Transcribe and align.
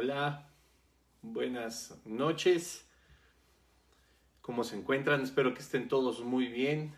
Hola, 0.00 0.48
buenas 1.22 2.00
noches. 2.04 2.86
¿Cómo 4.40 4.62
se 4.62 4.76
encuentran? 4.76 5.22
Espero 5.22 5.54
que 5.54 5.58
estén 5.58 5.88
todos 5.88 6.20
muy 6.20 6.46
bien. 6.46 6.94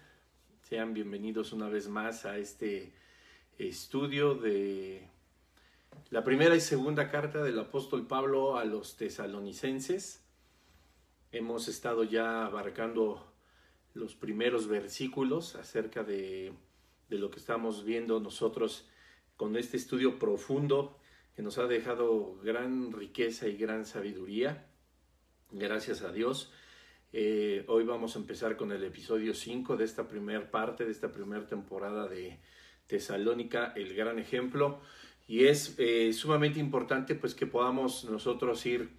Sean 0.60 0.92
bienvenidos 0.92 1.54
una 1.54 1.70
vez 1.70 1.88
más 1.88 2.26
a 2.26 2.36
este 2.36 2.92
estudio 3.56 4.34
de 4.34 5.08
la 6.10 6.24
primera 6.24 6.54
y 6.54 6.60
segunda 6.60 7.10
carta 7.10 7.42
del 7.42 7.58
apóstol 7.58 8.06
Pablo 8.06 8.58
a 8.58 8.66
los 8.66 8.98
tesalonicenses. 8.98 10.22
Hemos 11.32 11.68
estado 11.68 12.04
ya 12.04 12.44
abarcando 12.44 13.32
los 13.94 14.14
primeros 14.14 14.68
versículos 14.68 15.54
acerca 15.54 16.04
de, 16.04 16.52
de 17.08 17.18
lo 17.18 17.30
que 17.30 17.38
estamos 17.38 17.82
viendo 17.82 18.20
nosotros 18.20 18.86
con 19.38 19.56
este 19.56 19.78
estudio 19.78 20.18
profundo 20.18 20.99
que 21.34 21.42
nos 21.42 21.58
ha 21.58 21.66
dejado 21.66 22.38
gran 22.42 22.92
riqueza 22.92 23.46
y 23.48 23.56
gran 23.56 23.84
sabiduría. 23.86 24.66
Gracias 25.52 26.02
a 26.02 26.12
Dios. 26.12 26.52
Eh, 27.12 27.64
hoy 27.66 27.84
vamos 27.84 28.14
a 28.14 28.20
empezar 28.20 28.56
con 28.56 28.70
el 28.70 28.84
episodio 28.84 29.34
5 29.34 29.76
de 29.76 29.84
esta 29.84 30.06
primera 30.06 30.50
parte, 30.50 30.84
de 30.84 30.92
esta 30.92 31.10
primera 31.10 31.46
temporada 31.46 32.08
de 32.08 32.38
Tesalónica, 32.86 33.72
el 33.74 33.94
gran 33.94 34.18
ejemplo. 34.18 34.80
Y 35.26 35.46
es 35.46 35.74
eh, 35.78 36.12
sumamente 36.12 36.58
importante 36.60 37.14
pues 37.14 37.34
que 37.34 37.46
podamos 37.46 38.04
nosotros 38.04 38.64
ir 38.66 38.90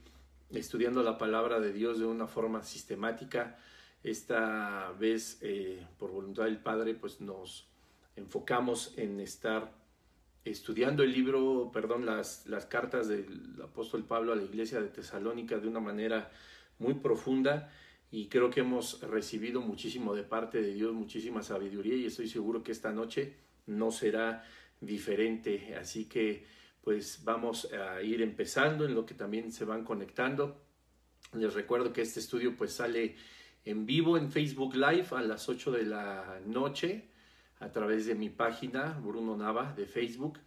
estudiando 0.51 1.03
la 1.03 1.17
palabra 1.17 1.59
de 1.59 1.71
Dios 1.73 1.99
de 1.99 2.05
una 2.05 2.27
forma 2.27 2.63
sistemática. 2.63 3.57
Esta 4.03 4.93
vez, 4.99 5.37
eh, 5.41 5.85
por 5.97 6.11
voluntad 6.11 6.45
del 6.45 6.57
Padre, 6.57 6.95
pues 6.95 7.21
nos 7.21 7.67
enfocamos 8.15 8.93
en 8.97 9.19
estar 9.19 9.71
estudiando 10.43 11.03
el 11.03 11.11
libro, 11.11 11.71
perdón, 11.73 12.05
las, 12.05 12.47
las 12.47 12.65
cartas 12.65 13.07
del 13.07 13.55
apóstol 13.63 14.03
Pablo 14.05 14.33
a 14.33 14.35
la 14.35 14.43
iglesia 14.43 14.81
de 14.81 14.89
Tesalónica 14.89 15.57
de 15.59 15.67
una 15.67 15.79
manera 15.79 16.31
muy 16.79 16.95
profunda 16.95 17.71
y 18.09 18.27
creo 18.27 18.49
que 18.49 18.61
hemos 18.61 19.01
recibido 19.01 19.61
muchísimo 19.61 20.15
de 20.15 20.23
parte 20.23 20.61
de 20.61 20.73
Dios, 20.73 20.93
muchísima 20.93 21.43
sabiduría 21.43 21.95
y 21.95 22.05
estoy 22.05 22.27
seguro 22.27 22.63
que 22.63 22.71
esta 22.71 22.91
noche 22.91 23.35
no 23.67 23.91
será 23.91 24.43
diferente. 24.81 25.75
Así 25.75 26.05
que 26.05 26.45
pues 26.83 27.23
vamos 27.23 27.71
a 27.71 28.01
ir 28.01 28.21
empezando 28.21 28.85
en 28.85 28.95
lo 28.95 29.05
que 29.05 29.13
también 29.13 29.51
se 29.51 29.65
van 29.65 29.85
conectando. 29.85 30.61
Les 31.33 31.53
recuerdo 31.53 31.93
que 31.93 32.01
este 32.01 32.19
estudio 32.19 32.57
pues 32.57 32.73
sale 32.73 33.15
en 33.63 33.85
vivo 33.85 34.17
en 34.17 34.31
Facebook 34.31 34.75
Live 34.75 35.07
a 35.11 35.21
las 35.21 35.47
8 35.47 35.71
de 35.71 35.83
la 35.83 36.41
noche 36.45 37.10
a 37.61 37.71
través 37.71 38.05
de 38.05 38.15
mi 38.15 38.29
página 38.29 38.99
Bruno 39.01 39.37
Nava 39.37 39.73
de 39.73 39.85
Facebook 39.85 40.39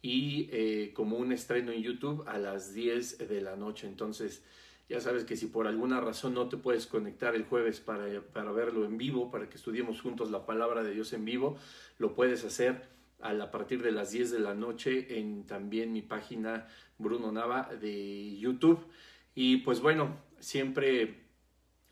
y 0.00 0.48
eh, 0.50 0.92
como 0.94 1.16
un 1.18 1.30
estreno 1.30 1.70
en 1.70 1.82
YouTube 1.82 2.24
a 2.26 2.38
las 2.38 2.74
10 2.74 3.28
de 3.28 3.40
la 3.40 3.54
noche. 3.54 3.86
Entonces, 3.86 4.42
ya 4.88 5.00
sabes 5.00 5.24
que 5.24 5.36
si 5.36 5.46
por 5.46 5.68
alguna 5.68 6.00
razón 6.00 6.34
no 6.34 6.48
te 6.48 6.56
puedes 6.56 6.86
conectar 6.86 7.36
el 7.36 7.44
jueves 7.44 7.78
para, 7.78 8.20
para 8.32 8.50
verlo 8.50 8.84
en 8.84 8.98
vivo, 8.98 9.30
para 9.30 9.48
que 9.48 9.56
estudiemos 9.56 10.00
juntos 10.00 10.30
la 10.30 10.44
palabra 10.44 10.82
de 10.82 10.92
Dios 10.92 11.12
en 11.12 11.24
vivo, 11.24 11.56
lo 11.98 12.14
puedes 12.14 12.44
hacer 12.44 12.90
a, 13.22 13.50
partir 13.50 13.82
de 13.82 13.92
las 13.92 14.10
10 14.10 14.32
de 14.32 14.40
la 14.40 14.54
noche 14.54 15.18
en 15.18 15.46
también 15.46 15.92
mi 15.92 16.02
página 16.02 16.66
Bruno 16.98 17.30
Nava 17.30 17.70
de 17.80 18.36
YouTube. 18.38 18.84
Y 19.34 19.58
pues 19.58 19.80
bueno, 19.80 20.16
siempre 20.40 21.21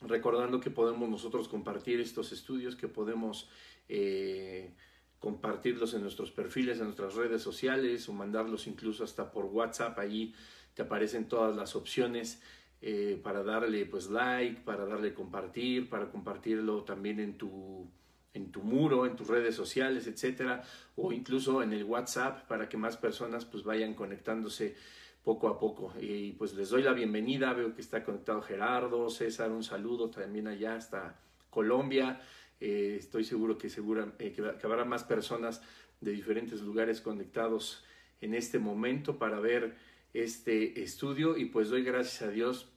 recordando 0.01 0.61
que 0.61 0.71
podemos 0.71 1.09
nosotros 1.09 1.49
compartir 1.49 2.01
estos 2.01 2.33
estudios, 2.33 2.77
que 2.77 2.89
podemos 2.89 3.49
eh, 3.89 4.75
compartirlos 5.19 5.95
en 5.95 6.03
nuestros 6.03 6.31
perfiles, 6.31 6.79
en 6.79 6.85
nuestras 6.85 7.15
redes 7.15 7.43
sociales 7.43 8.09
o 8.09 8.13
mandarlos 8.13 8.67
incluso 8.67 9.05
hasta 9.05 9.31
por 9.31 9.47
WhatsApp. 9.47 9.99
Allí 9.99 10.35
te 10.75 10.83
aparecen 10.83 11.29
todas 11.29 11.55
las 11.55 11.77
opciones 11.77 12.43
eh, 12.81 13.21
para 13.23 13.43
darle 13.43 13.85
pues 13.85 14.09
like, 14.09 14.63
para 14.63 14.87
darle 14.87 15.13
compartir, 15.13 15.91
para 15.91 16.11
compartirlo 16.11 16.83
también 16.85 17.21
en 17.21 17.37
tu 17.37 17.91
en 18.33 18.53
tu 18.53 18.63
muro, 18.63 19.07
en 19.07 19.17
tus 19.17 19.27
redes 19.27 19.57
sociales, 19.57 20.07
etcétera, 20.07 20.63
o 20.95 21.13
incluso 21.13 21.63
en 21.63 21.73
el 21.73 21.83
WhatsApp 21.83 22.47
para 22.47 22.69
que 22.69 22.77
más 22.77 22.97
personas 22.97 23.45
pues 23.45 23.65
vayan 23.65 23.95
conectándose 23.95 24.77
poco 25.23 25.49
a 25.49 25.59
poco. 25.59 25.93
Y 26.01 26.33
pues 26.33 26.55
les 26.55 26.71
doy 26.71 26.83
la 26.83 26.93
bienvenida, 26.93 27.53
veo 27.53 27.75
que 27.75 27.81
está 27.81 28.05
conectado 28.05 28.43
Gerardo, 28.43 29.11
César, 29.11 29.51
un 29.51 29.63
saludo 29.63 30.11
también 30.11 30.47
allá 30.47 30.75
hasta 30.75 31.21
Colombia. 31.51 32.21
Eh, 32.61 32.97
estoy 32.99 33.25
seguro 33.25 33.59
que, 33.59 33.69
segura, 33.69 34.13
eh, 34.19 34.33
que, 34.33 34.43
habrá 34.67 34.85
más 34.85 35.05
personas 35.05 35.63
de 36.01 36.13
diferentes 36.13 36.61
lugares 36.63 37.01
conectados 37.01 37.85
en 38.21 38.35
este 38.35 38.59
momento 38.59 39.19
para 39.19 39.41
ver 39.41 39.77
este 40.13 40.83
estudio 40.83 41.37
y 41.37 41.47
pues 41.47 41.71
doy 41.71 41.83
gracias 41.83 42.23
a 42.23 42.29
Dios 42.29 42.69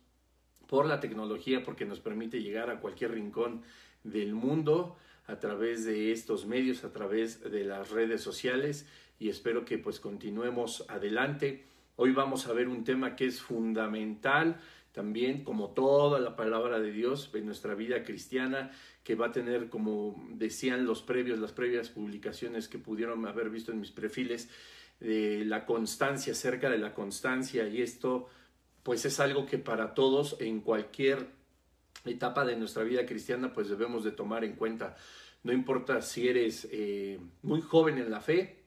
por 0.68 0.86
la 0.86 1.00
tecnología 1.00 1.64
porque 1.64 1.86
nos 1.86 2.00
permite 2.00 2.42
llegar 2.42 2.70
a 2.70 2.80
cualquier 2.80 3.12
rincón 3.12 3.64
del 4.04 4.34
mundo 4.34 4.98
a 5.28 5.40
través 5.40 5.86
de 5.86 6.12
estos 6.12 6.46
medios, 6.46 6.84
a 6.84 6.92
través 6.92 7.42
de 7.42 7.64
las 7.64 7.92
redes 7.92 8.22
sociales 8.22 8.88
y 9.20 9.30
espero 9.30 9.66
que 9.66 9.78
pues 9.78 10.00
continuemos 10.00 10.86
adelante. 10.90 11.64
Hoy 11.96 12.12
vamos 12.12 12.48
a 12.48 12.54
ver 12.54 12.70
un 12.70 12.84
tema 12.84 13.16
que 13.16 13.28
es 13.28 13.40
fundamental 13.40 14.60
también 14.94 15.44
como 15.44 15.72
toda 15.72 16.20
la 16.20 16.36
palabra 16.36 16.80
de 16.80 16.92
Dios 16.92 17.30
en 17.34 17.46
nuestra 17.46 17.76
vida 17.76 18.04
cristiana, 18.04 18.72
que 19.04 19.16
va 19.16 19.28
a 19.28 19.32
tener, 19.32 19.70
como 19.70 20.24
decían 20.32 20.86
los 20.86 21.02
previos, 21.02 21.40
las 21.40 21.52
previas 21.52 21.90
publicaciones 21.90 22.68
que 22.68 22.78
pudieron 22.78 23.26
haber 23.28 23.50
visto 23.50 23.72
en 23.72 23.80
mis 23.80 23.92
perfiles, 23.92 24.50
de 25.00 25.44
la 25.46 25.66
constancia, 25.66 26.34
acerca 26.34 26.70
de 26.70 26.78
la 26.78 26.94
constancia, 26.94 27.68
y 27.68 27.82
esto 27.82 28.28
pues 28.84 29.06
es 29.06 29.20
algo 29.20 29.46
que 29.46 29.58
para 29.58 29.94
todos 29.94 30.38
en 30.40 30.62
cualquier 30.62 31.28
etapa 32.06 32.46
de 32.46 32.56
nuestra 32.56 32.84
vida 32.84 33.06
cristiana 33.06 33.54
pues 33.54 33.70
debemos 33.70 34.04
de 34.04 34.12
tomar 34.12 34.44
en 34.44 34.56
cuenta. 34.56 34.96
No 35.44 35.52
importa 35.52 36.02
si 36.02 36.28
eres 36.28 36.68
eh, 36.72 37.20
muy 37.42 37.62
joven 37.62 37.98
en 37.98 38.12
la 38.12 38.22
fe 38.22 38.63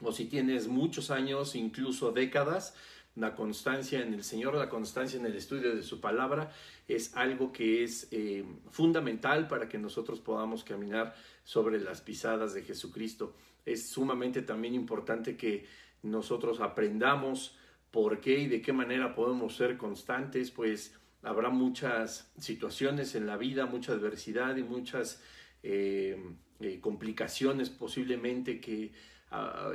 o 0.00 0.12
si 0.12 0.26
tienes 0.26 0.68
muchos 0.68 1.10
años, 1.10 1.54
incluso 1.54 2.12
décadas, 2.12 2.74
la 3.16 3.34
constancia 3.34 4.02
en 4.02 4.12
el 4.12 4.22
Señor, 4.22 4.54
la 4.54 4.68
constancia 4.68 5.18
en 5.18 5.24
el 5.24 5.34
estudio 5.34 5.74
de 5.74 5.82
su 5.82 6.00
palabra 6.00 6.52
es 6.86 7.16
algo 7.16 7.50
que 7.50 7.82
es 7.82 8.08
eh, 8.10 8.44
fundamental 8.70 9.48
para 9.48 9.68
que 9.68 9.78
nosotros 9.78 10.20
podamos 10.20 10.64
caminar 10.64 11.14
sobre 11.42 11.80
las 11.80 12.02
pisadas 12.02 12.52
de 12.52 12.62
Jesucristo. 12.62 13.34
Es 13.64 13.88
sumamente 13.88 14.42
también 14.42 14.74
importante 14.74 15.34
que 15.36 15.66
nosotros 16.02 16.60
aprendamos 16.60 17.56
por 17.90 18.20
qué 18.20 18.40
y 18.40 18.48
de 18.48 18.60
qué 18.60 18.74
manera 18.74 19.14
podemos 19.14 19.56
ser 19.56 19.78
constantes, 19.78 20.50
pues 20.50 20.94
habrá 21.22 21.48
muchas 21.48 22.30
situaciones 22.38 23.14
en 23.14 23.26
la 23.26 23.38
vida, 23.38 23.64
mucha 23.64 23.92
adversidad 23.92 24.56
y 24.56 24.62
muchas 24.62 25.22
eh, 25.62 26.22
eh, 26.60 26.80
complicaciones 26.80 27.70
posiblemente 27.70 28.60
que 28.60 28.92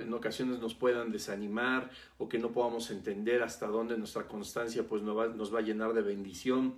en 0.01 0.13
ocasiones 0.13 0.59
nos 0.59 0.73
puedan 0.73 1.12
desanimar 1.12 1.91
o 2.17 2.29
que 2.29 2.39
no 2.39 2.51
podamos 2.51 2.89
entender 2.89 3.44
hasta 3.44 3.67
dónde 3.67 3.97
nuestra 3.97 4.28
constancia 4.28 4.88
pues 4.88 5.01
nos 5.01 5.17
va, 5.17 5.28
nos 5.28 5.53
va 5.53 5.59
a 5.59 5.63
llenar 5.63 5.94
de 5.94 6.01
bendición 6.01 6.75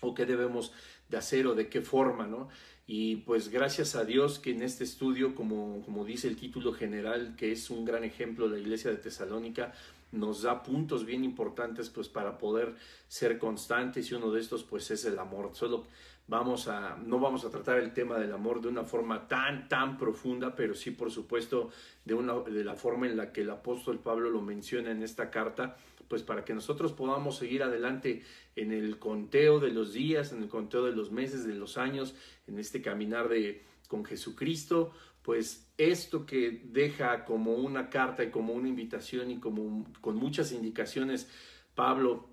o 0.00 0.14
qué 0.14 0.26
debemos 0.26 0.72
de 1.08 1.16
hacer 1.16 1.46
o 1.46 1.54
de 1.54 1.68
qué 1.68 1.82
forma, 1.82 2.26
¿no? 2.26 2.48
Y 2.86 3.16
pues 3.18 3.50
gracias 3.50 3.94
a 3.94 4.04
Dios 4.04 4.40
que 4.40 4.50
en 4.50 4.62
este 4.62 4.82
estudio, 4.82 5.36
como, 5.36 5.82
como 5.84 6.04
dice 6.04 6.26
el 6.26 6.36
título 6.36 6.72
general, 6.72 7.36
que 7.36 7.52
es 7.52 7.70
un 7.70 7.84
gran 7.84 8.02
ejemplo 8.02 8.48
de 8.48 8.56
la 8.56 8.62
iglesia 8.62 8.90
de 8.90 8.96
Tesalónica, 8.96 9.72
nos 10.12 10.42
da 10.42 10.62
puntos 10.62 11.04
bien 11.04 11.24
importantes 11.24 11.88
pues 11.88 12.08
para 12.08 12.38
poder 12.38 12.74
ser 13.08 13.38
constantes 13.38 14.10
y 14.10 14.14
uno 14.14 14.30
de 14.32 14.40
estos 14.40 14.64
pues 14.64 14.90
es 14.90 15.04
el 15.04 15.18
amor. 15.18 15.50
Solo 15.54 15.84
vamos 16.30 16.68
a, 16.68 16.96
no 17.04 17.18
vamos 17.18 17.44
a 17.44 17.50
tratar 17.50 17.78
el 17.78 17.92
tema 17.92 18.18
del 18.18 18.32
amor 18.32 18.60
de 18.60 18.68
una 18.68 18.84
forma 18.84 19.26
tan, 19.26 19.68
tan 19.68 19.98
profunda, 19.98 20.54
pero 20.54 20.74
sí, 20.74 20.92
por 20.92 21.10
supuesto, 21.10 21.70
de, 22.04 22.14
una, 22.14 22.34
de 22.40 22.64
la 22.64 22.76
forma 22.76 23.06
en 23.06 23.16
la 23.16 23.32
que 23.32 23.42
el 23.42 23.50
apóstol 23.50 23.98
Pablo 23.98 24.30
lo 24.30 24.40
menciona 24.40 24.92
en 24.92 25.02
esta 25.02 25.30
carta, 25.30 25.76
pues 26.08 26.22
para 26.22 26.44
que 26.44 26.54
nosotros 26.54 26.92
podamos 26.92 27.36
seguir 27.36 27.62
adelante 27.62 28.22
en 28.56 28.72
el 28.72 28.98
conteo 28.98 29.58
de 29.58 29.70
los 29.70 29.92
días, 29.92 30.32
en 30.32 30.42
el 30.42 30.48
conteo 30.48 30.84
de 30.84 30.92
los 30.92 31.10
meses, 31.10 31.44
de 31.44 31.54
los 31.54 31.78
años, 31.78 32.14
en 32.46 32.58
este 32.58 32.80
caminar 32.80 33.28
de, 33.28 33.64
con 33.88 34.04
Jesucristo, 34.04 34.92
pues 35.22 35.70
esto 35.76 36.26
que 36.26 36.62
deja 36.64 37.24
como 37.24 37.54
una 37.54 37.90
carta 37.90 38.24
y 38.24 38.30
como 38.30 38.52
una 38.52 38.68
invitación 38.68 39.30
y 39.30 39.38
como 39.38 39.90
con 40.00 40.16
muchas 40.16 40.52
indicaciones 40.52 41.28
Pablo 41.74 42.30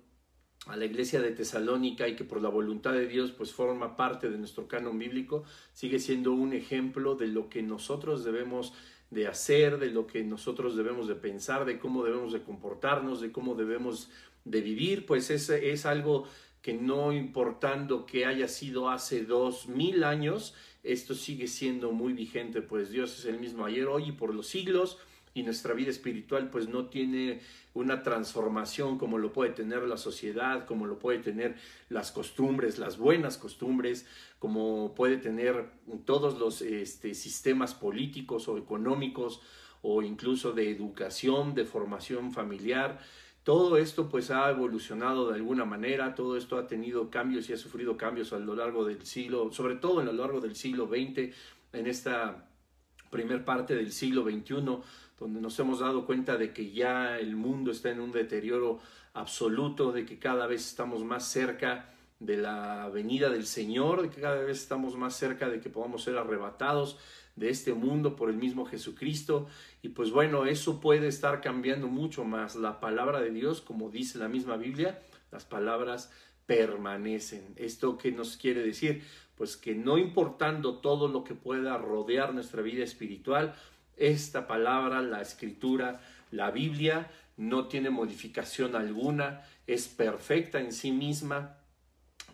a 0.66 0.76
la 0.76 0.84
iglesia 0.84 1.20
de 1.20 1.30
Tesalónica 1.30 2.08
y 2.08 2.16
que 2.16 2.24
por 2.24 2.42
la 2.42 2.48
voluntad 2.48 2.92
de 2.92 3.06
Dios 3.06 3.32
pues 3.32 3.52
forma 3.52 3.96
parte 3.96 4.28
de 4.28 4.38
nuestro 4.38 4.68
canon 4.68 4.98
bíblico, 4.98 5.44
sigue 5.72 5.98
siendo 5.98 6.32
un 6.32 6.52
ejemplo 6.52 7.14
de 7.14 7.28
lo 7.28 7.48
que 7.48 7.62
nosotros 7.62 8.24
debemos 8.24 8.74
de 9.10 9.26
hacer, 9.26 9.78
de 9.78 9.90
lo 9.90 10.06
que 10.06 10.22
nosotros 10.22 10.76
debemos 10.76 11.08
de 11.08 11.14
pensar, 11.14 11.64
de 11.64 11.78
cómo 11.78 12.04
debemos 12.04 12.32
de 12.32 12.42
comportarnos, 12.42 13.20
de 13.20 13.32
cómo 13.32 13.54
debemos 13.54 14.10
de 14.44 14.60
vivir, 14.60 15.06
pues 15.06 15.30
es, 15.30 15.48
es 15.48 15.86
algo 15.86 16.26
que 16.60 16.74
no 16.74 17.12
importando 17.12 18.04
que 18.04 18.26
haya 18.26 18.48
sido 18.48 18.90
hace 18.90 19.24
dos 19.24 19.68
mil 19.68 20.04
años, 20.04 20.54
esto 20.92 21.14
sigue 21.14 21.46
siendo 21.46 21.92
muy 21.92 22.12
vigente, 22.12 22.62
pues 22.62 22.90
Dios 22.90 23.18
es 23.18 23.24
el 23.26 23.38
mismo 23.38 23.64
ayer, 23.64 23.86
hoy 23.86 24.08
y 24.08 24.12
por 24.12 24.34
los 24.34 24.46
siglos, 24.46 24.98
y 25.34 25.42
nuestra 25.42 25.74
vida 25.74 25.90
espiritual 25.90 26.50
pues 26.50 26.68
no 26.68 26.86
tiene 26.86 27.40
una 27.74 28.02
transformación 28.02 28.98
como 28.98 29.18
lo 29.18 29.32
puede 29.32 29.52
tener 29.52 29.82
la 29.82 29.96
sociedad, 29.96 30.66
como 30.66 30.86
lo 30.86 30.98
puede 30.98 31.18
tener 31.18 31.56
las 31.88 32.10
costumbres, 32.10 32.78
las 32.78 32.98
buenas 32.98 33.36
costumbres, 33.36 34.06
como 34.38 34.94
puede 34.94 35.18
tener 35.18 35.70
todos 36.04 36.38
los 36.38 36.62
este, 36.62 37.14
sistemas 37.14 37.74
políticos 37.74 38.48
o 38.48 38.58
económicos 38.58 39.40
o 39.82 40.02
incluso 40.02 40.52
de 40.52 40.70
educación, 40.70 41.54
de 41.54 41.64
formación 41.64 42.32
familiar. 42.32 42.98
Todo 43.48 43.78
esto 43.78 44.10
pues 44.10 44.30
ha 44.30 44.50
evolucionado 44.50 45.30
de 45.30 45.36
alguna 45.36 45.64
manera, 45.64 46.14
todo 46.14 46.36
esto 46.36 46.58
ha 46.58 46.66
tenido 46.66 47.08
cambios 47.08 47.48
y 47.48 47.54
ha 47.54 47.56
sufrido 47.56 47.96
cambios 47.96 48.34
a 48.34 48.38
lo 48.38 48.54
largo 48.54 48.84
del 48.84 49.06
siglo, 49.06 49.50
sobre 49.52 49.76
todo 49.76 50.00
a 50.00 50.04
lo 50.04 50.12
largo 50.12 50.42
del 50.42 50.54
siglo 50.54 50.86
XX, 50.86 51.34
en 51.72 51.86
esta 51.86 52.46
primer 53.08 53.46
parte 53.46 53.74
del 53.74 53.90
siglo 53.90 54.22
XXI, 54.22 54.82
donde 55.18 55.40
nos 55.40 55.58
hemos 55.60 55.80
dado 55.80 56.04
cuenta 56.04 56.36
de 56.36 56.52
que 56.52 56.72
ya 56.72 57.18
el 57.18 57.36
mundo 57.36 57.70
está 57.70 57.88
en 57.88 58.00
un 58.00 58.12
deterioro 58.12 58.80
absoluto, 59.14 59.92
de 59.92 60.04
que 60.04 60.18
cada 60.18 60.46
vez 60.46 60.68
estamos 60.68 61.02
más 61.02 61.26
cerca 61.26 61.94
de 62.20 62.36
la 62.36 62.90
venida 62.90 63.30
del 63.30 63.46
Señor, 63.46 64.02
de 64.02 64.10
que 64.10 64.20
cada 64.20 64.42
vez 64.42 64.60
estamos 64.60 64.94
más 64.94 65.16
cerca 65.16 65.48
de 65.48 65.58
que 65.58 65.70
podamos 65.70 66.02
ser 66.02 66.18
arrebatados 66.18 66.98
de 67.38 67.50
este 67.50 67.72
mundo 67.72 68.16
por 68.16 68.30
el 68.30 68.36
mismo 68.36 68.66
Jesucristo. 68.66 69.46
Y 69.82 69.90
pues 69.90 70.10
bueno, 70.10 70.46
eso 70.46 70.80
puede 70.80 71.08
estar 71.08 71.40
cambiando 71.40 71.86
mucho 71.86 72.24
más. 72.24 72.56
La 72.56 72.80
palabra 72.80 73.20
de 73.20 73.30
Dios, 73.30 73.60
como 73.60 73.90
dice 73.90 74.18
la 74.18 74.28
misma 74.28 74.56
Biblia, 74.56 74.98
las 75.30 75.44
palabras 75.44 76.10
permanecen. 76.46 77.54
¿Esto 77.56 77.98
qué 77.98 78.10
nos 78.10 78.36
quiere 78.36 78.62
decir? 78.62 79.02
Pues 79.36 79.56
que 79.56 79.74
no 79.74 79.98
importando 79.98 80.78
todo 80.78 81.08
lo 81.08 81.22
que 81.22 81.34
pueda 81.34 81.76
rodear 81.76 82.34
nuestra 82.34 82.62
vida 82.62 82.82
espiritual, 82.82 83.54
esta 83.96 84.46
palabra, 84.46 85.02
la 85.02 85.20
escritura, 85.20 86.00
la 86.30 86.50
Biblia, 86.50 87.10
no 87.36 87.68
tiene 87.68 87.90
modificación 87.90 88.74
alguna, 88.74 89.42
es 89.66 89.86
perfecta 89.88 90.60
en 90.60 90.72
sí 90.72 90.90
misma, 90.90 91.56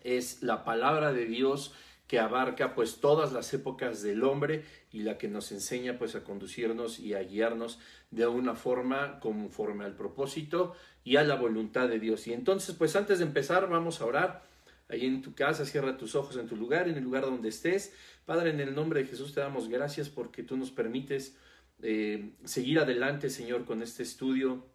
es 0.03 0.41
la 0.41 0.63
palabra 0.63 1.13
de 1.13 1.25
Dios 1.25 1.73
que 2.07 2.19
abarca 2.19 2.75
pues 2.75 2.99
todas 2.99 3.33
las 3.33 3.53
épocas 3.53 4.01
del 4.01 4.23
hombre 4.23 4.63
y 4.91 4.99
la 5.01 5.17
que 5.17 5.27
nos 5.27 5.51
enseña 5.51 5.97
pues 5.97 6.15
a 6.15 6.23
conducirnos 6.23 6.99
y 6.99 7.13
a 7.13 7.23
guiarnos 7.23 7.79
de 8.11 8.27
una 8.27 8.55
forma 8.55 9.19
conforme 9.19 9.85
al 9.85 9.95
propósito 9.95 10.73
y 11.03 11.15
a 11.15 11.23
la 11.23 11.35
voluntad 11.35 11.89
de 11.89 11.99
Dios. 11.99 12.27
Y 12.27 12.33
entonces 12.33 12.75
pues 12.75 12.95
antes 12.95 13.19
de 13.19 13.25
empezar 13.25 13.69
vamos 13.69 14.01
a 14.01 14.05
orar 14.05 14.43
ahí 14.87 15.05
en 15.05 15.21
tu 15.21 15.33
casa, 15.33 15.65
cierra 15.65 15.97
tus 15.97 16.15
ojos 16.15 16.37
en 16.37 16.47
tu 16.47 16.55
lugar, 16.55 16.87
en 16.87 16.95
el 16.95 17.03
lugar 17.03 17.23
donde 17.23 17.49
estés. 17.49 17.93
Padre, 18.25 18.51
en 18.51 18.59
el 18.59 18.75
nombre 18.75 19.01
de 19.01 19.07
Jesús 19.07 19.33
te 19.33 19.39
damos 19.39 19.67
gracias 19.67 20.09
porque 20.09 20.43
tú 20.43 20.57
nos 20.57 20.71
permites 20.71 21.37
eh, 21.81 22.33
seguir 22.43 22.79
adelante, 22.79 23.29
Señor, 23.29 23.65
con 23.65 23.81
este 23.81 24.03
estudio. 24.03 24.65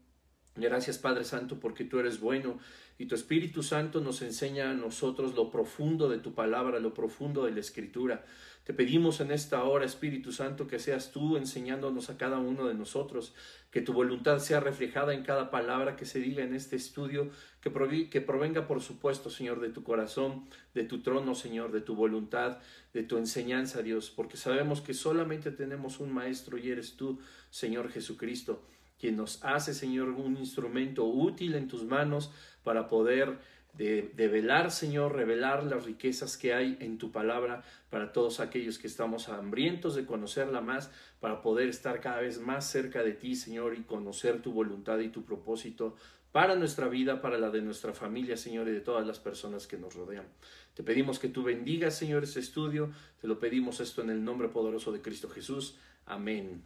Gracias, 0.60 0.98
Padre 0.98 1.24
Santo, 1.24 1.58
porque 1.58 1.84
tú 1.84 1.98
eres 1.98 2.20
bueno 2.20 2.58
y 2.98 3.06
tu 3.06 3.14
Espíritu 3.14 3.62
Santo 3.62 4.00
nos 4.00 4.20
enseña 4.20 4.70
a 4.70 4.74
nosotros 4.74 5.34
lo 5.34 5.50
profundo 5.50 6.08
de 6.10 6.18
tu 6.18 6.34
palabra, 6.34 6.80
lo 6.80 6.92
profundo 6.92 7.46
de 7.46 7.52
la 7.52 7.60
Escritura. 7.60 8.24
Te 8.64 8.74
pedimos 8.74 9.20
en 9.20 9.32
esta 9.32 9.64
hora, 9.64 9.86
Espíritu 9.86 10.32
Santo, 10.32 10.68
que 10.68 10.78
seas 10.78 11.10
tú 11.10 11.38
enseñándonos 11.38 12.10
a 12.10 12.18
cada 12.18 12.38
uno 12.38 12.68
de 12.68 12.74
nosotros, 12.74 13.34
que 13.70 13.80
tu 13.80 13.94
voluntad 13.94 14.38
sea 14.38 14.60
reflejada 14.60 15.14
en 15.14 15.22
cada 15.22 15.50
palabra 15.50 15.96
que 15.96 16.04
se 16.04 16.20
diga 16.20 16.44
en 16.44 16.54
este 16.54 16.76
estudio, 16.76 17.30
que, 17.62 17.70
provenga, 17.70 18.66
por 18.66 18.82
supuesto, 18.82 19.30
Señor, 19.30 19.60
de 19.60 19.70
tu 19.70 19.82
corazón, 19.82 20.44
de 20.74 20.84
tu 20.84 21.00
trono, 21.00 21.34
Señor, 21.34 21.72
de 21.72 21.80
tu 21.80 21.94
voluntad, 21.94 22.58
de 22.92 23.02
tu 23.02 23.16
enseñanza, 23.16 23.82
Dios, 23.82 24.10
porque 24.10 24.36
sabemos 24.36 24.82
que 24.82 24.92
solamente 24.92 25.50
tenemos 25.50 26.00
un 26.00 26.12
Maestro 26.12 26.58
y 26.58 26.70
eres 26.70 26.96
tú, 26.96 27.18
Señor 27.48 27.90
Jesucristo, 27.90 28.62
quien 29.00 29.17
nos 29.17 29.43
hace, 29.44 29.73
Señor, 29.75 30.11
un 30.11 30.37
instrumento 30.37 31.06
útil 31.06 31.55
en 31.55 31.69
tus 31.69 31.85
manos 31.85 32.31
para 32.62 32.88
poder 32.88 33.38
de, 33.75 34.29
velar, 34.29 34.70
Señor, 34.70 35.14
revelar 35.14 35.64
las 35.64 35.85
riquezas 35.85 36.37
que 36.37 36.52
hay 36.52 36.76
en 36.81 36.99
tu 36.99 37.12
palabra 37.12 37.62
para 37.88 38.12
todos 38.12 38.41
aquellos 38.41 38.79
que 38.79 38.87
estamos 38.87 39.29
hambrientos 39.29 39.94
de 39.94 40.05
conocerla 40.05 40.61
más, 40.61 40.91
para 41.20 41.41
poder 41.41 41.69
estar 41.69 42.00
cada 42.00 42.20
vez 42.20 42.41
más 42.41 42.69
cerca 42.69 43.02
de 43.02 43.12
ti, 43.12 43.37
Señor, 43.37 43.75
y 43.79 43.82
conocer 43.82 44.43
tu 44.43 44.52
voluntad 44.52 44.99
y 44.99 45.08
tu 45.08 45.25
propósito 45.25 45.96
para 46.32 46.55
nuestra 46.55 46.88
vida, 46.88 47.20
para 47.20 47.38
la 47.38 47.50
de 47.50 47.61
nuestra 47.62 47.93
familia, 47.93 48.37
Señor, 48.37 48.69
y 48.69 48.73
de 48.73 48.81
todas 48.81 49.06
las 49.06 49.19
personas 49.19 49.67
que 49.67 49.79
nos 49.79 49.94
rodean. 49.94 50.26
Te 50.75 50.82
pedimos 50.82 51.19
que 51.19 51.29
tú 51.29 51.43
bendigas, 51.43 51.96
Señor, 51.96 52.23
este 52.23 52.41
estudio. 52.41 52.91
Te 53.20 53.26
lo 53.26 53.38
pedimos 53.38 53.81
esto 53.81 54.03
en 54.03 54.11
el 54.11 54.23
nombre 54.23 54.49
poderoso 54.49 54.93
de 54.93 55.03
Cristo 55.03 55.29
Jesús. 55.29 55.76
Amén. 56.06 56.62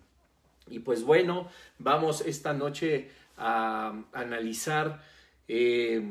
Y 0.69 0.81
pues 0.81 1.03
bueno, 1.03 1.49
vamos 1.79 2.23
esta 2.23 2.53
noche 2.53 3.11
a 3.37 4.05
analizar 4.13 5.03
eh, 5.49 6.03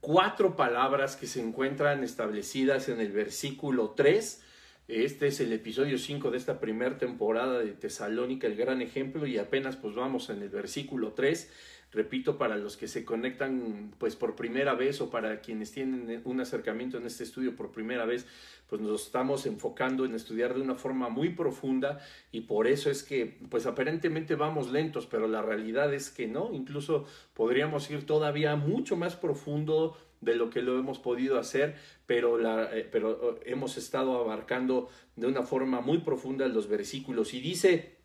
cuatro 0.00 0.56
palabras 0.56 1.16
que 1.16 1.26
se 1.26 1.40
encuentran 1.40 2.04
establecidas 2.04 2.88
en 2.88 3.00
el 3.00 3.12
versículo 3.12 3.90
3. 3.90 4.44
Este 4.88 5.26
es 5.26 5.40
el 5.40 5.52
episodio 5.52 5.98
5 5.98 6.30
de 6.30 6.38
esta 6.38 6.60
primera 6.60 6.96
temporada 6.96 7.58
de 7.58 7.72
Tesalónica, 7.72 8.46
el 8.46 8.56
gran 8.56 8.80
ejemplo, 8.80 9.26
y 9.26 9.36
apenas 9.36 9.76
pues 9.76 9.94
vamos 9.94 10.30
en 10.30 10.40
el 10.42 10.48
versículo 10.48 11.12
3. 11.12 11.50
Repito, 11.90 12.36
para 12.36 12.56
los 12.56 12.76
que 12.76 12.86
se 12.86 13.04
conectan 13.04 13.94
pues 13.98 14.14
por 14.14 14.36
primera 14.36 14.74
vez 14.74 15.00
o 15.00 15.08
para 15.08 15.40
quienes 15.40 15.72
tienen 15.72 16.20
un 16.24 16.40
acercamiento 16.40 16.98
en 16.98 17.06
este 17.06 17.24
estudio 17.24 17.56
por 17.56 17.72
primera 17.72 18.04
vez, 18.04 18.26
pues 18.68 18.82
nos 18.82 19.06
estamos 19.06 19.46
enfocando 19.46 20.04
en 20.04 20.14
estudiar 20.14 20.54
de 20.54 20.60
una 20.60 20.74
forma 20.74 21.08
muy 21.08 21.30
profunda 21.30 22.00
y 22.30 22.42
por 22.42 22.66
eso 22.66 22.90
es 22.90 23.02
que 23.02 23.38
pues 23.48 23.64
aparentemente 23.64 24.34
vamos 24.34 24.70
lentos, 24.70 25.06
pero 25.06 25.28
la 25.28 25.40
realidad 25.40 25.94
es 25.94 26.10
que 26.10 26.26
no, 26.26 26.50
incluso 26.52 27.06
podríamos 27.32 27.90
ir 27.90 28.04
todavía 28.04 28.54
mucho 28.56 28.96
más 28.96 29.16
profundo 29.16 29.96
de 30.20 30.34
lo 30.34 30.50
que 30.50 30.62
lo 30.62 30.78
hemos 30.78 30.98
podido 30.98 31.38
hacer, 31.38 31.76
pero, 32.06 32.38
la, 32.38 32.76
eh, 32.76 32.86
pero 32.90 33.36
eh, 33.36 33.40
hemos 33.46 33.76
estado 33.76 34.18
abarcando 34.18 34.88
de 35.16 35.26
una 35.26 35.42
forma 35.42 35.80
muy 35.80 35.98
profunda 35.98 36.46
los 36.48 36.68
versículos. 36.68 37.34
Y 37.34 37.40
dice, 37.40 37.98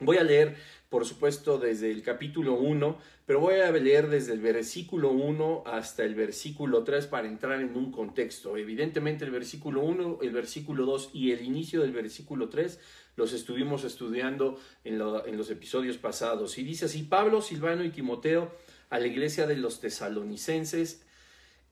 voy 0.00 0.16
a 0.16 0.24
leer 0.24 0.56
por 0.94 1.06
supuesto 1.06 1.58
desde 1.58 1.90
el 1.90 2.04
capítulo 2.04 2.54
1, 2.54 2.98
pero 3.26 3.40
voy 3.40 3.54
a 3.54 3.72
leer 3.72 4.08
desde 4.08 4.32
el 4.32 4.38
versículo 4.38 5.10
1 5.10 5.64
hasta 5.66 6.04
el 6.04 6.14
versículo 6.14 6.84
3 6.84 7.08
para 7.08 7.26
entrar 7.26 7.60
en 7.60 7.76
un 7.76 7.90
contexto. 7.90 8.56
Evidentemente 8.56 9.24
el 9.24 9.32
versículo 9.32 9.82
1, 9.82 10.20
el 10.22 10.30
versículo 10.30 10.86
2 10.86 11.10
y 11.12 11.32
el 11.32 11.42
inicio 11.42 11.80
del 11.80 11.90
versículo 11.90 12.48
3 12.48 12.78
los 13.16 13.32
estuvimos 13.32 13.82
estudiando 13.82 14.56
en, 14.84 15.02
en 15.26 15.36
los 15.36 15.50
episodios 15.50 15.98
pasados. 15.98 16.58
Y 16.58 16.62
dice 16.62 16.84
así, 16.84 17.02
Pablo, 17.02 17.42
Silvano 17.42 17.82
y 17.82 17.90
Timoteo 17.90 18.54
a 18.88 19.00
la 19.00 19.08
iglesia 19.08 19.48
de 19.48 19.56
los 19.56 19.80
tesalonicenses, 19.80 21.04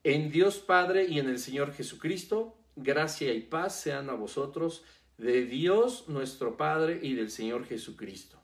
en 0.02 0.33
Dios 0.33 0.59
Padre 0.59 1.07
y 1.09 1.21
en 1.21 1.29
el 1.29 1.38
Señor 1.38 1.73
Jesucristo, 1.75 2.57
gracia 2.75 3.33
y 3.33 3.43
paz 3.43 3.81
sean 3.81 4.11
a 4.11 4.14
vosotros, 4.14 4.83
de 5.17 5.47
Dios 5.47 6.09
nuestro 6.09 6.57
Padre 6.57 6.99
y 7.00 7.14
del 7.14 7.31
Señor 7.31 7.67
Jesucristo. 7.67 8.41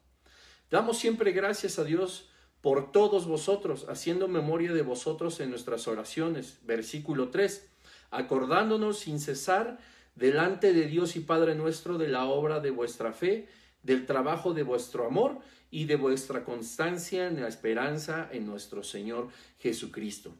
Damos 0.71 0.99
siempre 0.99 1.33
gracias 1.33 1.79
a 1.79 1.85
Dios 1.85 2.29
por 2.61 2.93
todos 2.93 3.27
vosotros, 3.27 3.87
haciendo 3.89 4.29
memoria 4.29 4.75
de 4.75 4.83
vosotros 4.83 5.41
en 5.41 5.49
nuestras 5.49 5.89
oraciones. 5.89 6.59
Versículo 6.65 7.31
3. 7.31 7.67
Acordándonos 8.11 8.99
sin 8.99 9.19
cesar 9.19 9.79
delante 10.15 10.75
de 10.75 10.87
Dios 10.87 11.17
y 11.17 11.21
Padre 11.21 11.55
nuestro 11.55 11.97
de 11.97 12.09
la 12.09 12.27
obra 12.27 12.61
de 12.61 12.71
vuestra 12.71 13.13
fe, 13.13 13.49
del 13.83 14.05
trabajo 14.05 14.53
de 14.53 14.63
vuestro 14.63 15.07
amor 15.07 15.39
y 15.71 15.87
de 15.87 15.97
vuestra 15.97 16.45
constancia 16.45 17.29
en 17.29 17.41
la 17.41 17.49
esperanza 17.49 18.29
en 18.31 18.47
nuestro 18.47 18.83
Señor 18.83 19.29
Jesucristo. 19.59 20.35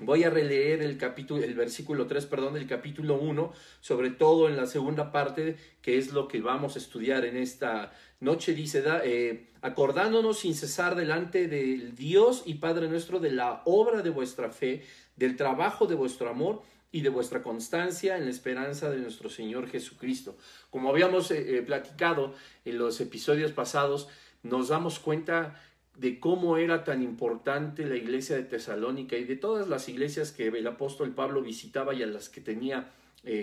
Voy 0.00 0.22
a 0.22 0.30
releer 0.30 0.80
el 0.82 0.96
capítulo, 0.96 1.42
el 1.42 1.54
versículo 1.54 2.06
3, 2.06 2.26
perdón, 2.26 2.54
del 2.54 2.68
capítulo 2.68 3.16
1, 3.16 3.52
sobre 3.80 4.10
todo 4.10 4.48
en 4.48 4.56
la 4.56 4.66
segunda 4.66 5.10
parte, 5.10 5.56
que 5.82 5.98
es 5.98 6.12
lo 6.12 6.28
que 6.28 6.40
vamos 6.40 6.76
a 6.76 6.78
estudiar 6.78 7.24
en 7.24 7.36
esta 7.36 7.92
noche. 8.20 8.54
Dice, 8.54 8.82
eh, 9.04 9.48
acordándonos 9.62 10.40
sin 10.40 10.54
cesar 10.54 10.94
delante 10.94 11.48
del 11.48 11.94
Dios 11.94 12.42
y 12.46 12.54
Padre 12.54 12.88
nuestro 12.88 13.20
de 13.20 13.30
la 13.30 13.62
obra 13.64 14.02
de 14.02 14.10
vuestra 14.10 14.50
fe, 14.50 14.84
del 15.16 15.36
trabajo 15.36 15.86
de 15.86 15.94
vuestro 15.94 16.28
amor 16.28 16.62
y 16.90 17.02
de 17.02 17.10
vuestra 17.10 17.42
constancia 17.42 18.16
en 18.16 18.24
la 18.24 18.30
esperanza 18.30 18.90
de 18.90 18.98
nuestro 18.98 19.28
Señor 19.28 19.68
Jesucristo. 19.68 20.36
Como 20.70 20.88
habíamos 20.88 21.30
eh, 21.30 21.58
eh, 21.58 21.62
platicado 21.62 22.34
en 22.64 22.78
los 22.78 23.00
episodios 23.00 23.52
pasados, 23.52 24.08
nos 24.42 24.68
damos 24.68 24.98
cuenta 24.98 25.60
de 25.96 26.20
cómo 26.20 26.56
era 26.56 26.84
tan 26.84 27.02
importante 27.02 27.84
la 27.84 27.96
iglesia 27.96 28.36
de 28.36 28.44
Tesalónica 28.44 29.16
y 29.16 29.24
de 29.24 29.34
todas 29.34 29.68
las 29.68 29.88
iglesias 29.88 30.30
que 30.30 30.46
el 30.46 30.66
apóstol 30.66 31.12
Pablo 31.12 31.42
visitaba 31.42 31.92
y 31.92 32.04
a 32.04 32.06
las 32.06 32.28
que 32.28 32.40
tenía 32.40 32.92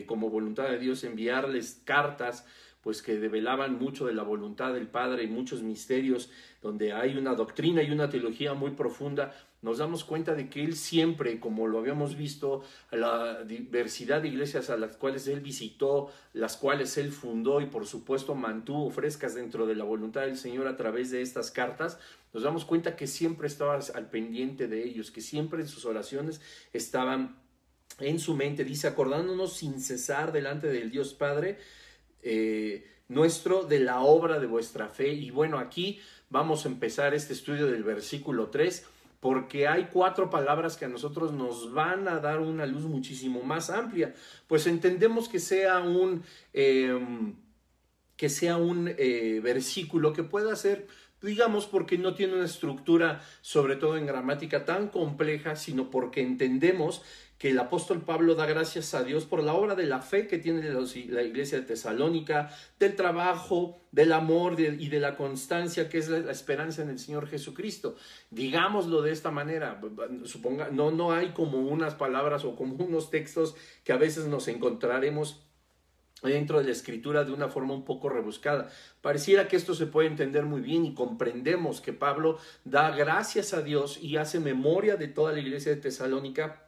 como 0.08 0.30
voluntad 0.30 0.70
de 0.70 0.80
Dios 0.80 1.04
enviarles 1.04 1.82
cartas, 1.84 2.46
pues 2.86 3.02
que 3.02 3.18
develaban 3.18 3.80
mucho 3.80 4.06
de 4.06 4.14
la 4.14 4.22
voluntad 4.22 4.72
del 4.72 4.86
Padre 4.86 5.24
y 5.24 5.28
muchos 5.28 5.64
misterios, 5.64 6.30
donde 6.62 6.94
hay 6.94 7.18
una 7.18 7.34
doctrina 7.34 7.82
y 7.82 7.90
una 7.90 8.12
teología 8.12 8.54
muy 8.54 8.72
profunda, 8.72 9.34
nos 9.64 9.80
damos 9.80 10.04
cuenta 10.04 10.36
de 10.36 10.52
que 10.52 10.64
Él 10.64 10.76
siempre, 10.76 11.40
como 11.40 11.66
lo 11.68 11.80
habíamos 11.80 12.16
visto, 12.16 12.62
la 12.92 13.44
diversidad 13.44 14.22
de 14.22 14.28
iglesias 14.28 14.70
a 14.70 14.78
las 14.78 14.98
cuales 14.98 15.28
Él 15.28 15.40
visitó, 15.40 16.12
las 16.34 16.58
cuales 16.58 16.96
Él 17.00 17.12
fundó 17.12 17.60
y 17.60 17.66
por 17.66 17.88
supuesto 17.88 18.36
mantuvo 18.36 18.92
frescas 18.92 19.34
dentro 19.34 19.66
de 19.66 19.74
la 19.74 19.84
voluntad 19.84 20.22
del 20.22 20.38
Señor 20.38 20.68
a 20.68 20.78
través 20.78 21.10
de 21.10 21.24
estas 21.24 21.50
cartas, 21.50 21.98
nos 22.34 22.44
damos 22.44 22.66
cuenta 22.66 22.96
que 22.96 23.08
siempre 23.08 23.48
estaba 23.48 23.80
al 23.96 24.10
pendiente 24.12 24.68
de 24.68 24.84
ellos, 24.84 25.10
que 25.10 25.22
siempre 25.22 25.62
en 25.62 25.68
sus 25.68 25.86
oraciones 25.86 26.40
estaban 26.72 27.44
en 27.98 28.20
su 28.20 28.36
mente, 28.36 28.64
dice, 28.64 28.88
acordándonos 28.88 29.54
sin 29.54 29.80
cesar 29.80 30.32
delante 30.32 30.68
del 30.68 30.92
Dios 30.92 31.16
Padre, 31.16 31.58
eh, 32.26 32.86
nuestro 33.08 33.64
de 33.64 33.80
la 33.80 34.02
obra 34.02 34.40
de 34.40 34.48
vuestra 34.48 34.90
fe. 34.90 35.14
Y 35.14 35.30
bueno, 35.30 35.60
aquí 35.60 36.02
vamos 36.30 36.66
a 36.66 36.70
empezar 36.70 37.14
este 37.14 37.34
estudio 37.34 37.68
del 37.68 37.84
versículo 37.84 38.48
3 38.50 38.86
porque 39.20 39.68
hay 39.68 39.90
cuatro 39.92 40.30
palabras 40.30 40.76
que 40.76 40.86
a 40.86 40.90
nosotros 40.90 41.32
nos 41.32 41.74
van 41.74 42.08
a 42.08 42.20
dar 42.20 42.42
una 42.42 42.66
luz 42.66 42.84
muchísimo 42.84 43.42
más 43.44 43.70
amplia. 43.70 44.14
Pues 44.48 44.68
entendemos 44.68 45.30
que 45.30 45.40
sea 45.40 45.80
un, 45.80 46.24
em, 46.54 47.36
que 48.18 48.30
sea 48.30 48.58
un 48.58 48.94
eh, 48.98 49.40
versículo 49.44 50.14
que 50.14 50.24
pueda 50.24 50.56
ser 50.56 50.88
digamos 51.22 51.66
porque 51.66 51.98
no 51.98 52.14
tiene 52.14 52.36
una 52.36 52.46
estructura, 52.46 53.22
sobre 53.42 53.76
todo 53.76 53.98
en 53.98 54.06
gramática, 54.06 54.64
tan 54.64 54.90
compleja, 54.90 55.56
sino 55.56 55.90
porque 55.90 56.22
entendemos 56.22 57.02
que 57.38 57.50
el 57.50 57.60
apóstol 57.60 58.02
Pablo 58.02 58.36
da 58.36 58.46
gracias 58.46 58.94
a 58.94 59.04
Dios 59.04 59.26
por 59.26 59.44
la 59.44 59.54
obra 59.54 59.76
de 59.76 59.86
la 59.86 60.02
fe 60.02 60.28
que 60.28 60.38
tiene 60.38 60.70
la 60.70 61.22
iglesia 61.22 61.60
de 61.60 61.66
Tesalónica, 61.66 62.50
del 62.80 62.96
trabajo, 62.96 63.82
del 63.92 64.14
amor 64.14 64.60
y 64.60 64.88
de 64.88 65.00
la 65.00 65.18
constancia 65.18 65.90
que 65.90 65.98
es 65.98 66.08
la, 66.08 66.32
esperanza 66.32 66.82
en 66.82 66.90
el 66.90 67.00
Señor 67.00 67.28
Jesucristo. 67.28 67.96
Digámoslo 68.32 69.02
de 69.02 69.12
esta 69.12 69.32
manera, 69.32 69.82
suponga, 70.24 70.70
no, 70.70 70.92
no 70.92 71.12
hay 71.12 71.34
como 71.34 71.60
unas 71.60 71.96
palabras 71.96 72.46
o 72.46 72.56
como 72.56 72.76
unos 72.76 73.10
textos 73.10 73.56
que 73.84 73.92
a 73.92 73.98
veces 73.98 74.28
nos 74.28 74.48
encontraremos 74.48 75.42
dentro 76.24 76.60
de 76.60 76.66
la 76.66 76.72
escritura 76.72 77.26
de 77.26 77.34
una 77.34 77.50
forma 77.50 77.74
un 77.74 77.84
poco 77.84 78.08
rebuscada. 78.08 78.70
Pareciera 79.02 79.50
que 79.50 79.58
esto 79.58 79.76
se 79.76 79.88
puede 79.88 80.08
entender 80.08 80.46
muy 80.46 80.62
bien 80.62 80.86
y 80.86 80.94
comprendemos 80.94 81.82
que 81.82 81.92
Pablo 81.92 82.38
da 82.64 82.92
gracias 82.96 83.54
a 83.54 83.62
Dios 83.62 84.00
y 84.02 84.16
hace 84.16 84.40
memoria 84.40 84.96
de 84.96 85.10
toda 85.10 85.34
la 85.34 85.40
iglesia 85.40 85.76
de 85.76 85.82
Tesalónica 85.82 86.65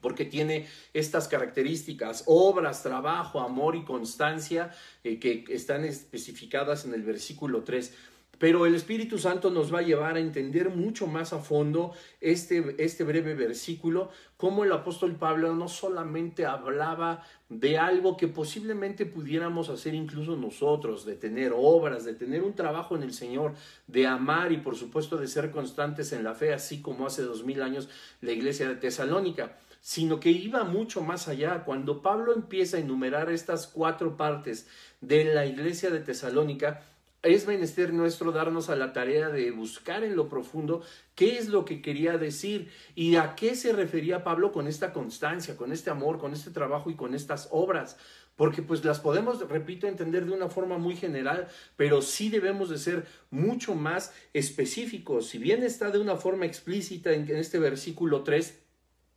porque 0.00 0.24
tiene 0.24 0.66
estas 0.94 1.28
características, 1.28 2.24
obras, 2.26 2.82
trabajo, 2.82 3.40
amor 3.40 3.76
y 3.76 3.84
constancia 3.84 4.70
eh, 5.04 5.18
que 5.18 5.44
están 5.48 5.84
especificadas 5.84 6.84
en 6.84 6.94
el 6.94 7.02
versículo 7.02 7.62
3. 7.64 7.92
Pero 8.38 8.66
el 8.66 8.74
Espíritu 8.76 9.18
Santo 9.18 9.50
nos 9.50 9.74
va 9.74 9.80
a 9.80 9.82
llevar 9.82 10.16
a 10.16 10.20
entender 10.20 10.70
mucho 10.70 11.08
más 11.08 11.32
a 11.32 11.40
fondo 11.40 11.92
este, 12.20 12.76
este 12.78 13.02
breve 13.02 13.34
versículo, 13.34 14.10
cómo 14.36 14.62
el 14.62 14.70
apóstol 14.70 15.16
Pablo 15.16 15.52
no 15.54 15.66
solamente 15.66 16.46
hablaba 16.46 17.24
de 17.48 17.78
algo 17.78 18.16
que 18.16 18.28
posiblemente 18.28 19.06
pudiéramos 19.06 19.70
hacer 19.70 19.94
incluso 19.94 20.36
nosotros, 20.36 21.04
de 21.04 21.16
tener 21.16 21.52
obras, 21.56 22.04
de 22.04 22.14
tener 22.14 22.44
un 22.44 22.54
trabajo 22.54 22.94
en 22.94 23.02
el 23.02 23.12
Señor, 23.12 23.54
de 23.88 24.06
amar 24.06 24.52
y 24.52 24.58
por 24.58 24.76
supuesto 24.76 25.16
de 25.16 25.26
ser 25.26 25.50
constantes 25.50 26.12
en 26.12 26.22
la 26.22 26.34
fe, 26.34 26.54
así 26.54 26.80
como 26.80 27.06
hace 27.06 27.22
dos 27.22 27.44
mil 27.44 27.60
años 27.60 27.88
la 28.20 28.30
iglesia 28.30 28.68
de 28.68 28.76
Tesalónica 28.76 29.56
sino 29.80 30.20
que 30.20 30.30
iba 30.30 30.64
mucho 30.64 31.02
más 31.02 31.28
allá. 31.28 31.64
Cuando 31.64 32.02
Pablo 32.02 32.34
empieza 32.34 32.76
a 32.76 32.80
enumerar 32.80 33.30
estas 33.30 33.66
cuatro 33.66 34.16
partes 34.16 34.68
de 35.00 35.24
la 35.24 35.46
iglesia 35.46 35.90
de 35.90 36.00
Tesalónica, 36.00 36.82
es 37.22 37.46
menester 37.46 37.92
nuestro 37.92 38.30
darnos 38.30 38.70
a 38.70 38.76
la 38.76 38.92
tarea 38.92 39.28
de 39.28 39.50
buscar 39.50 40.04
en 40.04 40.14
lo 40.14 40.28
profundo 40.28 40.82
qué 41.16 41.36
es 41.36 41.48
lo 41.48 41.64
que 41.64 41.82
quería 41.82 42.16
decir 42.16 42.70
y 42.94 43.16
a 43.16 43.34
qué 43.34 43.56
se 43.56 43.72
refería 43.72 44.22
Pablo 44.22 44.52
con 44.52 44.68
esta 44.68 44.92
constancia, 44.92 45.56
con 45.56 45.72
este 45.72 45.90
amor, 45.90 46.18
con 46.18 46.32
este 46.32 46.50
trabajo 46.50 46.90
y 46.90 46.94
con 46.94 47.14
estas 47.14 47.48
obras. 47.50 47.96
Porque 48.36 48.62
pues 48.62 48.84
las 48.84 49.00
podemos, 49.00 49.40
repito, 49.48 49.88
entender 49.88 50.26
de 50.26 50.30
una 50.30 50.48
forma 50.48 50.78
muy 50.78 50.94
general, 50.94 51.48
pero 51.76 52.02
sí 52.02 52.28
debemos 52.28 52.70
de 52.70 52.78
ser 52.78 53.04
mucho 53.30 53.74
más 53.74 54.12
específicos. 54.32 55.26
Si 55.26 55.38
bien 55.38 55.64
está 55.64 55.90
de 55.90 55.98
una 55.98 56.14
forma 56.14 56.46
explícita 56.46 57.12
en 57.12 57.28
este 57.34 57.58
versículo 57.58 58.22
3, 58.22 58.60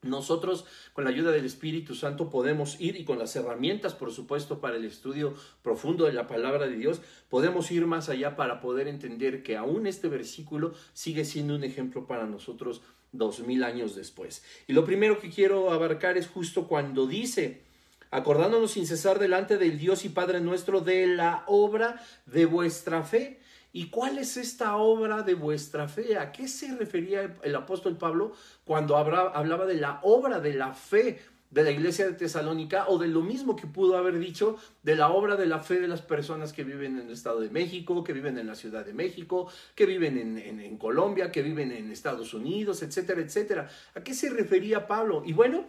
nosotros, 0.03 0.65
con 0.93 1.03
la 1.03 1.11
ayuda 1.11 1.31
del 1.31 1.45
Espíritu 1.45 1.93
Santo, 1.93 2.31
podemos 2.31 2.81
ir 2.81 2.95
y 2.95 3.05
con 3.05 3.19
las 3.19 3.35
herramientas, 3.35 3.93
por 3.93 4.11
supuesto, 4.11 4.59
para 4.59 4.77
el 4.77 4.85
estudio 4.85 5.35
profundo 5.61 6.05
de 6.05 6.13
la 6.13 6.27
palabra 6.27 6.67
de 6.67 6.75
Dios, 6.75 7.01
podemos 7.29 7.69
ir 7.69 7.85
más 7.85 8.09
allá 8.09 8.35
para 8.35 8.61
poder 8.61 8.87
entender 8.87 9.43
que 9.43 9.57
aún 9.57 9.85
este 9.85 10.07
versículo 10.07 10.73
sigue 10.93 11.23
siendo 11.23 11.55
un 11.55 11.63
ejemplo 11.63 12.07
para 12.07 12.25
nosotros 12.25 12.81
dos 13.11 13.41
mil 13.41 13.63
años 13.63 13.95
después. 13.95 14.43
Y 14.67 14.73
lo 14.73 14.85
primero 14.85 15.19
que 15.19 15.29
quiero 15.29 15.71
abarcar 15.71 16.17
es 16.17 16.27
justo 16.27 16.67
cuando 16.67 17.05
dice, 17.05 17.61
acordándonos 18.09 18.71
sin 18.71 18.87
cesar 18.87 19.19
delante 19.19 19.57
del 19.57 19.77
Dios 19.77 20.03
y 20.03 20.09
Padre 20.09 20.39
nuestro 20.39 20.81
de 20.81 21.05
la 21.05 21.43
obra 21.45 22.03
de 22.25 22.45
vuestra 22.45 23.03
fe 23.03 23.39
¿Y 23.73 23.89
cuál 23.89 24.17
es 24.17 24.35
esta 24.37 24.75
obra 24.75 25.21
de 25.23 25.33
vuestra 25.33 25.87
fe? 25.87 26.17
¿A 26.17 26.31
qué 26.31 26.47
se 26.47 26.75
refería 26.75 27.37
el, 27.41 27.55
apóstol 27.55 27.97
Pablo 27.97 28.33
cuando 28.65 28.97
hablaba 28.97 29.65
de 29.65 29.75
la 29.75 29.99
obra 30.03 30.39
de 30.39 30.53
la 30.53 30.73
fe 30.73 31.19
de 31.51 31.63
la 31.63 31.71
iglesia 31.71 32.05
de 32.05 32.13
Tesalónica 32.13 32.87
o 32.87 32.97
de 32.97 33.07
lo 33.07 33.21
mismo 33.21 33.55
que 33.55 33.67
pudo 33.67 33.97
haber 33.97 34.17
dicho 34.17 34.57
de 34.83 34.95
la 34.95 35.09
obra 35.09 35.35
de 35.35 35.45
la 35.45 35.59
fe 35.59 35.79
de 35.81 35.87
las 35.87 36.01
personas 36.01 36.53
que 36.53 36.63
viven 36.63 36.97
en 36.97 37.07
el 37.07 37.13
Estado 37.13 37.41
de 37.41 37.49
México, 37.49 38.03
que 38.03 38.13
viven 38.13 38.37
en 38.37 38.47
la 38.47 38.55
Ciudad 38.55 38.85
de 38.85 38.93
México, 38.93 39.49
que 39.75 39.85
viven 39.85 40.17
en, 40.37 40.77
Colombia, 40.77 41.31
que 41.31 41.41
viven 41.41 41.71
en 41.71 41.91
Estados 41.91 42.33
Unidos, 42.33 42.81
etcétera, 42.81 43.21
etcétera. 43.21 43.69
¿A 43.93 44.01
qué 44.01 44.13
se 44.13 44.29
refería 44.29 44.87
Pablo? 44.87 45.23
Y 45.25 45.33
bueno, 45.33 45.65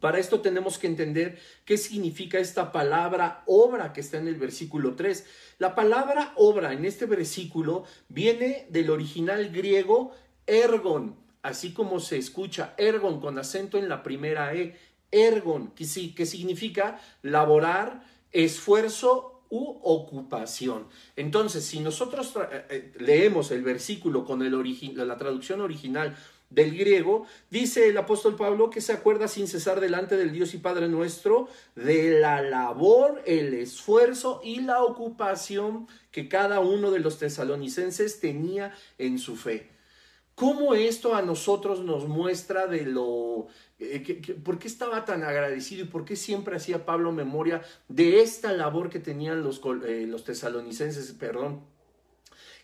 para 0.00 0.18
esto 0.18 0.40
tenemos 0.40 0.78
que 0.78 0.86
entender 0.86 1.38
qué 1.64 1.78
significa 1.78 2.38
esta 2.38 2.72
palabra 2.72 3.42
obra 3.46 3.92
que 3.92 4.00
está 4.00 4.18
en 4.18 4.28
el 4.28 4.36
versículo 4.36 4.94
3. 4.94 5.26
La 5.58 5.74
palabra 5.74 6.32
obra 6.36 6.72
en 6.72 6.84
este 6.84 7.06
versículo 7.06 7.84
viene 8.08 8.66
del 8.70 8.90
original 8.90 9.50
griego 9.50 10.12
ergon, 10.46 11.16
así 11.42 11.72
como 11.72 12.00
se 12.00 12.18
escucha 12.18 12.74
ergon 12.76 13.20
con 13.20 13.38
acento 13.38 13.78
en 13.78 13.88
la 13.88 14.02
primera 14.02 14.54
E, 14.54 14.76
ergon, 15.10 15.72
que, 15.72 15.86
que 16.14 16.26
significa 16.26 17.00
laborar, 17.22 18.02
esfuerzo 18.32 19.36
u 19.48 19.78
ocupación. 19.82 20.88
Entonces, 21.14 21.64
si 21.64 21.80
nosotros 21.80 22.34
eh, 22.36 22.66
eh, 22.68 22.92
leemos 22.98 23.50
el 23.50 23.62
versículo 23.62 24.24
con 24.24 24.42
la 24.42 25.18
traducción 25.18 25.60
original 25.60 26.16
del 26.50 26.76
griego, 26.76 27.26
dice 27.50 27.88
el 27.88 27.98
apóstol 27.98 28.36
Pablo 28.36 28.70
que 28.70 28.80
se 28.80 28.92
acuerda 28.92 29.28
sin 29.28 29.48
cesar 29.48 29.80
delante 29.80 30.16
del 30.16 30.32
Dios 30.32 30.54
y 30.54 30.58
Padre 30.58 30.88
nuestro 30.88 31.48
de 31.74 32.20
la 32.20 32.40
labor, 32.40 33.22
el 33.26 33.54
esfuerzo 33.54 34.40
y 34.44 34.60
la 34.60 34.82
ocupación 34.82 35.88
que 36.10 36.28
cada 36.28 36.60
uno 36.60 36.90
de 36.90 37.00
los 37.00 37.18
tesalonicenses 37.18 38.20
tenía 38.20 38.72
en 38.98 39.18
su 39.18 39.36
fe. 39.36 39.70
¿Cómo 40.36 40.74
esto 40.74 41.14
a 41.14 41.22
nosotros 41.22 41.80
nos 41.80 42.06
muestra 42.06 42.66
de 42.66 42.84
lo... 42.84 43.46
Eh, 43.78 44.36
¿Por 44.44 44.58
qué 44.58 44.68
estaba 44.68 45.06
tan 45.06 45.24
agradecido 45.24 45.84
y 45.84 45.88
por 45.88 46.04
qué 46.04 46.14
siempre 46.14 46.56
hacía 46.56 46.84
Pablo 46.84 47.10
memoria 47.10 47.62
de 47.88 48.20
esta 48.20 48.52
labor 48.52 48.90
que 48.90 49.00
tenían 49.00 49.42
los, 49.42 49.62
eh, 49.86 50.04
los 50.06 50.24
tesalonicenses, 50.24 51.10
perdón, 51.12 51.62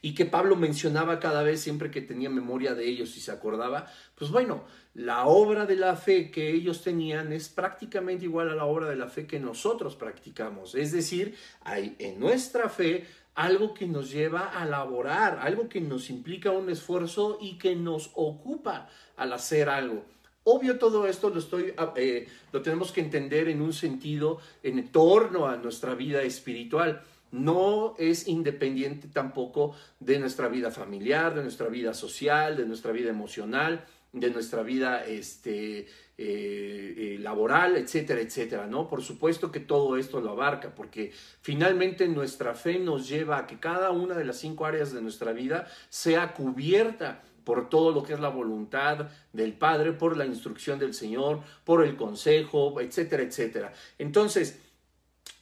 y 0.03 0.15
que 0.15 0.27
Pablo 0.27 0.57
mencionaba 0.57 1.21
cada 1.21 1.45
vez 1.45 1.61
siempre 1.61 1.91
que 1.91 2.03
tenía 2.03 2.29
memoria 2.29 2.75
de 2.75 2.87
ellos 2.87 3.17
y 3.17 3.21
se 3.21 3.31
acordaba, 3.31 3.87
pues 4.17 4.33
bueno, 4.33 4.65
la 4.95 5.27
obra 5.27 5.65
de 5.65 5.77
la 5.77 5.95
fe 5.95 6.31
que 6.31 6.51
ellos 6.51 6.83
tenían 6.83 7.33
es 7.33 7.49
prácticamente 7.49 8.25
igual 8.25 8.51
a 8.51 8.57
la 8.57 8.67
obra 8.67 8.89
de 8.89 8.97
la 8.97 9.09
fe 9.09 9.27
que 9.29 9.39
nosotros 9.39 9.95
practicamos. 9.95 10.75
Es 10.75 10.91
decir, 10.91 11.37
hay 11.61 11.95
en 12.01 12.19
nuestra 12.19 12.69
fe 12.69 13.07
algo 13.37 13.73
que 13.73 13.87
nos 13.87 14.11
lleva 14.11 14.49
a 14.49 14.67
laborar, 14.67 15.39
algo 15.41 15.69
que 15.69 15.81
nos 15.81 16.11
implica 16.11 16.51
un 16.51 16.69
esfuerzo 16.69 17.39
y 17.41 17.57
que 17.57 17.77
nos 17.77 18.11
ocupa 18.15 18.89
al 19.17 19.33
hacer 19.33 19.69
algo. 19.69 20.05
Obvio 20.45 20.79
todo 20.79 21.07
esto 21.07 21.31
lo, 21.31 21.39
estoy, 21.39 21.73
eh, 21.95 22.27
lo 22.51 22.61
tenemos 22.61 22.91
que 22.91 23.01
entender 23.01 23.49
en 23.49 23.63
un 23.63 23.73
sentido 23.73 24.41
en 24.65 24.89
torno 24.89 25.47
a 25.47 25.57
nuestra 25.57 25.95
vida 25.95 26.23
espiritual 26.23 27.03
no 27.33 27.95
es 27.99 28.29
independiente 28.29 29.09
tampoco 29.09 29.75
de 29.99 30.19
nuestra 30.19 30.49
vida 30.49 30.71
familiar, 30.71 31.35
de 31.35 31.43
nuestra 31.43 31.69
vida 31.69 31.95
social, 31.95 32.57
de 32.57 32.67
nuestra 32.67 32.93
vida 32.93 33.11
emocional, 33.11 33.85
de 34.13 34.31
nuestra 34.31 34.63
vida 34.63 35.05
este, 35.05 35.81
eh, 35.81 35.87
eh, 36.19 37.17
laboral, 37.19 37.77
etcétera, 37.77 38.21
etcétera, 38.21 38.67
¿no? 38.67 38.87
Por 38.87 39.03
supuesto 39.03 39.51
que 39.51 39.61
todo 39.61 39.97
esto 39.97 40.21
lo 40.21 40.33
abarca, 40.33 40.75
porque 40.75 41.13
finalmente 41.41 42.07
nuestra 42.07 42.55
fe 42.55 42.79
nos 42.79 43.09
lleva 43.09 43.39
a 43.39 43.47
que 43.47 43.59
cada 43.59 43.91
una 43.91 44.15
de 44.15 44.27
las 44.27 44.37
cinco 44.37 44.67
áreas 44.67 44.93
de 44.93 45.01
nuestra 45.01 45.33
vida 45.33 45.67
sea 45.89 46.35
cubierta 46.35 47.23
por 47.45 47.71
todo 47.71 47.93
lo 47.93 48.03
que 48.03 48.13
es 48.13 48.21
la 48.21 48.29
voluntad 48.29 49.09
del 49.33 49.55
Padre, 49.55 49.93
por 49.93 50.17
la 50.17 50.27
instrucción 50.27 50.79
del 50.79 50.95
Señor, 50.95 51.41
por 51.65 51.83
el 51.83 51.97
consejo, 51.97 52.81
etcétera, 52.81 53.23
etcétera. 53.23 53.73
Entonces, 53.99 54.61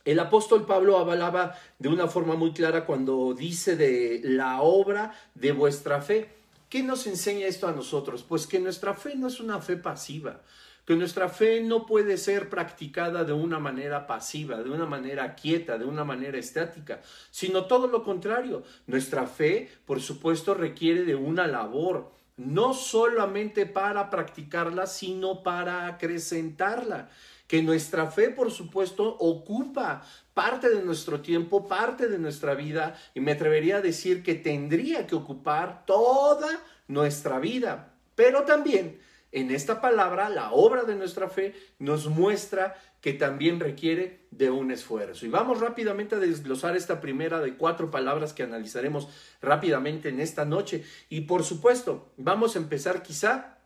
El 0.05 0.19
apóstol 0.19 0.65
Pablo 0.67 0.99
hablaba 0.99 1.57
de 1.79 1.89
una 1.89 2.09
forma 2.09 2.35
muy 2.35 2.53
clara 2.53 2.87
cuando 2.87 3.35
dice 3.35 3.77
de 3.77 4.21
la 4.25 4.63
obra 4.63 5.13
de 5.35 5.53
vuestra 5.53 6.01
fe. 6.01 6.31
¿Qué 6.69 6.83
nos 6.83 7.07
enseña 7.07 7.47
esto 7.47 7.69
a 7.69 7.73
nosotros? 7.73 8.23
Pues 8.23 8.47
que 8.47 8.61
nuestra 8.61 8.95
fe 8.95 9.17
no 9.17 9.27
es 9.27 9.41
una 9.41 9.61
fe 9.61 9.77
pasiva, 9.77 10.41
que 10.87 10.95
nuestra 10.95 11.29
fe 11.29 11.61
no 11.61 11.85
puede 11.85 12.17
ser 12.17 12.49
practicada 12.49 13.25
de 13.25 13.33
una 13.33 13.59
manera 13.59 14.07
pasiva, 14.07 14.63
de 14.63 14.71
una 14.71 14.87
manera 14.87 15.35
quieta, 15.35 15.77
de 15.77 15.85
una 15.85 16.05
manera 16.05 16.39
estática, 16.39 17.03
sino 17.31 17.67
todo 17.67 17.89
lo 17.89 18.03
contrario. 18.05 18.63
Nuestra 18.87 19.27
fe, 19.27 19.69
por 19.85 20.01
supuesto, 20.01 20.55
requiere 20.55 21.03
de 21.03 21.17
una 21.17 21.47
labor, 21.47 22.13
no 22.37 22.73
solamente 22.73 23.67
para 23.67 24.09
practicarla, 24.09 24.87
sino 24.87 25.43
para 25.43 25.87
acrecentarla 25.89 27.11
que 27.51 27.65
nuestra 27.65 28.09
fe, 28.13 28.31
por 28.31 28.53
supuesto, 28.53 29.17
ocupa 29.19 30.07
parte 30.35 30.69
de 30.69 30.85
nuestro 30.85 31.21
tiempo, 31.21 31.67
parte 31.67 32.07
de 32.07 32.17
nuestra 32.17 32.55
vida, 32.55 32.97
y 33.13 33.19
me 33.19 33.33
atrevería 33.33 33.79
a 33.79 33.81
decir 33.81 34.23
que 34.23 34.37
tendría 34.37 35.05
que 35.09 35.17
ocupar 35.17 35.85
toda 35.85 36.61
nuestra 36.87 37.41
vida. 37.41 37.93
Pero 38.15 38.45
también 38.45 39.01
en 39.33 39.51
esta 39.51 39.81
palabra, 39.81 40.29
la 40.29 40.53
obra 40.53 40.85
de 40.85 40.95
nuestra 40.95 41.29
fe 41.29 41.57
nos 41.81 42.07
muestra 42.07 42.77
que 43.01 43.15
también 43.15 43.59
requiere 43.59 44.29
de 44.31 44.51
un 44.51 44.71
esfuerzo. 44.71 45.27
Y 45.27 45.29
vamos 45.29 45.59
rápidamente 45.59 46.15
a 46.15 46.21
desglosar 46.21 46.77
esta 46.77 47.01
primera 47.01 47.41
de 47.41 47.57
cuatro 47.57 47.91
palabras 47.91 48.33
que 48.33 48.45
analizaremos 48.45 49.09
rápidamente 49.43 50.09
en 50.09 50.21
esta 50.21 50.45
noche. 50.45 50.85
Y 51.09 51.23
por 51.23 51.43
supuesto, 51.43 52.13
vamos 52.17 52.55
a 52.55 52.61
empezar 52.61 53.03
quizá 53.03 53.59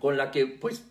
con 0.00 0.16
la 0.16 0.32
que 0.32 0.46
pues 0.46 0.82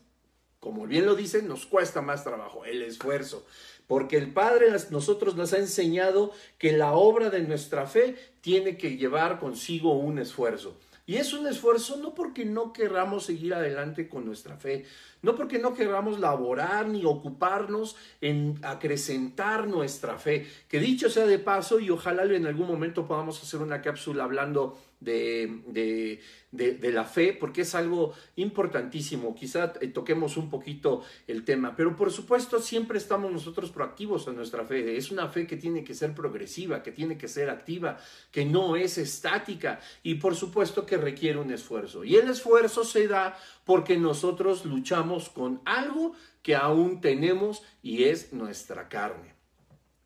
como 0.59 0.87
bien 0.87 1.05
lo 1.05 1.15
dicen, 1.15 1.47
nos 1.47 1.65
cuesta 1.65 2.01
más 2.01 2.23
trabajo, 2.23 2.65
el 2.65 2.81
esfuerzo. 2.81 3.45
Porque 3.87 4.17
el 4.17 4.33
Padre 4.33 4.67
nosotros 4.91 5.35
nos 5.35 5.53
ha 5.53 5.57
enseñado 5.57 6.31
que 6.57 6.73
la 6.73 6.93
obra 6.93 7.29
de 7.29 7.41
nuestra 7.41 7.87
fe 7.87 8.15
tiene 8.41 8.77
que 8.77 8.97
llevar 8.97 9.39
consigo 9.39 9.97
un 9.97 10.19
esfuerzo. 10.19 10.77
Y 11.05 11.15
es 11.15 11.33
un 11.33 11.47
esfuerzo 11.47 11.97
no 11.97 12.13
porque 12.13 12.45
no 12.45 12.71
querramos 12.71 13.25
seguir 13.25 13.55
adelante 13.55 14.07
con 14.07 14.25
nuestra 14.25 14.57
fe, 14.57 14.85
no 15.21 15.35
porque 15.35 15.59
no 15.59 15.73
querramos 15.73 16.19
laborar 16.19 16.87
ni 16.87 17.05
ocuparnos 17.05 17.95
en 18.21 18.59
acrecentar 18.63 19.67
nuestra 19.67 20.17
fe. 20.17 20.47
Que 20.67 20.79
dicho 20.79 21.09
sea 21.09 21.25
de 21.25 21.39
paso, 21.39 21.79
y 21.79 21.89
ojalá 21.89 22.23
en 22.23 22.45
algún 22.45 22.67
momento 22.67 23.07
podamos 23.07 23.41
hacer 23.41 23.61
una 23.61 23.81
cápsula 23.81 24.23
hablando 24.23 24.77
de, 24.99 26.19
de, 26.51 26.91
la 26.91 27.05
fe, 27.05 27.33
porque 27.39 27.61
es 27.61 27.75
algo 27.75 28.13
importantísimo. 28.35 29.35
Quizá 29.35 29.73
eh, 29.79 29.87
toquemos 29.87 30.35
un 30.37 30.49
poquito 30.49 31.03
el 31.27 31.45
tema, 31.45 31.75
pero 31.75 31.95
por 31.95 32.11
supuesto 32.11 32.59
siempre 32.59 32.97
estamos 32.97 33.31
nosotros 33.31 33.71
proactivos 33.71 34.27
en 34.27 34.35
nuestra 34.35 34.65
fe. 34.65 34.97
Es 34.97 35.11
una 35.11 35.27
fe 35.27 35.47
que 35.47 35.57
tiene 35.57 35.83
que 35.83 35.93
ser 35.93 36.13
progresiva, 36.13 36.83
que 36.83 36.91
tiene 36.91 37.17
que 37.17 37.27
ser 37.27 37.49
activa, 37.49 37.97
que 38.31 38.45
no 38.45 38.75
es 38.75 38.97
estática 38.97 39.79
y 40.03 40.15
por 40.15 40.35
supuesto 40.35 40.85
que 40.85 40.97
requiere 40.97 41.39
un 41.39 41.51
esfuerzo. 41.51 42.03
Y 42.03 42.15
el 42.15 42.29
esfuerzo 42.29 42.83
se 42.83 43.07
da 43.07 43.37
porque 43.65 43.97
nosotros 43.97 44.65
luchamos 44.65 45.29
con 45.29 45.61
algo 45.65 46.13
que 46.41 46.55
aún 46.55 47.01
tenemos 47.01 47.63
y 47.81 48.05
es 48.05 48.33
nuestra 48.33 48.89
carne. 48.89 49.39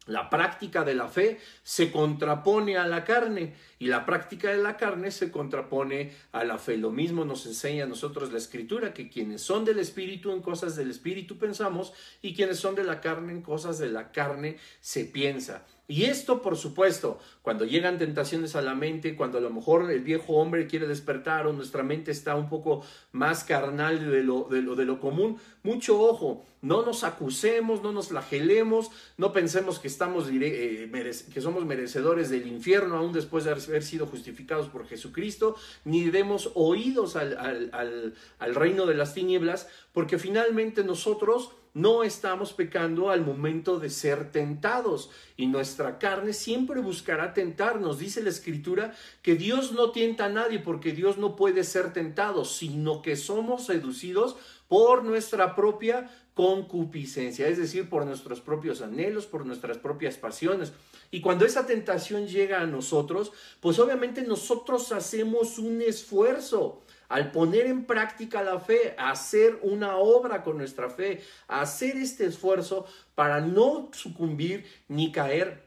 La 0.06 0.30
práctica 0.30 0.84
de 0.84 0.96
la 0.96 1.08
fe 1.08 1.40
se 1.64 1.90
contrapone 1.90 2.76
a 2.76 2.86
la 2.88 3.06
carne 3.06 3.54
y 3.80 3.88
la 3.88 4.06
práctica 4.06 4.50
de 4.50 4.62
la 4.62 4.76
carne 4.76 5.12
se 5.12 5.32
contrapone 5.32 6.12
a 6.34 6.44
la 6.44 6.58
fe. 6.58 6.76
Lo 6.76 6.92
mismo 6.92 7.24
nos 7.24 7.46
enseña 7.46 7.86
a 7.86 7.88
nosotros 7.88 8.30
la 8.34 8.38
escritura, 8.38 8.94
que 8.94 9.08
quienes 9.08 9.42
son 9.42 9.64
del 9.64 9.80
espíritu 9.80 10.34
en 10.34 10.42
cosas 10.42 10.76
del 10.76 10.92
espíritu 10.92 11.38
pensamos 11.38 11.94
y 12.22 12.34
quienes 12.34 12.60
son 12.60 12.76
de 12.76 12.84
la 12.84 13.00
carne 13.00 13.32
en 13.32 13.42
cosas 13.42 13.80
de 13.80 13.90
la 13.90 14.12
carne 14.12 14.58
se 14.82 15.06
piensa. 15.06 15.66
Y 15.94 16.06
esto, 16.06 16.42
por 16.42 16.58
supuesto, 16.58 17.20
cuando 17.44 17.66
llegan 17.66 18.00
tentaciones 18.00 18.56
a 18.56 18.64
la 18.64 18.74
mente, 18.74 19.16
cuando 19.16 19.38
a 19.38 19.42
lo 19.42 19.52
mejor 19.52 19.92
el 19.92 20.02
viejo 20.02 20.34
hombre 20.34 20.66
quiere 20.66 20.88
despertar 20.88 21.46
o 21.46 21.54
nuestra 21.54 21.84
mente 21.84 22.10
está 22.10 22.36
un 22.36 22.50
poco 22.50 22.84
más 23.12 23.44
carnal 23.44 24.10
de 24.10 24.24
lo, 24.24 24.48
de 24.50 24.64
lo, 24.64 24.74
de 24.74 24.86
lo 24.86 25.00
común, 25.00 25.38
mucho 25.62 26.02
ojo, 26.02 26.48
no 26.64 26.84
nos 26.84 27.04
acusemos, 27.04 27.84
no 27.84 27.92
nos 27.92 28.08
flagelemos, 28.08 28.90
no 29.18 29.34
pensemos 29.34 29.78
que, 29.78 29.88
estamos, 29.88 30.30
eh, 30.32 30.90
que 31.32 31.42
somos 31.42 31.64
merecedores 31.64 32.32
del 32.32 32.48
infierno 32.48 32.98
aún 32.98 33.14
después 33.14 33.44
de 33.44 33.52
haber 33.52 33.84
sido 33.84 34.08
justificados 34.08 34.70
por 34.70 34.88
Jesucristo, 34.88 35.56
ni 35.86 36.06
demos 36.06 36.50
oídos 36.56 37.16
al, 37.16 37.38
al, 37.38 38.16
al 38.40 38.56
reino 38.56 38.88
de 38.88 38.96
las 38.96 39.14
tinieblas, 39.14 39.70
porque 39.94 40.18
finalmente 40.18 40.84
nosotros 40.84 41.52
no 41.74 42.04
estamos 42.04 42.54
pecando 42.54 43.10
al 43.10 43.26
momento 43.26 43.80
de 43.80 43.90
ser 43.90 44.32
tentados 44.32 45.10
y 45.38 45.48
nuestra 45.48 45.98
carne 45.98 46.34
siempre 46.34 46.82
buscará 46.82 47.34
tentarnos. 47.34 47.98
Dice 47.98 48.22
la 48.22 48.30
escritura 48.30 48.94
que 49.22 49.36
Dios 49.36 49.72
no 49.72 49.92
tienta 49.92 50.26
a 50.26 50.30
nadie 50.30 50.60
porque 50.60 50.92
Dios 50.92 51.18
no 51.18 51.36
puede 51.36 51.64
ser 51.64 51.92
tentado, 51.92 52.46
sino 52.46 53.02
que 53.02 53.16
somos 53.16 53.66
seducidos 53.66 54.36
por 54.68 55.04
nuestra 55.04 55.56
propia 55.56 56.10
concupiscencia, 56.34 57.48
es 57.48 57.58
decir, 57.58 57.90
por 57.90 58.06
nuestros 58.06 58.42
propios 58.42 58.82
anhelos, 58.82 59.26
por 59.26 59.46
nuestras 59.46 59.78
propias 59.78 60.18
pasiones. 60.18 60.74
Y 61.12 61.22
cuando 61.22 61.46
esa 61.46 61.68
tentación 61.68 62.28
llega 62.28 62.62
a 62.62 62.66
nosotros, 62.66 63.32
pues 63.60 63.78
obviamente 63.78 64.24
nosotros 64.24 64.92
hacemos 64.92 65.60
un 65.60 65.82
esfuerzo 65.82 66.82
al 67.14 67.30
poner 67.30 67.68
en 67.68 67.86
práctica 67.86 68.42
la 68.42 68.60
fe, 68.60 68.96
hacer 68.98 69.60
una 69.62 69.98
obra 69.98 70.42
con 70.42 70.58
nuestra 70.58 70.90
fe, 70.90 71.22
hacer 71.48 71.96
este 71.96 72.26
esfuerzo 72.26 72.88
para 73.14 73.40
no 73.40 73.92
sucumbir 73.94 74.66
ni 74.88 75.12
caer 75.12 75.62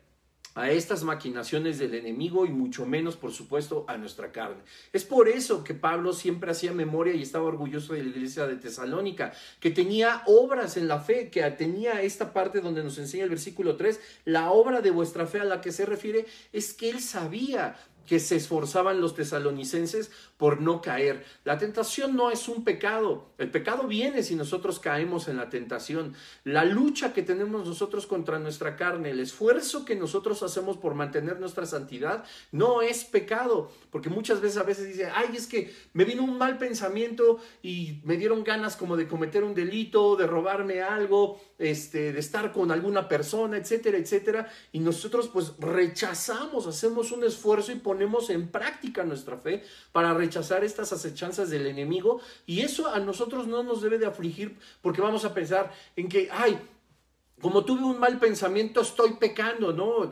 a 0.56 0.72
estas 0.72 1.04
maquinaciones 1.04 1.78
del 1.78 1.94
enemigo 1.94 2.46
y 2.46 2.50
mucho 2.50 2.84
menos, 2.84 3.14
por 3.14 3.30
supuesto, 3.30 3.84
a 3.86 3.96
nuestra 3.96 4.32
carne. 4.32 4.60
Es 4.92 5.04
por 5.04 5.28
eso 5.28 5.62
que 5.62 5.74
Pablo 5.74 6.14
siempre 6.14 6.50
hacía 6.50 6.72
memoria 6.72 7.14
y 7.14 7.22
estaba 7.22 7.44
orgulloso 7.44 7.92
de 7.92 8.02
la 8.02 8.08
iglesia 8.08 8.48
de 8.48 8.56
Tesalónica, 8.56 9.32
que 9.60 9.70
tenía 9.70 10.24
obras 10.26 10.76
en 10.76 10.88
la 10.88 10.98
fe, 10.98 11.30
que 11.30 11.48
tenía 11.52 12.02
esta 12.02 12.32
parte 12.32 12.60
donde 12.60 12.82
nos 12.82 12.98
enseña 12.98 13.22
el 13.22 13.30
versículo 13.30 13.76
3, 13.76 14.00
la 14.24 14.50
obra 14.50 14.80
de 14.80 14.90
vuestra 14.90 15.26
fe 15.26 15.38
a 15.38 15.44
la 15.44 15.60
que 15.60 15.70
se 15.70 15.86
refiere 15.86 16.26
es 16.52 16.74
que 16.74 16.90
él 16.90 17.00
sabía 17.00 17.76
que 18.06 18.20
se 18.20 18.36
esforzaban 18.36 19.00
los 19.00 19.14
tesalonicenses 19.14 20.10
por 20.36 20.60
no 20.60 20.80
caer. 20.80 21.24
La 21.44 21.58
tentación 21.58 22.16
no 22.16 22.30
es 22.30 22.48
un 22.48 22.64
pecado. 22.64 23.30
El 23.38 23.50
pecado 23.50 23.86
viene 23.86 24.22
si 24.22 24.34
nosotros 24.34 24.78
caemos 24.78 25.28
en 25.28 25.36
la 25.36 25.48
tentación. 25.48 26.14
La 26.44 26.64
lucha 26.64 27.12
que 27.12 27.22
tenemos 27.22 27.66
nosotros 27.66 28.06
contra 28.06 28.38
nuestra 28.38 28.76
carne, 28.76 29.10
el 29.10 29.20
esfuerzo 29.20 29.84
que 29.84 29.96
nosotros 29.96 30.42
hacemos 30.42 30.76
por 30.76 30.94
mantener 30.94 31.40
nuestra 31.40 31.66
santidad, 31.66 32.24
no 32.52 32.82
es 32.82 33.04
pecado. 33.04 33.70
Porque 33.90 34.10
muchas 34.10 34.40
veces 34.40 34.58
a 34.58 34.62
veces 34.62 34.88
dice, 34.88 35.10
ay, 35.12 35.30
es 35.34 35.46
que 35.46 35.74
me 35.92 36.04
vino 36.04 36.22
un 36.22 36.38
mal 36.38 36.58
pensamiento 36.58 37.38
y 37.62 38.00
me 38.04 38.16
dieron 38.16 38.44
ganas 38.44 38.76
como 38.76 38.96
de 38.96 39.08
cometer 39.08 39.44
un 39.44 39.54
delito, 39.54 40.16
de 40.16 40.26
robarme 40.26 40.82
algo, 40.82 41.40
este, 41.58 42.12
de 42.12 42.20
estar 42.20 42.52
con 42.52 42.70
alguna 42.70 43.08
persona, 43.08 43.56
etcétera, 43.56 43.98
etcétera. 43.98 44.50
Y 44.72 44.80
nosotros 44.80 45.28
pues 45.28 45.54
rechazamos, 45.58 46.66
hacemos 46.66 47.12
un 47.12 47.24
esfuerzo 47.24 47.72
y 47.72 47.76
ponemos 47.76 48.30
en 48.30 48.48
práctica 48.48 49.04
nuestra 49.04 49.36
fe 49.38 49.64
para 49.92 50.14
rechazar 50.14 50.64
estas 50.64 50.92
acechanzas 50.92 51.50
del 51.50 51.66
enemigo. 51.66 52.20
Y 52.46 52.60
eso 52.60 52.88
a 52.88 52.98
nosotros 53.00 53.46
no 53.46 53.62
nos 53.62 53.82
debe 53.82 53.98
de 53.98 54.06
afligir 54.06 54.56
porque 54.82 55.00
vamos 55.00 55.24
a 55.24 55.34
pensar 55.34 55.72
en 55.96 56.08
que, 56.08 56.28
ay, 56.30 56.58
como 57.40 57.66
tuve 57.66 57.84
un 57.84 58.00
mal 58.00 58.18
pensamiento, 58.18 58.80
estoy 58.80 59.14
pecando, 59.20 59.70
¿no? 59.70 60.10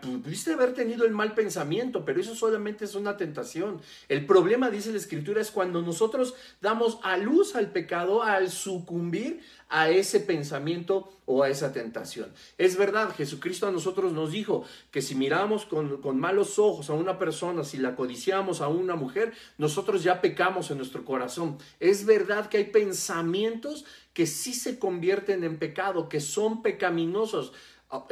Pudiste 0.00 0.54
haber 0.54 0.74
tenido 0.74 1.04
el 1.04 1.12
mal 1.12 1.32
pensamiento, 1.32 2.04
pero 2.04 2.20
eso 2.20 2.34
solamente 2.34 2.84
es 2.84 2.96
una 2.96 3.16
tentación. 3.16 3.80
El 4.08 4.26
problema, 4.26 4.70
dice 4.70 4.90
la 4.90 4.98
Escritura, 4.98 5.40
es 5.40 5.52
cuando 5.52 5.82
nosotros 5.82 6.34
damos 6.60 6.98
a 7.04 7.16
luz 7.16 7.54
al 7.54 7.70
pecado 7.70 8.24
al 8.24 8.50
sucumbir 8.50 9.40
a 9.68 9.90
ese 9.90 10.20
pensamiento 10.20 11.10
o 11.26 11.42
a 11.42 11.48
esa 11.48 11.72
tentación. 11.72 12.32
Es 12.58 12.76
verdad, 12.76 13.14
Jesucristo 13.14 13.66
a 13.66 13.72
nosotros 13.72 14.12
nos 14.12 14.32
dijo 14.32 14.64
que 14.90 15.02
si 15.02 15.14
miramos 15.14 15.64
con, 15.64 16.00
con, 16.00 16.20
malos 16.20 16.58
ojos 16.58 16.90
a 16.90 16.94
una 16.94 17.18
persona, 17.18 17.64
si 17.64 17.78
la 17.78 17.96
codiciamos 17.96 18.60
a 18.60 18.68
una 18.68 18.94
mujer, 18.94 19.32
nosotros 19.58 20.02
ya 20.02 20.20
pecamos 20.20 20.70
en 20.70 20.78
nuestro 20.78 21.04
corazón. 21.04 21.58
Es 21.80 22.04
verdad 22.04 22.48
que 22.48 22.58
hay 22.58 22.64
pensamientos 22.64 23.84
que 24.12 24.26
sí 24.26 24.54
se 24.54 24.78
convierten 24.78 25.44
en 25.44 25.58
pecado, 25.58 26.08
que 26.08 26.20
son 26.20 26.62
pecaminosos. 26.62 27.52
Ah, 27.90 28.06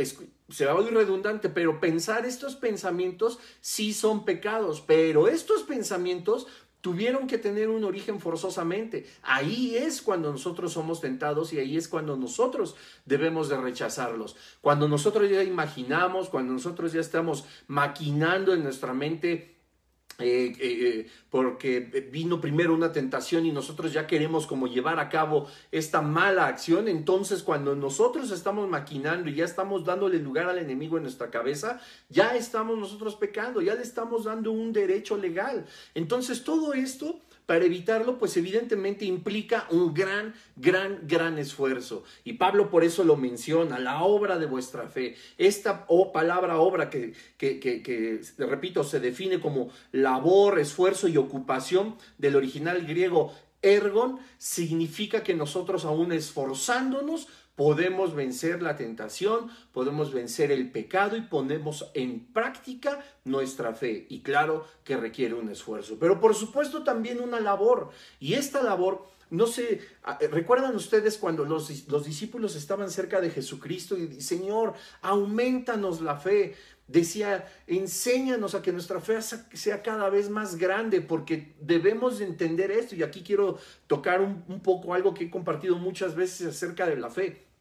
se 0.48 0.66
va 0.66 0.72
a 0.72 0.74
oír 0.74 0.92
redundante, 0.92 1.48
pero 1.48 1.80
pensar 1.80 2.26
estos 2.26 2.56
pensamientos 2.56 3.38
sí 3.60 3.92
son 3.92 4.24
pecados, 4.24 4.80
pero 4.80 5.28
estos 5.28 5.62
pensamientos 5.62 6.46
tuvieron 6.82 7.28
que 7.28 7.38
tener 7.38 7.70
un 7.70 7.84
origen 7.84 8.20
forzosamente. 8.20 9.06
Ahí 9.22 9.76
es 9.76 10.02
cuando 10.02 10.30
nosotros 10.30 10.72
somos 10.72 11.00
tentados 11.00 11.52
y 11.52 11.58
ahí 11.58 11.76
es 11.76 11.88
cuando 11.88 12.16
nosotros 12.16 12.76
debemos 13.06 13.48
de 13.48 13.56
rechazarlos. 13.56 14.36
Cuando 14.60 14.88
nosotros 14.88 15.30
ya 15.30 15.42
imaginamos, 15.44 16.28
cuando 16.28 16.52
nosotros 16.52 16.92
ya 16.92 17.00
estamos 17.00 17.44
maquinando 17.68 18.52
en 18.52 18.64
nuestra 18.64 18.92
mente 18.92 19.51
eh, 20.22 20.52
eh, 20.58 21.10
porque 21.30 21.80
vino 22.10 22.40
primero 22.40 22.74
una 22.74 22.92
tentación 22.92 23.46
y 23.46 23.52
nosotros 23.52 23.92
ya 23.92 24.06
queremos 24.06 24.46
como 24.46 24.66
llevar 24.66 25.00
a 25.00 25.08
cabo 25.08 25.46
esta 25.70 26.02
mala 26.02 26.46
acción, 26.46 26.88
entonces 26.88 27.42
cuando 27.42 27.74
nosotros 27.74 28.30
estamos 28.30 28.68
maquinando 28.68 29.30
y 29.30 29.34
ya 29.34 29.44
estamos 29.44 29.84
dándole 29.84 30.18
lugar 30.18 30.48
al 30.48 30.58
enemigo 30.58 30.96
en 30.96 31.04
nuestra 31.04 31.30
cabeza, 31.30 31.80
ya 32.08 32.36
estamos 32.36 32.78
nosotros 32.78 33.16
pecando, 33.16 33.60
ya 33.60 33.74
le 33.74 33.82
estamos 33.82 34.24
dando 34.24 34.52
un 34.52 34.72
derecho 34.72 35.16
legal. 35.16 35.66
Entonces 35.94 36.44
todo 36.44 36.74
esto 36.74 37.20
para 37.46 37.64
evitarlo, 37.64 38.18
pues 38.18 38.36
evidentemente 38.36 39.04
implica 39.04 39.66
un 39.70 39.92
gran, 39.92 40.34
gran, 40.56 41.00
gran 41.06 41.38
esfuerzo. 41.38 42.04
Y 42.24 42.34
Pablo 42.34 42.70
por 42.70 42.84
eso 42.84 43.04
lo 43.04 43.16
menciona, 43.16 43.78
la 43.78 44.02
obra 44.02 44.38
de 44.38 44.46
vuestra 44.46 44.88
fe. 44.88 45.16
Esta 45.38 45.86
palabra 46.12 46.58
obra 46.58 46.88
que, 46.88 47.12
que, 47.36 47.58
que, 47.58 47.82
que, 47.82 48.20
repito, 48.38 48.84
se 48.84 49.00
define 49.00 49.40
como 49.40 49.70
labor, 49.90 50.58
esfuerzo 50.58 51.08
y 51.08 51.16
ocupación 51.16 51.96
del 52.18 52.36
original 52.36 52.86
griego 52.86 53.32
ergon, 53.62 54.18
significa 54.38 55.22
que 55.22 55.34
nosotros 55.34 55.84
aún 55.84 56.12
esforzándonos, 56.12 57.28
podemos 57.56 58.14
vencer 58.14 58.62
la 58.62 58.76
tentación, 58.76 59.50
podemos 59.72 60.12
vencer 60.12 60.50
el 60.50 60.70
pecado 60.70 61.16
y 61.16 61.22
ponemos 61.22 61.90
en 61.94 62.26
práctica 62.32 63.04
nuestra 63.24 63.74
fe. 63.74 64.06
Y 64.08 64.22
claro 64.22 64.66
que 64.84 64.96
requiere 64.96 65.34
un 65.34 65.50
esfuerzo, 65.50 65.96
pero 65.98 66.20
por 66.20 66.34
supuesto 66.34 66.82
también 66.82 67.20
una 67.20 67.40
labor. 67.40 67.90
Y 68.20 68.34
esta 68.34 68.62
labor, 68.62 69.06
no 69.30 69.46
sé, 69.46 69.80
¿recuerdan 70.30 70.74
ustedes 70.74 71.18
cuando 71.18 71.44
los, 71.44 71.88
los 71.88 72.04
discípulos 72.04 72.56
estaban 72.56 72.90
cerca 72.90 73.20
de 73.20 73.30
Jesucristo 73.30 73.96
y 73.96 74.20
Señor, 74.20 74.74
aumentanos 75.02 76.00
la 76.00 76.16
fe? 76.16 76.54
Decía, 76.92 77.48
enséñanos 77.66 78.54
a 78.54 78.60
que 78.60 78.70
nuestra 78.70 79.00
fe 79.00 79.18
sea 79.22 79.82
cada 79.82 80.10
vez 80.10 80.28
más 80.28 80.56
grande, 80.56 81.00
porque 81.00 81.54
debemos 81.58 82.20
entender 82.20 82.70
esto. 82.70 82.94
Y 82.94 83.02
aquí 83.02 83.22
quiero 83.22 83.58
tocar 83.86 84.20
un, 84.20 84.44
un, 84.46 84.60
poco 84.60 84.92
algo 84.92 85.14
que 85.14 85.24
he 85.24 85.30
compartido 85.30 85.76
muchas 85.76 86.14
veces 86.14 86.48
acerca 86.48 86.86
de 86.86 86.96
la 86.96 87.08
fe. 87.08 87.51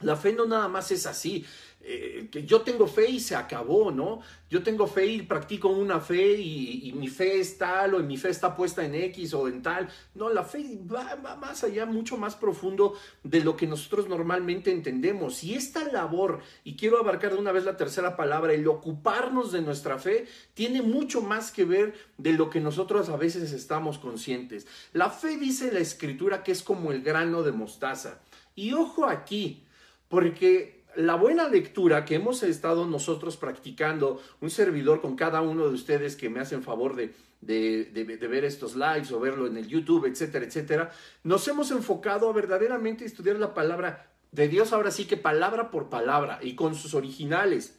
La 0.00 0.14
fe 0.14 0.32
no 0.32 0.46
nada 0.46 0.68
más 0.68 0.92
es 0.92 1.06
así, 1.06 1.44
eh, 1.80 2.28
que 2.30 2.44
yo 2.44 2.60
tengo 2.60 2.86
fe 2.86 3.08
y 3.08 3.18
se 3.18 3.34
acabó, 3.34 3.90
¿no? 3.90 4.20
Yo 4.50 4.62
tengo 4.62 4.86
fe 4.86 5.06
y 5.06 5.22
practico 5.22 5.68
una 5.68 6.00
fe 6.00 6.32
y, 6.38 6.92
mi 6.92 7.08
fe 7.08 7.40
es 7.40 7.56
tal 7.56 7.94
o 7.94 7.98
mi 8.00 8.16
fe 8.16 8.28
está 8.30 8.54
puesta 8.54 8.84
en 8.84 8.94
X 8.94 9.32
o 9.34 9.48
en 9.48 9.62
tal. 9.62 9.88
No, 10.14 10.28
la 10.28 10.44
fe 10.44 10.78
va, 10.92 11.14
va, 11.14 11.36
más 11.36 11.64
allá, 11.64 11.86
mucho 11.86 12.16
más 12.16 12.36
profundo 12.36 12.94
de 13.22 13.40
lo 13.40 13.56
que 13.56 13.66
nosotros 13.66 14.08
normalmente 14.08 14.70
entendemos. 14.70 15.42
Y 15.42 15.54
esta 15.54 15.84
labor, 15.84 16.40
y 16.62 16.76
quiero 16.76 16.98
abarcar 16.98 17.32
de 17.32 17.38
una 17.38 17.52
vez 17.52 17.64
la 17.64 17.76
tercera 17.76 18.16
palabra, 18.16 18.52
el 18.52 18.68
ocuparnos 18.68 19.50
de 19.50 19.62
nuestra 19.62 19.98
fe, 19.98 20.26
tiene 20.54 20.82
mucho 20.82 21.22
más 21.22 21.50
que 21.50 21.64
ver 21.64 21.94
de 22.18 22.34
lo 22.34 22.50
que 22.50 22.60
nosotros 22.60 23.08
a 23.08 23.16
veces 23.16 23.52
estamos 23.52 23.98
conscientes. 23.98 24.66
La 24.92 25.10
fe 25.10 25.36
dice 25.38 25.72
la 25.72 25.80
escritura 25.80 26.42
que 26.42 26.52
es 26.52 26.62
como 26.62 26.92
el 26.92 27.02
grano 27.02 27.42
de 27.42 27.52
mostaza. 27.52 28.20
Y 28.54 28.72
ojo 28.72 29.06
aquí, 29.06 29.64
porque 30.08 30.78
la 30.96 31.14
buena 31.14 31.48
lectura 31.48 32.04
que 32.04 32.16
hemos 32.16 32.42
estado 32.42 32.86
nosotros 32.86 33.36
practicando, 33.36 34.20
un 34.40 34.50
servidor 34.50 35.00
con 35.00 35.16
cada 35.16 35.40
uno 35.42 35.68
de 35.68 35.74
ustedes 35.74 36.16
que 36.16 36.28
me 36.28 36.40
hacen 36.40 36.62
favor 36.62 36.96
de, 36.96 37.14
ver 37.40 38.44
estos 38.44 38.74
lives 38.74 39.12
o 39.12 39.20
verlo 39.20 39.46
en 39.46 39.56
el 39.56 39.68
YouTube, 39.68 40.06
etcétera, 40.06 40.44
etcétera, 40.44 40.90
nos 41.22 41.46
hemos 41.46 41.70
enfocado 41.70 42.28
a 42.28 42.32
verdaderamente 42.32 43.04
estudiar 43.04 43.36
la 43.36 43.54
palabra 43.54 44.10
de 44.32 44.48
Dios, 44.48 44.72
ahora 44.72 44.90
sí 44.90 45.06
que 45.06 45.16
palabra 45.16 45.70
por 45.70 45.88
palabra 45.88 46.40
y 46.42 46.54
con 46.54 46.74
sus 46.74 46.94
originales, 46.94 47.78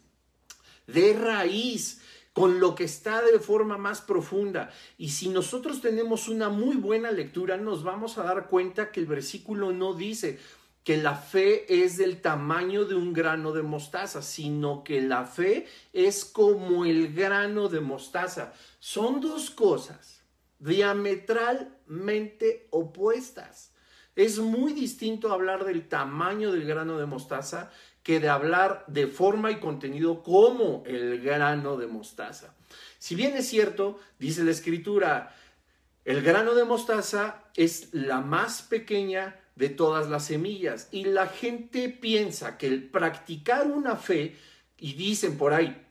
de 0.87 1.13
raíz, 1.13 2.01
con 2.33 2.59
lo 2.59 2.73
que 2.73 2.85
está 2.85 3.21
de 3.21 3.39
forma 3.39 3.77
más 3.77 4.01
profunda. 4.01 4.71
Y 4.97 5.09
si 5.09 5.29
nosotros 5.29 5.81
tenemos 5.81 6.29
una 6.29 6.47
muy 6.49 6.77
buena 6.77 7.11
lectura, 7.11 7.57
nos 7.57 7.83
vamos 7.83 8.17
a 8.17 8.23
dar 8.23 8.47
cuenta 8.47 8.91
que 8.91 9.01
el 9.01 9.07
versículo 9.07 9.73
no 9.73 9.93
dice, 9.93 10.39
que 10.89 10.97
la 10.97 11.13
fe 11.13 11.83
es 11.83 11.97
del 11.97 12.19
tamaño 12.19 12.83
de 12.83 12.95
un 12.95 13.13
grano 13.13 13.51
de 13.51 13.61
mostaza, 13.61 14.23
sino 14.23 14.83
que 14.83 15.01
la 15.01 15.23
fe 15.23 15.67
es 15.93 16.25
como 16.25 16.83
el 16.83 17.13
grano 17.13 17.69
de 17.69 17.79
mostaza. 17.79 18.53
Son 18.79 19.21
dos 19.21 19.51
cosas 19.51 20.23
diametralmente 20.57 22.65
opuestas. 22.71 23.71
Es 24.15 24.39
muy 24.39 24.73
distinto 24.73 25.31
hablar 25.31 25.63
del 25.63 25.87
tamaño 25.87 26.51
del 26.51 26.65
grano 26.65 26.97
de 26.97 27.05
mostaza 27.05 27.69
que 28.01 28.19
de 28.19 28.29
hablar 28.29 28.83
de 28.87 29.05
forma 29.05 29.51
y 29.51 29.59
contenido 29.59 30.23
como 30.23 30.81
el 30.87 31.21
grano 31.21 31.77
de 31.77 31.85
mostaza. 31.85 32.55
Si 32.97 33.13
bien 33.13 33.37
es 33.37 33.47
cierto, 33.47 33.99
dice 34.17 34.43
la 34.43 34.49
escritura, 34.49 35.35
el 36.03 36.23
grano 36.23 36.55
de 36.55 36.65
mostaza 36.65 37.43
es 37.55 37.93
la 37.93 38.21
más 38.21 38.63
pequeña 38.63 39.39
de 39.59 39.69
todas 39.69 40.09
las 40.09 40.25
semillas. 40.25 40.87
Y 40.91 41.03
la 41.03 41.27
gente 41.27 41.89
piensa 41.89 42.57
que 42.57 42.67
el 42.67 42.89
practicar 42.89 43.67
una 43.67 43.97
fe, 43.97 44.35
y 44.77 44.93
dicen 44.93 45.37
por 45.37 45.53
ahí, 45.53 45.85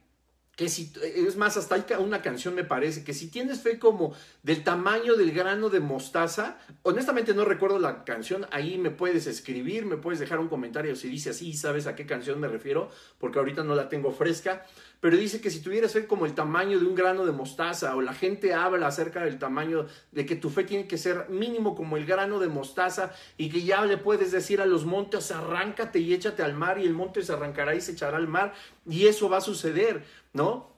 que 0.58 0.68
si, 0.68 0.92
es 1.14 1.36
más, 1.36 1.56
hasta 1.56 1.76
hay 1.76 1.84
una 2.00 2.20
canción 2.20 2.52
me 2.52 2.64
parece, 2.64 3.04
que 3.04 3.14
si 3.14 3.28
tienes 3.30 3.60
fe 3.60 3.78
como 3.78 4.12
del 4.42 4.64
tamaño 4.64 5.14
del 5.14 5.30
grano 5.30 5.68
de 5.68 5.78
mostaza, 5.78 6.58
honestamente 6.82 7.32
no 7.32 7.44
recuerdo 7.44 7.78
la 7.78 8.02
canción, 8.02 8.44
ahí 8.50 8.76
me 8.76 8.90
puedes 8.90 9.28
escribir, 9.28 9.86
me 9.86 9.98
puedes 9.98 10.18
dejar 10.18 10.40
un 10.40 10.48
comentario 10.48 10.96
si 10.96 11.08
dice 11.08 11.30
así, 11.30 11.52
sabes 11.52 11.86
a 11.86 11.94
qué 11.94 12.06
canción 12.06 12.40
me 12.40 12.48
refiero, 12.48 12.90
porque 13.20 13.38
ahorita 13.38 13.62
no 13.62 13.76
la 13.76 13.88
tengo 13.88 14.10
fresca, 14.10 14.66
pero 15.00 15.16
dice 15.16 15.40
que 15.40 15.50
si 15.50 15.60
tuvieras 15.60 15.92
fe 15.92 16.06
como 16.06 16.26
el 16.26 16.34
tamaño 16.34 16.80
de 16.80 16.86
un 16.86 16.96
grano 16.96 17.24
de 17.24 17.30
mostaza, 17.30 17.94
o 17.94 18.02
la 18.02 18.12
gente 18.12 18.52
habla 18.52 18.88
acerca 18.88 19.22
del 19.22 19.38
tamaño 19.38 19.86
de 20.10 20.26
que 20.26 20.34
tu 20.34 20.50
fe 20.50 20.64
tiene 20.64 20.88
que 20.88 20.98
ser 20.98 21.28
mínimo 21.28 21.76
como 21.76 21.96
el 21.96 22.04
grano 22.04 22.40
de 22.40 22.48
mostaza, 22.48 23.12
y 23.36 23.48
que 23.48 23.62
ya 23.62 23.84
le 23.84 23.96
puedes 23.96 24.32
decir 24.32 24.60
a 24.60 24.66
los 24.66 24.84
montes, 24.84 25.30
arráncate 25.30 26.00
y 26.00 26.14
échate 26.14 26.42
al 26.42 26.54
mar, 26.54 26.80
y 26.80 26.84
el 26.84 26.94
monte 26.94 27.22
se 27.22 27.32
arrancará 27.32 27.76
y 27.76 27.80
se 27.80 27.92
echará 27.92 28.16
al 28.16 28.26
mar, 28.26 28.54
y 28.88 29.06
eso 29.06 29.28
va 29.28 29.38
a 29.38 29.42
suceder, 29.42 30.04
¿no? 30.32 30.72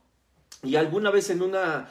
Y 0.63 0.77
alguna 0.77 1.11
vez 1.11 1.31
en 1.31 1.43
una, 1.43 1.89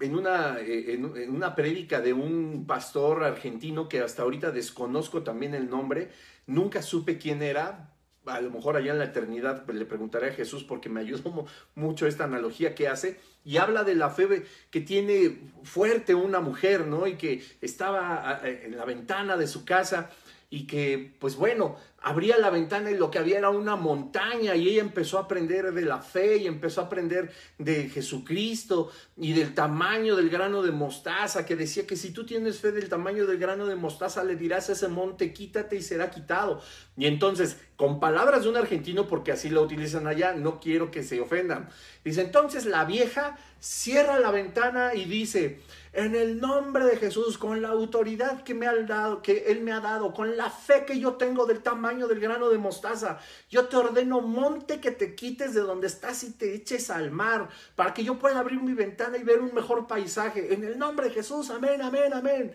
en 0.00 0.14
una, 0.14 0.58
eh, 0.60 0.94
en, 0.94 1.30
una 1.30 1.54
prédica 1.54 2.00
de 2.00 2.12
un 2.12 2.64
pastor 2.66 3.24
argentino 3.24 3.88
que 3.88 4.00
hasta 4.00 4.22
ahorita 4.22 4.50
desconozco 4.52 5.22
también 5.22 5.54
el 5.54 5.68
nombre, 5.68 6.10
nunca 6.46 6.82
supe 6.82 7.18
quién 7.18 7.42
era, 7.42 7.92
a 8.24 8.40
lo 8.40 8.50
mejor 8.50 8.76
allá 8.76 8.92
en 8.92 8.98
la 8.98 9.04
eternidad 9.04 9.68
le 9.68 9.84
preguntaré 9.84 10.30
a 10.30 10.34
Jesús 10.34 10.64
porque 10.64 10.88
me 10.88 11.00
ayudó 11.00 11.46
mucho 11.74 12.06
esta 12.06 12.24
analogía 12.24 12.74
que 12.74 12.88
hace 12.88 13.20
y 13.44 13.58
habla 13.58 13.84
de 13.84 13.94
la 13.94 14.10
fe 14.10 14.44
que 14.70 14.80
tiene 14.80 15.52
fuerte 15.62 16.14
una 16.14 16.40
mujer, 16.40 16.86
¿no? 16.86 17.06
Y 17.06 17.16
que 17.16 17.44
estaba 17.60 18.40
en 18.42 18.76
la 18.76 18.84
ventana 18.84 19.36
de 19.36 19.46
su 19.46 19.64
casa 19.64 20.10
y 20.50 20.66
que, 20.66 21.14
pues 21.20 21.36
bueno, 21.36 21.76
abría 22.06 22.38
la 22.38 22.50
ventana 22.50 22.92
y 22.92 22.96
lo 22.96 23.10
que 23.10 23.18
había 23.18 23.38
era 23.38 23.50
una 23.50 23.74
montaña 23.74 24.54
y 24.54 24.68
ella 24.68 24.80
empezó 24.80 25.18
a 25.18 25.22
aprender 25.22 25.72
de 25.72 25.82
la 25.82 25.98
fe 25.98 26.36
y 26.36 26.46
empezó 26.46 26.80
a 26.80 26.84
aprender 26.84 27.32
de 27.58 27.88
Jesucristo 27.88 28.92
y 29.16 29.32
del 29.32 29.54
tamaño 29.54 30.14
del 30.14 30.30
grano 30.30 30.62
de 30.62 30.70
mostaza, 30.70 31.44
que 31.44 31.56
decía 31.56 31.84
que 31.84 31.96
si 31.96 32.12
tú 32.12 32.24
tienes 32.24 32.60
fe 32.60 32.70
del 32.70 32.88
tamaño 32.88 33.26
del 33.26 33.38
grano 33.38 33.66
de 33.66 33.74
mostaza, 33.74 34.22
le 34.22 34.36
dirás 34.36 34.68
a 34.68 34.74
ese 34.74 34.86
monte, 34.86 35.32
quítate 35.32 35.74
y 35.74 35.82
será 35.82 36.08
quitado. 36.10 36.62
Y 36.96 37.06
entonces, 37.06 37.56
con 37.74 37.98
palabras 37.98 38.44
de 38.44 38.50
un 38.50 38.56
argentino, 38.56 39.08
porque 39.08 39.32
así 39.32 39.50
lo 39.50 39.62
utilizan 39.62 40.06
allá, 40.06 40.32
no 40.32 40.60
quiero 40.60 40.92
que 40.92 41.02
se 41.02 41.20
ofendan, 41.20 41.70
dice, 42.04 42.20
entonces 42.20 42.66
la 42.66 42.84
vieja 42.84 43.36
cierra 43.58 44.20
la 44.20 44.30
ventana 44.30 44.94
y 44.94 45.06
dice, 45.06 45.60
en 45.96 46.14
el 46.14 46.40
nombre 46.40 46.84
de 46.84 46.98
Jesús, 46.98 47.38
con 47.38 47.62
la 47.62 47.68
autoridad 47.68 48.42
que 48.44 48.52
me 48.52 48.66
ha 48.66 48.74
dado, 48.82 49.22
que 49.22 49.46
Él 49.48 49.62
me 49.62 49.72
ha 49.72 49.80
dado, 49.80 50.12
con 50.12 50.36
la 50.36 50.50
fe 50.50 50.84
que 50.86 51.00
yo 51.00 51.14
tengo 51.14 51.46
del 51.46 51.62
tamaño 51.62 51.95
del 52.06 52.20
grano 52.20 52.50
de 52.50 52.58
mostaza, 52.58 53.18
yo 53.48 53.66
te 53.66 53.76
ordeno, 53.76 54.20
monte, 54.20 54.80
que 54.80 54.90
te 54.90 55.14
quites 55.14 55.54
de 55.54 55.60
donde 55.60 55.86
estás 55.86 56.22
y 56.24 56.32
te 56.32 56.54
eches 56.54 56.90
al 56.90 57.10
mar, 57.10 57.48
para 57.74 57.94
que 57.94 58.04
yo 58.04 58.18
pueda 58.18 58.38
abrir 58.38 58.62
mi 58.62 58.74
ventana 58.74 59.16
y 59.16 59.22
ver 59.22 59.40
un 59.40 59.54
mejor 59.54 59.86
paisaje. 59.86 60.52
En 60.52 60.64
el 60.64 60.78
nombre 60.78 61.08
de 61.08 61.14
Jesús, 61.14 61.50
amén, 61.50 61.80
amén, 61.80 62.12
amén. 62.12 62.52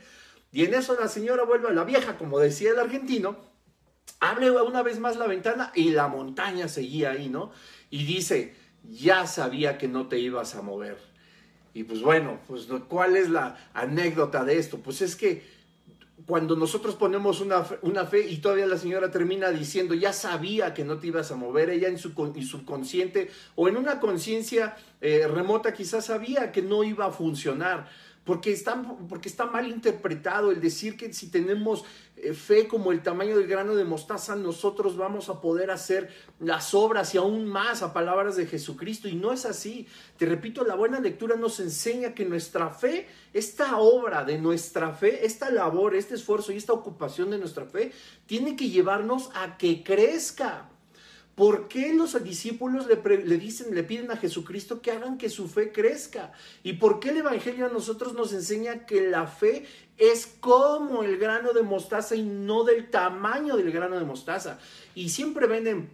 Y 0.52 0.66
en 0.66 0.74
eso 0.76 0.96
la 1.00 1.08
señora 1.08 1.44
vuelve 1.44 1.70
a 1.70 1.74
la 1.74 1.84
vieja, 1.84 2.18
como 2.18 2.38
decía 2.38 2.72
el 2.72 2.80
argentino, 2.80 3.38
abre 4.20 4.52
una 4.52 4.84
vez 4.84 5.00
más 5.00 5.18
la 5.18 5.26
ventana 5.26 5.72
y 5.74 5.90
la 5.90 6.08
montaña 6.08 6.68
seguía 6.68 7.12
ahí, 7.12 7.30
¿no? 7.30 7.52
Y 7.90 8.06
dice, 8.06 8.56
ya 8.84 9.26
sabía 9.26 9.80
que 9.80 9.88
no 9.88 10.08
te 10.08 10.20
ibas 10.20 10.56
a 10.56 10.62
mover 10.62 11.12
y 11.74 11.84
pues 11.84 12.02
bueno, 12.02 12.40
pues 12.48 12.68
¿cuál 12.88 13.16
es 13.16 13.30
la 13.30 13.58
anécdota 13.74 14.44
de 14.44 14.58
esto? 14.58 14.80
Pues 14.80 15.02
es 15.02 15.16
que 15.16 15.44
cuando 16.26 16.56
nosotros 16.56 16.96
ponemos 16.96 17.42
una 17.42 17.66
una 17.82 18.06
fe 18.06 18.28
y 18.28 18.38
todavía 18.38 18.68
la 18.68 18.78
señora 18.78 19.12
termina 19.12 19.50
diciendo, 19.50 19.94
ya 19.94 20.14
sabía 20.14 20.74
que 20.74 20.84
no 20.84 20.98
te 20.98 21.08
ibas 21.08 21.32
a 21.32 21.36
mover, 21.36 21.70
ella 21.70 21.88
en 21.88 21.98
su 21.98 22.12
subconsciente 22.12 23.30
o 23.56 23.68
en 23.68 23.78
una 23.78 24.00
conciencia 24.00 24.76
eh, 25.00 25.28
remota 25.28 25.74
quizás 25.74 26.06
sabía 26.06 26.52
que 26.52 26.62
no 26.62 26.84
iba 26.84 27.06
a 27.06 27.12
funcionar. 27.12 27.88
Porque 28.24 28.52
está, 28.52 28.80
porque 29.10 29.30
está 29.30 29.48
mal 29.48 29.68
interpretado 29.68 30.52
el 30.52 30.62
decir 30.62 30.96
que 30.96 31.12
si 31.12 31.32
tenemos 31.32 31.84
fe 32.34 32.68
como 32.68 32.92
el 32.92 33.02
tamaño 33.02 33.38
del 33.38 33.48
grano 33.48 33.76
de 33.76 33.84
mostaza, 33.84 34.36
nosotros 34.36 34.96
vamos 34.98 35.30
a 35.30 35.42
poder 35.42 35.72
hacer 35.72 36.10
las 36.40 36.74
obras 36.74 37.14
y 37.16 37.18
aún 37.18 37.46
más 37.46 37.82
a 37.82 37.94
palabras 37.94 38.36
de 38.36 38.46
Jesucristo. 38.46 39.08
Y 39.08 39.16
no 39.16 39.34
es 39.34 39.46
así. 39.46 39.88
Te 40.18 40.26
repito, 40.26 40.64
la 40.64 40.76
buena 40.76 41.00
lectura 41.00 41.36
nos 41.36 41.60
enseña 41.60 42.14
que 42.14 42.26
nuestra 42.26 42.70
fe, 42.70 43.08
esta 43.34 43.78
obra 43.78 44.24
de 44.24 44.38
nuestra 44.38 44.94
fe, 44.94 45.26
esta 45.26 45.50
labor, 45.50 45.96
este 45.96 46.16
esfuerzo 46.16 46.52
y 46.52 46.58
esta 46.58 46.74
ocupación 46.74 47.30
de 47.32 47.38
nuestra 47.38 47.66
fe, 47.66 47.92
tiene 48.26 48.56
que 48.56 48.70
llevarnos 48.70 49.30
a 49.34 49.58
que 49.58 49.84
crezca. 49.84 50.70
¿Por 51.42 51.68
qué 51.68 51.92
los 51.96 52.24
discípulos 52.24 52.86
le, 52.86 53.38
dicen, 53.40 53.74
le 53.74 53.82
piden 53.82 54.12
a 54.12 54.18
Jesucristo 54.18 54.80
que 54.80 54.92
hagan 54.92 55.18
que 55.18 55.28
su 55.28 55.48
fe 55.48 55.72
crezca? 55.72 56.34
¿Y 56.62 56.74
por 56.74 57.00
qué 57.00 57.10
el 57.10 57.18
Evangelio 57.18 57.66
a 57.66 57.70
nosotros 57.70 58.14
nos 58.14 58.32
enseña 58.32 58.86
que 58.86 59.10
la 59.10 59.26
fe 59.26 59.66
es 59.98 60.28
como 60.40 61.02
el 61.02 61.18
grano 61.18 61.54
de 61.54 61.64
mostaza 61.64 62.16
y 62.16 62.22
no 62.22 62.64
del 62.64 62.92
tamaño 62.92 63.58
del 63.58 63.72
grano 63.72 63.98
de 63.98 64.06
mostaza? 64.06 64.60
Y 64.94 65.10
siempre 65.10 65.48
venden 65.48 65.90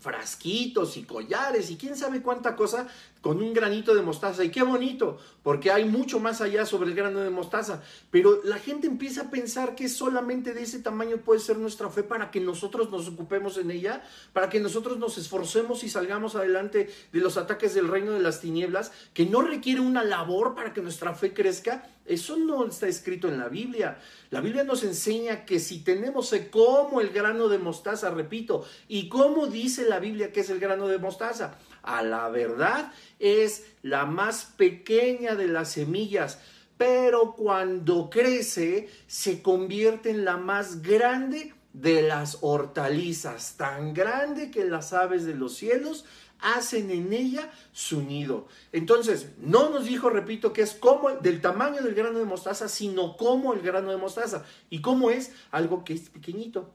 frasquitos 0.00 0.98
y 0.98 1.04
collares 1.04 1.70
y 1.70 1.76
quién 1.78 1.96
sabe 1.96 2.20
cuánta 2.20 2.54
cosa 2.54 2.86
con 3.24 3.42
un 3.42 3.54
granito 3.54 3.94
de 3.94 4.02
mostaza. 4.02 4.44
Y 4.44 4.50
qué 4.50 4.62
bonito, 4.62 5.16
porque 5.42 5.72
hay 5.72 5.86
mucho 5.86 6.20
más 6.20 6.42
allá 6.42 6.66
sobre 6.66 6.90
el 6.90 6.94
grano 6.94 7.20
de 7.20 7.30
mostaza. 7.30 7.82
Pero 8.10 8.42
la 8.44 8.58
gente 8.58 8.86
empieza 8.86 9.22
a 9.22 9.30
pensar 9.30 9.74
que 9.74 9.88
solamente 9.88 10.52
de 10.52 10.62
ese 10.62 10.80
tamaño 10.80 11.16
puede 11.16 11.40
ser 11.40 11.56
nuestra 11.56 11.88
fe 11.88 12.02
para 12.02 12.30
que 12.30 12.40
nosotros 12.40 12.90
nos 12.90 13.08
ocupemos 13.08 13.56
en 13.56 13.70
ella, 13.70 14.04
para 14.34 14.50
que 14.50 14.60
nosotros 14.60 14.98
nos 14.98 15.16
esforcemos 15.16 15.84
y 15.84 15.88
salgamos 15.88 16.36
adelante 16.36 16.90
de 17.14 17.20
los 17.20 17.38
ataques 17.38 17.72
del 17.72 17.88
reino 17.88 18.12
de 18.12 18.20
las 18.20 18.42
tinieblas, 18.42 18.92
que 19.14 19.24
no 19.24 19.40
requiere 19.40 19.80
una 19.80 20.04
labor 20.04 20.54
para 20.54 20.74
que 20.74 20.82
nuestra 20.82 21.14
fe 21.14 21.32
crezca. 21.32 21.88
Eso 22.04 22.36
no 22.36 22.66
está 22.66 22.88
escrito 22.88 23.28
en 23.28 23.38
la 23.38 23.48
Biblia. 23.48 23.96
La 24.28 24.42
Biblia 24.42 24.64
nos 24.64 24.84
enseña 24.84 25.46
que 25.46 25.60
si 25.60 25.78
tenemos 25.82 26.34
como 26.50 27.00
el 27.00 27.08
grano 27.08 27.48
de 27.48 27.56
mostaza, 27.56 28.10
repito, 28.10 28.66
y 28.86 29.08
cómo 29.08 29.46
dice 29.46 29.88
la 29.88 29.98
Biblia 29.98 30.30
que 30.30 30.40
es 30.40 30.50
el 30.50 30.60
grano 30.60 30.88
de 30.88 30.98
mostaza, 30.98 31.56
a 31.84 32.02
la 32.02 32.28
verdad 32.28 32.92
es 33.18 33.64
la 33.82 34.06
más 34.06 34.44
pequeña 34.56 35.34
de 35.34 35.48
las 35.48 35.72
semillas, 35.72 36.40
pero 36.76 37.34
cuando 37.34 38.10
crece 38.10 38.88
se 39.06 39.42
convierte 39.42 40.10
en 40.10 40.24
la 40.24 40.36
más 40.36 40.82
grande 40.82 41.54
de 41.72 42.02
las 42.02 42.38
hortalizas, 42.40 43.56
tan 43.56 43.94
grande 43.94 44.50
que 44.50 44.64
las 44.64 44.92
aves 44.92 45.24
de 45.24 45.34
los 45.34 45.54
cielos 45.54 46.04
hacen 46.40 46.90
en 46.90 47.12
ella 47.12 47.50
su 47.72 48.02
nido. 48.02 48.46
Entonces, 48.72 49.30
no 49.38 49.70
nos 49.70 49.86
dijo, 49.86 50.10
repito, 50.10 50.52
que 50.52 50.62
es 50.62 50.74
como 50.74 51.10
del 51.10 51.40
tamaño 51.40 51.82
del 51.82 51.94
grano 51.94 52.18
de 52.18 52.26
mostaza, 52.26 52.68
sino 52.68 53.16
como 53.16 53.54
el 53.54 53.60
grano 53.60 53.90
de 53.90 53.96
mostaza. 53.96 54.44
¿Y 54.70 54.80
cómo 54.80 55.10
es? 55.10 55.32
Algo 55.50 55.84
que 55.84 55.94
es 55.94 56.10
pequeñito, 56.10 56.72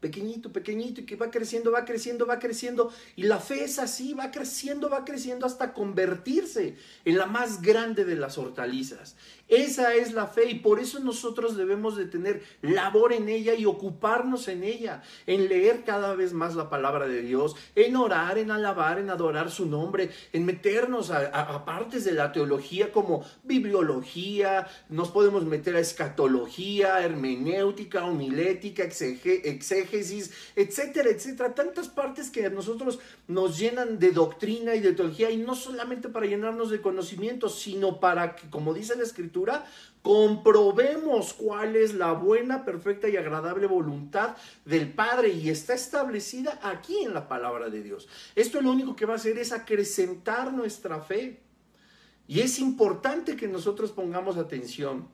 pequeñito, 0.00 0.52
pequeñito, 0.52 1.00
y 1.00 1.04
que 1.04 1.16
va 1.16 1.30
creciendo, 1.30 1.72
va 1.72 1.84
creciendo, 1.84 2.26
va 2.26 2.38
creciendo. 2.38 2.92
Y 3.16 3.24
la 3.24 3.38
fe 3.38 3.64
es 3.64 3.78
así, 3.78 4.14
va 4.14 4.30
creciendo, 4.30 4.88
va 4.88 5.04
creciendo 5.04 5.46
hasta 5.46 5.72
convertirse 5.72 6.76
en 7.04 7.18
la 7.18 7.26
más 7.26 7.62
grande 7.62 8.04
de 8.04 8.16
las 8.16 8.38
hortalizas. 8.38 9.16
Esa 9.48 9.94
es 9.94 10.12
la 10.12 10.26
fe 10.26 10.50
y 10.50 10.54
por 10.56 10.78
eso 10.78 11.00
nosotros 11.00 11.56
debemos 11.56 11.96
de 11.96 12.04
tener 12.04 12.42
labor 12.60 13.14
en 13.14 13.30
ella 13.30 13.54
y 13.54 13.64
ocuparnos 13.64 14.46
en 14.48 14.62
ella, 14.62 15.02
en 15.26 15.48
leer 15.48 15.84
cada 15.84 16.14
vez 16.14 16.34
más 16.34 16.54
la 16.54 16.68
palabra 16.68 17.08
de 17.08 17.22
Dios, 17.22 17.56
en 17.74 17.96
orar, 17.96 18.36
en 18.36 18.50
alabar, 18.50 18.98
en 18.98 19.08
adorar 19.08 19.50
su 19.50 19.64
nombre, 19.64 20.10
en 20.34 20.44
meternos 20.44 21.10
a, 21.10 21.64
partes 21.64 22.04
de 22.04 22.12
la 22.12 22.30
teología 22.32 22.92
como 22.92 23.24
bibliología, 23.42 24.68
nos 24.90 25.10
podemos 25.10 25.44
meter 25.44 25.76
a 25.76 25.80
escatología, 25.80 27.00
hermenéutica, 27.02 28.04
homilética, 28.04 28.82
exégesis, 28.84 30.30
etcétera, 30.56 31.10
etcétera. 31.10 31.54
Tantas 31.54 31.88
partes 31.88 32.30
que 32.30 32.44
a 32.44 32.50
nosotros 32.50 32.98
nos 33.26 33.58
llenan 33.58 33.98
de 33.98 34.12
doctrina 34.12 34.74
y 34.74 34.80
de 34.80 34.92
teología 34.92 35.30
y 35.30 35.38
no 35.38 35.54
solamente 35.54 36.10
para 36.10 36.26
llenarnos 36.26 36.70
de 36.70 36.82
conocimiento, 36.82 37.48
sino 37.48 37.98
para 37.98 38.36
que, 38.36 38.50
como 38.50 38.74
dice 38.74 38.94
la 38.96 39.04
escritura, 39.04 39.37
comprobemos 40.02 41.34
cuál 41.34 41.76
es 41.76 41.94
la 41.94 42.12
buena, 42.12 42.64
perfecta 42.64 43.08
y 43.08 43.16
agradable 43.16 43.66
voluntad 43.66 44.36
del 44.64 44.92
Padre 44.92 45.30
y 45.30 45.50
está 45.50 45.74
establecida 45.74 46.58
aquí 46.62 46.98
en 47.04 47.14
la 47.14 47.28
palabra 47.28 47.68
de 47.68 47.82
Dios. 47.82 48.08
Esto 48.34 48.60
lo 48.60 48.70
único 48.70 48.96
que 48.96 49.06
va 49.06 49.14
a 49.14 49.16
hacer 49.16 49.38
es 49.38 49.52
acrecentar 49.52 50.52
nuestra 50.52 51.00
fe. 51.00 51.40
Y 52.26 52.40
es 52.40 52.58
importante 52.58 53.36
que 53.36 53.48
nosotros 53.48 53.90
pongamos 53.90 54.36
atención, 54.36 55.08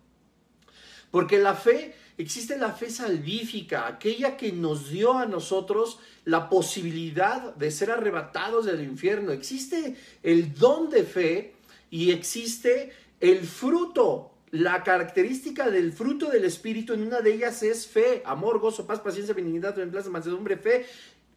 porque 1.12 1.38
la 1.38 1.54
fe, 1.54 1.94
existe 2.18 2.58
la 2.58 2.72
fe 2.72 2.90
salvífica, 2.90 3.86
aquella 3.86 4.36
que 4.36 4.50
nos 4.50 4.90
dio 4.90 5.12
a 5.12 5.26
nosotros 5.26 6.00
la 6.24 6.48
posibilidad 6.48 7.54
de 7.54 7.70
ser 7.70 7.92
arrebatados 7.92 8.66
del 8.66 8.82
infierno. 8.82 9.30
Existe 9.30 9.96
el 10.24 10.54
don 10.54 10.90
de 10.90 11.04
fe 11.04 11.54
y 11.88 12.10
existe 12.10 12.92
el 13.20 13.40
fruto, 13.46 14.32
la 14.50 14.82
característica 14.82 15.70
del 15.70 15.92
fruto 15.92 16.30
del 16.30 16.44
Espíritu, 16.44 16.92
en 16.92 17.02
una 17.02 17.20
de 17.20 17.34
ellas 17.34 17.62
es 17.62 17.86
fe, 17.86 18.22
amor, 18.24 18.60
gozo, 18.60 18.86
paz, 18.86 19.00
paciencia, 19.00 19.34
benignidad, 19.34 19.74
templanza, 19.74 20.10
mansedumbre, 20.10 20.56
fe. 20.56 20.86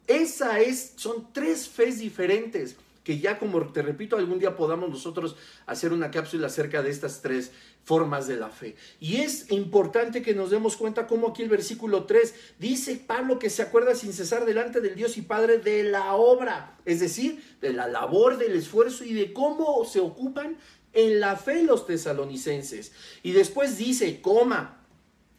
Esa 0.06 0.60
es, 0.60 0.94
son 0.96 1.32
tres 1.32 1.68
fes 1.68 1.98
diferentes 1.98 2.76
que 3.08 3.18
ya 3.18 3.38
como 3.38 3.66
te 3.72 3.80
repito, 3.80 4.18
algún 4.18 4.38
día 4.38 4.54
podamos 4.54 4.90
nosotros 4.90 5.34
hacer 5.64 5.94
una 5.94 6.10
cápsula 6.10 6.48
acerca 6.48 6.82
de 6.82 6.90
estas 6.90 7.22
tres 7.22 7.52
formas 7.82 8.26
de 8.26 8.36
la 8.36 8.50
fe. 8.50 8.76
Y 9.00 9.22
es 9.22 9.50
importante 9.50 10.20
que 10.20 10.34
nos 10.34 10.50
demos 10.50 10.76
cuenta 10.76 11.06
cómo 11.06 11.28
aquí 11.28 11.42
el 11.42 11.48
versículo 11.48 12.04
3 12.04 12.34
dice 12.58 12.96
Pablo 12.96 13.38
que 13.38 13.48
se 13.48 13.62
acuerda 13.62 13.94
sin 13.94 14.12
cesar 14.12 14.44
delante 14.44 14.82
del 14.82 14.94
Dios 14.94 15.16
y 15.16 15.22
Padre 15.22 15.56
de 15.56 15.84
la 15.84 16.16
obra, 16.16 16.76
es 16.84 17.00
decir, 17.00 17.42
de 17.62 17.72
la 17.72 17.88
labor, 17.88 18.36
del 18.36 18.54
esfuerzo 18.54 19.04
y 19.04 19.14
de 19.14 19.32
cómo 19.32 19.86
se 19.86 20.00
ocupan 20.00 20.58
en 20.92 21.20
la 21.20 21.36
fe 21.36 21.62
los 21.62 21.86
tesalonicenses. 21.86 22.92
Y 23.22 23.32
después 23.32 23.78
dice, 23.78 24.20
coma. 24.20 24.74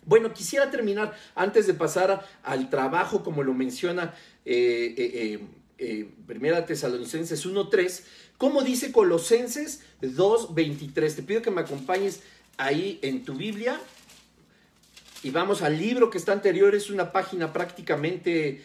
Bueno, 0.06 0.34
quisiera 0.34 0.72
terminar 0.72 1.16
antes 1.36 1.68
de 1.68 1.74
pasar 1.74 2.26
al 2.44 2.70
trabajo, 2.70 3.24
como 3.24 3.44
lo 3.44 3.54
menciona 3.54 4.16
eh, 4.46 4.96
eh, 4.98 5.40
eh, 5.78 6.10
Primera 6.26 6.66
Tesalonicenses 6.66 7.46
1.3, 7.46 8.02
como 8.38 8.64
dice 8.64 8.92
Colosenses 8.92 9.82
2.23. 10.02 11.16
Te 11.16 11.24
pido 11.24 11.42
que 11.42 11.52
me 11.52 11.62
acompañes 11.62 12.22
ahí 12.58 13.00
en 13.02 13.24
tu 13.24 13.36
Biblia. 13.36 13.80
Y 15.22 15.32
vamos 15.32 15.62
al 15.62 15.78
libro 15.78 16.10
que 16.10 16.18
está 16.18 16.32
anterior, 16.32 16.74
es 16.74 16.90
una 16.90 17.12
página 17.12 17.52
prácticamente, 17.52 18.64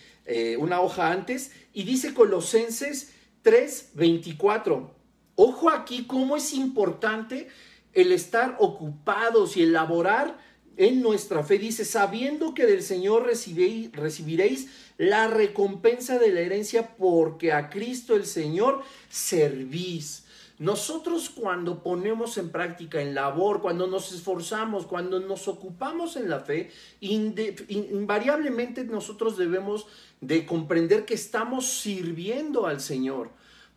una 0.58 0.80
hoja 0.80 1.10
antes, 1.10 1.50
y 1.72 1.82
dice 1.82 2.14
Colosenses 2.14 3.10
3.24. 3.44 4.88
Ojo 5.36 5.70
aquí 5.70 6.06
cómo 6.06 6.36
es 6.36 6.52
importante 6.52 7.48
el 7.92 8.12
estar 8.12 8.56
ocupados 8.58 9.56
y 9.56 9.62
elaborar 9.62 10.38
en 10.76 11.02
nuestra 11.02 11.42
fe. 11.44 11.58
Dice, 11.58 11.84
sabiendo 11.84 12.54
que 12.54 12.66
del 12.66 12.82
Señor 12.82 13.26
recibiréis, 13.26 14.68
la 14.96 15.28
recompensa 15.28 16.18
de 16.18 16.32
la 16.32 16.40
herencia 16.40 16.96
porque 16.96 17.52
a 17.52 17.70
Cristo 17.70 18.14
el 18.14 18.26
Señor 18.26 18.82
servís. 19.08 20.24
Nosotros 20.58 21.30
cuando 21.30 21.82
ponemos 21.82 22.38
en 22.38 22.50
práctica, 22.50 23.02
en 23.02 23.14
labor, 23.14 23.60
cuando 23.60 23.88
nos 23.88 24.12
esforzamos, 24.12 24.86
cuando 24.86 25.18
nos 25.18 25.48
ocupamos 25.48 26.14
en 26.14 26.30
la 26.30 26.40
fe, 26.40 26.70
invariablemente 27.00 28.84
nosotros 28.84 29.36
debemos 29.36 29.86
de 30.20 30.46
comprender 30.46 31.04
que 31.04 31.14
estamos 31.14 31.66
sirviendo 31.66 32.66
al 32.66 32.80
Señor. 32.80 33.30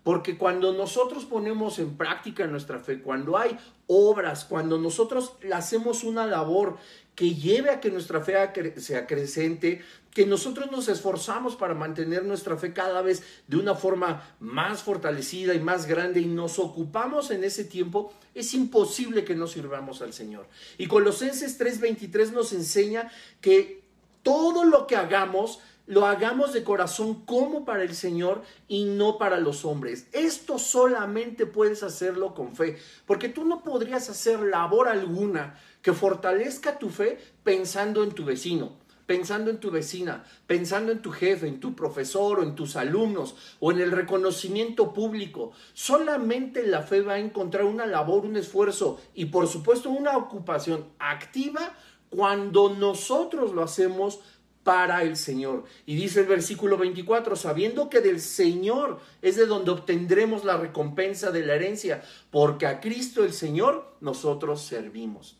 Porque 0.08 0.38
cuando 0.38 0.72
nosotros 0.72 1.26
ponemos 1.26 1.80
en 1.80 1.98
práctica 1.98 2.48
nuestra 2.48 2.80
fe, 2.80 3.02
cuando 3.02 3.38
hay 3.38 3.58
obras, 3.88 4.46
cuando 4.46 4.78
nosotros 4.78 5.34
hacemos 5.54 6.06
una 6.06 6.26
labor 6.26 6.78
que 7.14 7.36
lleve 7.36 7.72
a 7.72 7.82
que 7.82 7.92
nuestra 7.92 8.22
fe 8.22 8.36
sea 8.78 9.06
creciente, 9.06 9.82
que 10.12 10.26
nosotros 10.26 10.72
nos 10.72 10.88
esforzamos 10.88 11.58
para 11.58 11.74
mantener 11.74 12.24
nuestra 12.24 12.56
fe 12.56 12.72
cada 12.72 13.02
vez 13.02 13.22
de 13.48 13.58
una 13.58 13.76
forma 13.76 14.34
más 14.40 14.82
fortalecida 14.82 15.54
y 15.54 15.60
más 15.60 15.88
grande 15.88 16.22
y 16.22 16.26
nos 16.26 16.58
ocupamos 16.58 17.30
en 17.30 17.44
ese 17.44 17.66
tiempo, 17.66 18.14
es 18.34 18.54
imposible 18.54 19.26
que 19.26 19.36
no 19.36 19.46
sirvamos 19.46 20.02
al 20.02 20.14
Señor. 20.14 20.48
Y 20.78 20.88
Colosenses 20.88 21.60
3:23 21.60 22.32
nos 22.32 22.54
enseña 22.54 23.12
que 23.42 23.84
todo 24.24 24.64
lo 24.64 24.88
que 24.88 24.96
hagamos 24.96 25.60
lo 25.88 26.06
hagamos 26.06 26.54
de 26.54 26.64
corazón 26.64 27.26
como 27.26 27.66
para 27.66 27.84
el 27.84 27.96
Señor 27.96 28.44
y 28.68 28.86
no 28.86 29.18
para 29.18 29.40
los 29.40 29.66
hombres. 29.66 30.08
Esto 30.12 30.60
solamente 30.60 31.46
puedes 31.46 31.82
hacerlo 31.82 32.36
con 32.36 32.56
fe, 32.56 32.78
porque 33.06 33.30
tú 33.30 33.46
no 33.46 33.64
podrías 33.64 34.10
hacer 34.10 34.42
labor 34.42 34.90
alguna 34.90 35.60
que 35.82 35.94
fortalezca 35.94 36.78
tu 36.78 36.90
fe 36.90 37.18
pensando 37.44 38.04
en 38.04 38.12
tu 38.12 38.26
vecino, 38.26 38.74
pensando 39.06 39.50
en 39.50 39.62
tu 39.62 39.72
vecina, 39.72 40.26
pensando 40.46 40.92
en 40.92 41.02
tu 41.02 41.12
jefe, 41.12 41.48
en 41.48 41.62
tu 41.62 41.74
profesor 41.74 42.40
o 42.40 42.44
en 42.44 42.56
tus 42.56 42.76
alumnos 42.76 43.36
o 43.62 43.72
en 43.72 43.80
el 43.80 43.92
reconocimiento 43.92 44.94
público. 44.94 45.54
Solamente 45.74 46.68
la 46.68 46.82
fe 46.82 47.02
va 47.02 47.14
a 47.14 47.20
encontrar 47.20 47.64
una 47.64 47.86
labor, 47.86 48.26
un 48.26 48.36
esfuerzo 48.36 49.00
y 49.16 49.26
por 49.26 49.48
supuesto 49.48 49.90
una 49.90 50.18
ocupación 50.18 50.86
activa 51.00 51.74
cuando 52.10 52.70
nosotros 52.70 53.54
lo 53.54 53.64
hacemos 53.64 54.20
para 54.68 55.04
el 55.04 55.16
Señor. 55.16 55.64
Y 55.86 55.96
dice 55.96 56.20
el 56.20 56.26
versículo 56.26 56.78
24, 56.78 57.38
sabiendo 57.38 57.90
que 57.90 58.02
del 58.02 58.20
Señor 58.20 59.00
es 59.22 59.38
de 59.38 59.46
donde 59.46 59.72
obtendremos 59.72 60.44
la 60.44 60.58
recompensa 60.58 61.32
de 61.32 61.46
la 61.46 61.56
herencia, 61.56 62.04
porque 62.32 62.68
a 62.68 62.82
Cristo 62.82 63.24
el 63.24 63.32
Señor 63.32 63.96
nosotros 64.02 64.62
servimos. 64.62 65.38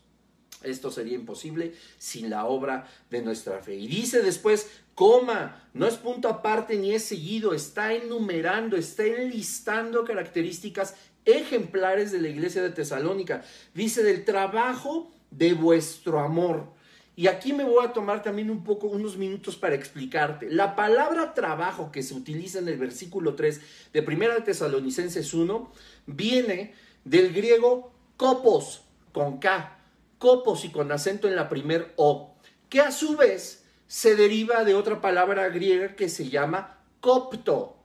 Esto 0.62 0.90
sería 0.90 1.14
imposible 1.14 1.74
sin 1.98 2.30
la 2.30 2.46
obra 2.46 2.88
de 3.10 3.20
nuestra 3.20 3.60
fe. 3.60 3.74
Y 3.74 3.86
dice 3.86 4.22
después, 4.22 4.70
coma, 4.94 5.68
no 5.74 5.86
es 5.86 5.96
punto 5.96 6.30
aparte 6.30 6.78
ni 6.78 6.94
es 6.94 7.04
seguido, 7.04 7.52
está 7.52 7.92
enumerando, 7.92 8.78
está 8.78 9.04
enlistando 9.04 10.04
características 10.04 10.94
ejemplares 11.26 12.12
de 12.12 12.22
la 12.22 12.28
iglesia 12.28 12.62
de 12.62 12.70
Tesalónica. 12.70 13.44
Dice 13.74 14.02
del 14.02 14.24
trabajo 14.24 15.12
de 15.30 15.52
vuestro 15.52 16.18
amor. 16.18 16.77
Y 17.18 17.26
aquí 17.26 17.52
me 17.52 17.64
voy 17.64 17.84
a 17.84 17.92
tomar 17.92 18.22
también 18.22 18.48
un 18.48 18.62
poco, 18.62 18.86
unos 18.86 19.16
minutos 19.16 19.56
para 19.56 19.74
explicarte. 19.74 20.48
La 20.52 20.76
palabra 20.76 21.34
trabajo 21.34 21.90
que 21.90 22.04
se 22.04 22.14
utiliza 22.14 22.60
en 22.60 22.68
el 22.68 22.78
versículo 22.78 23.34
3 23.34 23.60
de 23.92 24.00
1 24.02 24.34
de 24.34 24.40
Tesalonicenses 24.42 25.34
1 25.34 25.68
viene 26.06 26.74
del 27.02 27.32
griego 27.32 27.90
copos, 28.16 28.82
con 29.10 29.40
K, 29.40 29.80
copos 30.18 30.64
y 30.64 30.68
con 30.68 30.92
acento 30.92 31.26
en 31.26 31.34
la 31.34 31.48
primer 31.48 31.92
O, 31.96 32.36
que 32.68 32.82
a 32.82 32.92
su 32.92 33.16
vez 33.16 33.64
se 33.88 34.14
deriva 34.14 34.62
de 34.62 34.76
otra 34.76 35.00
palabra 35.00 35.48
griega 35.48 35.96
que 35.96 36.08
se 36.08 36.28
llama 36.28 36.78
copto, 37.00 37.78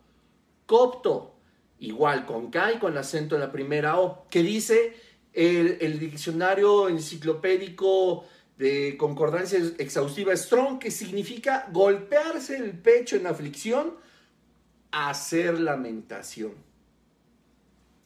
copto, 0.68 1.34
igual 1.80 2.28
con 2.28 2.52
K 2.52 2.74
y 2.74 2.78
con 2.78 2.96
acento 3.00 3.34
en 3.34 3.42
la 3.42 3.52
primera 3.52 4.00
O, 4.00 4.28
que 4.30 4.44
dice 4.44 4.94
el 5.34 5.98
diccionario 5.98 6.88
enciclopédico 6.88 8.26
de 8.58 8.98
concordancia 8.98 9.60
exhaustiva 9.78 10.36
Strong, 10.36 10.80
que 10.80 10.92
significa 10.92 11.68
golpearse 11.72 12.58
el 12.58 12.72
pecho 12.72 13.16
en 13.16 13.28
aflicción, 13.28 13.96
hacer 14.92 15.60
lamentación. 15.60 16.54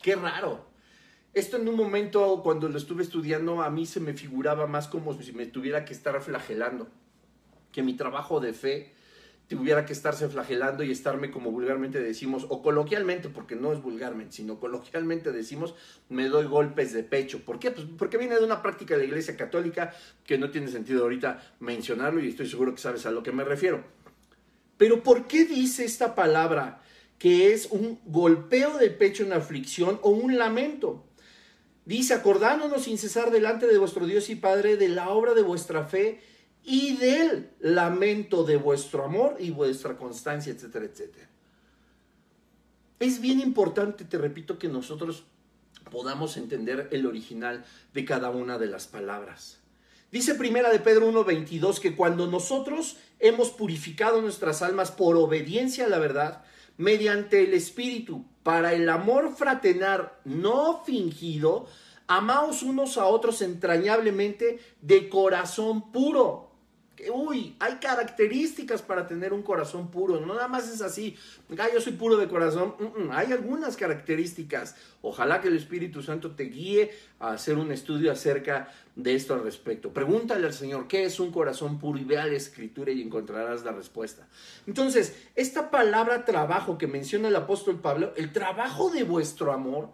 Qué 0.01 0.15
raro. 0.15 0.65
Esto 1.33 1.57
en 1.57 1.67
un 1.67 1.75
momento 1.75 2.41
cuando 2.43 2.69
lo 2.69 2.77
estuve 2.77 3.03
estudiando 3.03 3.61
a 3.61 3.69
mí 3.69 3.85
se 3.85 3.99
me 3.99 4.13
figuraba 4.13 4.65
más 4.65 4.87
como 4.87 5.13
si 5.21 5.33
me 5.33 5.45
tuviera 5.45 5.85
que 5.85 5.93
estar 5.93 6.19
flagelando, 6.21 6.87
que 7.71 7.83
mi 7.83 7.93
trabajo 7.93 8.39
de 8.39 8.53
fe 8.53 8.93
tuviera 9.47 9.85
que 9.85 9.93
estarse 9.93 10.27
flagelando 10.27 10.83
y 10.83 10.91
estarme 10.91 11.31
como 11.31 11.51
vulgarmente 11.51 12.01
decimos, 12.01 12.45
o 12.49 12.61
coloquialmente, 12.61 13.29
porque 13.29 13.55
no 13.55 13.71
es 13.71 13.81
vulgarmente, 13.81 14.33
sino 14.33 14.59
coloquialmente 14.59 15.31
decimos, 15.31 15.73
me 16.09 16.27
doy 16.27 16.45
golpes 16.45 16.91
de 16.93 17.03
pecho. 17.03 17.43
¿Por 17.45 17.57
qué? 17.57 17.71
Pues 17.71 17.87
porque 17.97 18.17
viene 18.17 18.35
de 18.35 18.43
una 18.43 18.61
práctica 18.61 18.95
de 18.95 19.01
la 19.01 19.07
Iglesia 19.07 19.37
Católica 19.37 19.93
que 20.25 20.37
no 20.37 20.51
tiene 20.51 20.67
sentido 20.67 21.03
ahorita 21.03 21.55
mencionarlo 21.61 22.19
y 22.19 22.27
estoy 22.27 22.49
seguro 22.49 22.75
que 22.75 22.81
sabes 22.81 23.05
a 23.05 23.11
lo 23.11 23.23
que 23.23 23.31
me 23.31 23.45
refiero. 23.45 23.83
Pero 24.77 25.01
¿por 25.01 25.27
qué 25.27 25.45
dice 25.45 25.85
esta 25.85 26.13
palabra 26.13 26.81
que 27.17 27.53
es 27.53 27.67
un 27.71 27.99
golpeo 28.05 28.77
de 28.77 28.89
pecho 28.89 29.23
en 29.23 29.33
aflicción 29.33 29.99
o 30.03 30.09
un 30.09 30.37
lamento? 30.37 31.05
Dice, 31.85 32.13
acordándonos 32.13 32.83
sin 32.83 32.97
cesar 32.97 33.31
delante 33.31 33.65
de 33.65 33.77
vuestro 33.77 34.05
Dios 34.05 34.29
y 34.29 34.35
Padre 34.35 34.75
de 34.75 34.89
la 34.89 35.09
obra 35.09 35.33
de 35.33 35.41
vuestra 35.41 35.85
fe 35.85 36.19
y 36.69 36.97
del 36.97 37.49
lamento 37.61 38.43
de 38.43 38.57
vuestro 38.57 39.05
amor 39.05 39.37
y 39.39 39.51
vuestra 39.51 39.97
constancia, 39.97 40.51
etcétera, 40.51 40.83
etcétera. 40.83 41.29
Es 42.99 43.21
bien 43.21 43.39
importante, 43.39 44.03
te 44.03 44.17
repito, 44.17 44.59
que 44.59 44.67
nosotros 44.67 45.23
podamos 45.89 46.35
entender 46.35 46.89
el 46.91 47.05
original 47.05 47.63
de 47.93 48.03
cada 48.03 48.31
una 48.31 48.57
de 48.57 48.65
las 48.65 48.85
palabras. 48.85 49.59
Dice 50.11 50.35
primera 50.35 50.69
de 50.69 50.79
Pedro 50.79 51.07
1:22 51.07 51.79
que 51.79 51.95
cuando 51.95 52.27
nosotros 52.27 52.97
hemos 53.19 53.49
purificado 53.51 54.21
nuestras 54.21 54.61
almas 54.61 54.91
por 54.91 55.15
obediencia 55.15 55.85
a 55.85 55.89
la 55.89 55.99
verdad, 55.99 56.43
mediante 56.75 57.45
el 57.45 57.53
Espíritu, 57.53 58.25
para 58.43 58.73
el 58.73 58.89
amor 58.89 59.33
fraternal 59.37 60.11
no 60.25 60.83
fingido, 60.83 61.67
amaos 62.07 62.61
unos 62.61 62.97
a 62.97 63.05
otros 63.05 63.41
entrañablemente 63.41 64.59
de 64.81 65.07
corazón 65.07 65.93
puro. 65.93 66.46
Uy, 67.13 67.55
hay 67.59 67.75
características 67.75 68.81
para 68.81 69.05
tener 69.05 69.31
un 69.31 69.43
corazón 69.43 69.91
puro, 69.91 70.19
no 70.19 70.33
nada 70.33 70.47
más 70.47 70.67
es 70.67 70.81
así, 70.81 71.15
yo 71.49 71.79
soy 71.79 71.93
puro 71.93 72.17
de 72.17 72.27
corazón, 72.27 72.73
hay 73.11 73.31
algunas 73.31 73.77
características. 73.77 74.75
Ojalá 75.03 75.39
que 75.39 75.47
el 75.47 75.57
Espíritu 75.57 76.01
Santo 76.01 76.31
te 76.31 76.45
guíe 76.45 76.91
a 77.19 77.33
hacer 77.33 77.57
un 77.57 77.71
estudio 77.71 78.11
acerca 78.11 78.73
de 78.95 79.13
esto 79.13 79.35
al 79.35 79.43
respecto. 79.43 79.93
Pregúntale 79.93 80.47
al 80.47 80.53
Señor, 80.53 80.87
¿qué 80.87 81.05
es 81.05 81.19
un 81.19 81.31
corazón 81.31 81.77
puro? 81.77 81.99
Y 81.99 82.03
vea 82.03 82.25
la 82.25 82.35
escritura 82.35 82.91
y 82.91 83.01
encontrarás 83.01 83.63
la 83.63 83.71
respuesta. 83.73 84.27
Entonces, 84.65 85.15
esta 85.35 85.69
palabra 85.69 86.25
trabajo 86.25 86.79
que 86.79 86.87
menciona 86.87 87.27
el 87.27 87.35
apóstol 87.35 87.79
Pablo, 87.79 88.11
el 88.17 88.31
trabajo 88.33 88.89
de 88.89 89.03
vuestro 89.03 89.53
amor, 89.53 89.89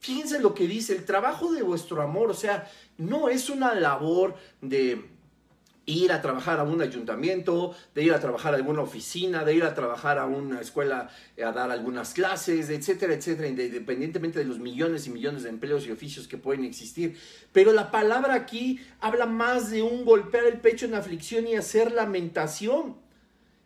fíjense 0.00 0.40
lo 0.40 0.54
que 0.54 0.66
dice, 0.66 0.94
el 0.94 1.06
trabajo 1.06 1.52
de 1.52 1.62
vuestro 1.62 2.02
amor, 2.02 2.30
o 2.30 2.34
sea, 2.34 2.70
no 2.98 3.30
es 3.30 3.48
una 3.48 3.74
labor 3.74 4.36
de 4.60 5.17
ir 5.88 6.12
a 6.12 6.20
trabajar 6.20 6.60
a 6.60 6.64
un 6.64 6.82
ayuntamiento, 6.82 7.74
de 7.94 8.02
ir 8.02 8.12
a 8.12 8.20
trabajar 8.20 8.52
a 8.52 8.58
alguna 8.58 8.82
oficina, 8.82 9.42
de 9.42 9.54
ir 9.54 9.64
a 9.64 9.74
trabajar 9.74 10.18
a 10.18 10.26
una 10.26 10.60
escuela 10.60 11.08
eh, 11.36 11.44
a 11.44 11.50
dar 11.50 11.70
algunas 11.70 12.12
clases, 12.12 12.68
etcétera, 12.68 13.14
etcétera, 13.14 13.48
independientemente 13.48 14.38
de 14.38 14.44
los 14.44 14.58
millones 14.58 15.06
y 15.06 15.10
millones 15.10 15.44
de 15.44 15.48
empleos 15.48 15.86
y 15.86 15.90
oficios 15.90 16.28
que 16.28 16.36
pueden 16.36 16.64
existir. 16.64 17.16
Pero 17.52 17.72
la 17.72 17.90
palabra 17.90 18.34
aquí 18.34 18.80
habla 19.00 19.24
más 19.24 19.70
de 19.70 19.82
un 19.82 20.04
golpear 20.04 20.44
el 20.44 20.60
pecho 20.60 20.84
en 20.84 20.94
aflicción 20.94 21.46
y 21.46 21.56
hacer 21.56 21.90
lamentación. 21.92 22.96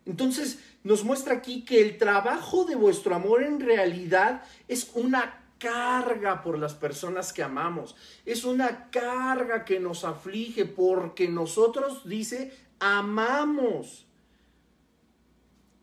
Entonces 0.07 0.61
nos 0.85 1.03
muestra 1.03 1.35
aquí 1.35 1.65
que 1.65 1.81
el 1.83 1.99
trabajo 1.99 2.65
de 2.65 2.77
vuestro 2.77 3.17
amor 3.17 3.43
en 3.43 3.59
realidad 3.59 4.43
es 4.69 4.93
una 4.95 5.42
carga 5.63 6.43
por 6.43 6.59
las 6.59 6.75
personas 6.75 7.33
que 7.33 7.43
amamos. 7.43 7.95
Es 8.27 8.45
una 8.45 8.91
carga 8.91 9.65
que 9.65 9.79
nos 9.79 10.05
aflige 10.05 10.65
porque 10.65 11.29
nosotros, 11.29 12.03
dice, 12.05 12.53
amamos. 12.81 14.07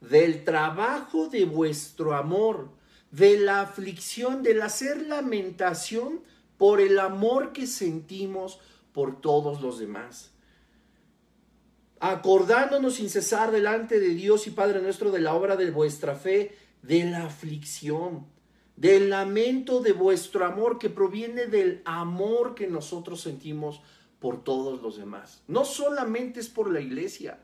Del 0.01 0.43
trabajo 0.43 1.27
de 1.27 1.45
vuestro 1.45 2.13
amor, 2.13 2.71
de 3.11 3.39
la 3.39 3.61
aflicción, 3.61 4.43
del 4.43 4.61
hacer 4.61 5.07
lamentación 5.07 6.21
por 6.57 6.81
el 6.81 6.99
amor 6.99 7.53
que 7.53 7.65
sentimos 7.65 8.59
por 8.91 9.21
todos 9.21 9.61
los 9.61 9.79
demás. 9.79 10.31
Acordándonos 12.01 12.95
sin 12.95 13.09
cesar 13.09 13.51
delante 13.51 14.01
de 14.01 14.09
Dios 14.09 14.45
y 14.47 14.51
Padre 14.51 14.81
nuestro 14.81 15.11
de 15.11 15.21
la 15.21 15.33
obra 15.33 15.55
de 15.55 15.71
vuestra 15.71 16.15
fe, 16.15 16.57
de 16.81 17.05
la 17.05 17.25
aflicción 17.25 18.25
del 18.79 19.09
lamento 19.09 19.81
de 19.81 19.91
vuestro 19.91 20.45
amor 20.45 20.79
que 20.79 20.89
proviene 20.89 21.47
del 21.47 21.81
amor 21.83 22.55
que 22.55 22.67
nosotros 22.67 23.19
sentimos 23.19 23.81
por 24.21 24.41
todos 24.41 24.81
los 24.81 24.97
demás. 24.97 25.41
No 25.49 25.65
solamente 25.65 26.39
es 26.39 26.47
por 26.47 26.71
la 26.71 26.79
iglesia, 26.79 27.39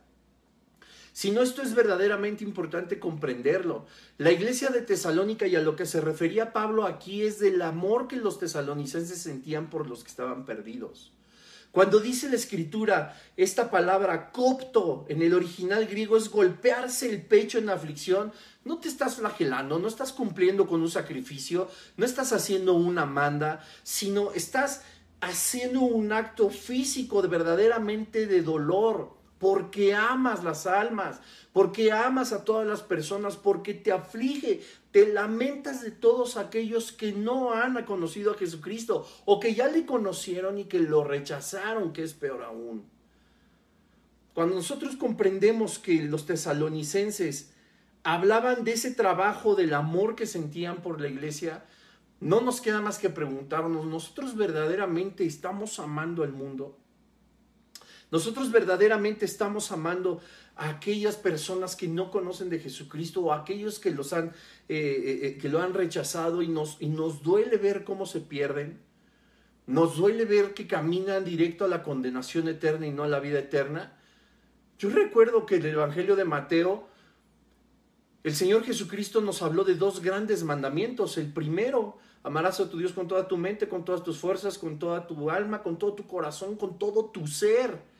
sino 1.11 1.41
esto 1.41 1.61
es 1.61 1.75
verdaderamente 1.75 2.45
importante 2.45 2.99
comprenderlo. 2.99 3.85
La 4.17 4.31
iglesia 4.31 4.69
de 4.69 4.81
Tesalónica 4.81 5.45
y 5.45 5.57
a 5.57 5.61
lo 5.61 5.75
que 5.75 5.85
se 5.85 5.99
refería 5.99 6.53
Pablo 6.53 6.85
aquí 6.85 7.23
es 7.23 7.39
del 7.39 7.61
amor 7.61 8.07
que 8.07 8.15
los 8.15 8.39
tesalonicenses 8.39 9.21
sentían 9.21 9.69
por 9.69 9.89
los 9.89 10.03
que 10.03 10.09
estaban 10.11 10.45
perdidos. 10.45 11.14
Cuando 11.75 11.99
dice 11.99 12.29
la 12.29 12.37
escritura 12.37 13.21
esta 13.35 13.69
palabra 13.69 14.31
copto 14.31 15.05
en 15.09 15.21
el 15.21 15.33
original 15.33 15.85
griego 15.87 16.15
es 16.15 16.29
golpearse 16.29 17.09
el 17.09 17.21
pecho 17.21 17.57
en 17.57 17.69
aflicción, 17.69 18.31
no 18.63 18.77
te 18.77 18.87
estás 18.87 19.17
flagelando, 19.17 19.77
no 19.77 19.89
estás 19.89 20.13
cumpliendo 20.13 20.67
con 20.67 20.81
un 20.81 20.89
sacrificio, 20.89 21.69
no 21.97 22.05
estás 22.05 22.31
haciendo 22.31 22.75
una 22.75 23.05
manda, 23.05 23.61
sino 23.83 24.31
estás 24.31 24.83
haciendo 25.19 25.81
un 25.81 26.13
acto 26.13 26.49
físico 26.49 27.21
de 27.21 27.27
verdaderamente 27.27 28.25
de 28.25 28.41
dolor, 28.41 29.11
porque 29.37 29.93
amas 29.93 30.45
las 30.45 30.67
almas, 30.67 31.19
porque 31.51 31.91
amas 31.91 32.31
a 32.31 32.45
todas 32.45 32.65
las 32.65 32.83
personas, 32.83 33.35
porque 33.35 33.73
te 33.73 33.91
aflige, 33.91 34.61
te 34.95 35.11
lamentas 35.11 35.81
de 35.81 35.91
todos 35.91 36.37
aquellos 36.37 36.93
que 36.93 37.11
no 37.11 37.51
han 37.51 37.83
conocido 37.83 38.31
a 38.31 38.37
Jesucristo 38.37 39.05
o 39.25 39.41
que 39.41 39.53
ya 39.53 39.67
le 39.67 39.85
conocieron 39.85 40.57
y 40.57 40.63
que 40.63 40.79
lo 40.79 41.03
rechazaron, 41.03 41.91
que 41.91 42.01
es 42.01 42.13
peor 42.13 42.43
aún. 42.43 42.85
Cuando 44.33 44.55
nosotros 44.55 44.95
comprendemos 44.95 45.79
que 45.79 46.01
los 46.01 46.25
tesalonicenses 46.25 47.51
hablaban 48.03 48.63
de 48.63 48.71
ese 48.71 48.91
trabajo, 48.91 49.55
del 49.55 49.73
amor 49.73 50.15
que 50.15 50.25
sentían 50.25 50.77
por 50.77 51.01
la 51.01 51.09
iglesia, 51.09 51.65
no 52.21 52.39
nos 52.39 52.61
queda 52.61 52.79
más 52.79 52.97
que 52.97 53.09
preguntarnos, 53.09 53.85
¿nosotros 53.85 54.37
verdaderamente 54.37 55.25
estamos 55.25 55.77
amando 55.77 56.23
al 56.23 56.31
mundo? 56.31 56.79
Nosotros 58.11 58.49
verdaderamente 58.49 59.25
estamos 59.25 59.73
amando 59.73 60.21
aquellas 60.55 61.17
personas 61.17 61.75
que 61.75 61.87
no 61.87 62.11
conocen 62.11 62.49
de 62.49 62.59
Jesucristo 62.59 63.21
o 63.21 63.31
a 63.33 63.41
aquellos 63.41 63.79
que, 63.79 63.91
los 63.91 64.13
han, 64.13 64.27
eh, 64.27 64.31
eh, 64.69 65.19
eh, 65.23 65.37
que 65.37 65.49
lo 65.49 65.61
han 65.61 65.73
rechazado 65.73 66.41
y 66.41 66.47
nos, 66.47 66.77
y 66.79 66.87
nos 66.87 67.23
duele 67.23 67.57
ver 67.57 67.83
cómo 67.83 68.05
se 68.05 68.21
pierden. 68.21 68.79
Nos 69.67 69.97
duele 69.97 70.25
ver 70.25 70.53
que 70.53 70.67
caminan 70.67 71.25
directo 71.25 71.65
a 71.65 71.67
la 71.67 71.83
condenación 71.83 72.47
eterna 72.47 72.87
y 72.87 72.91
no 72.91 73.03
a 73.03 73.07
la 73.07 73.19
vida 73.19 73.39
eterna. 73.39 73.97
Yo 74.77 74.89
recuerdo 74.89 75.45
que 75.45 75.55
en 75.55 75.63
el 75.63 75.73
Evangelio 75.73 76.15
de 76.15 76.25
Mateo, 76.25 76.87
el 78.23 78.35
Señor 78.35 78.63
Jesucristo 78.63 79.21
nos 79.21 79.41
habló 79.41 79.63
de 79.63 79.75
dos 79.75 80.01
grandes 80.01 80.43
mandamientos. 80.43 81.17
El 81.17 81.33
primero, 81.33 81.97
amarás 82.23 82.59
a 82.59 82.69
tu 82.69 82.77
Dios 82.77 82.93
con 82.93 83.07
toda 83.07 83.27
tu 83.27 83.37
mente, 83.37 83.67
con 83.67 83.83
todas 83.83 84.03
tus 84.03 84.19
fuerzas, 84.19 84.57
con 84.57 84.79
toda 84.79 85.07
tu 85.07 85.29
alma, 85.29 85.63
con 85.63 85.77
todo 85.77 85.93
tu 85.93 86.07
corazón, 86.07 86.55
con 86.55 86.77
todo 86.77 87.05
tu 87.05 87.27
ser. 87.27 87.94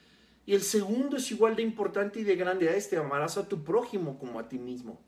Y 0.45 0.53
el 0.53 0.61
segundo 0.61 1.17
es 1.17 1.31
igual 1.31 1.55
de 1.55 1.63
importante 1.63 2.19
y 2.19 2.23
de 2.23 2.35
grande 2.35 2.69
a 2.69 2.75
este, 2.75 2.97
amarás 2.97 3.37
a 3.37 3.47
tu 3.47 3.63
prójimo 3.63 4.19
como 4.19 4.39
a 4.39 4.47
ti 4.47 4.59
mismo. 4.59 5.01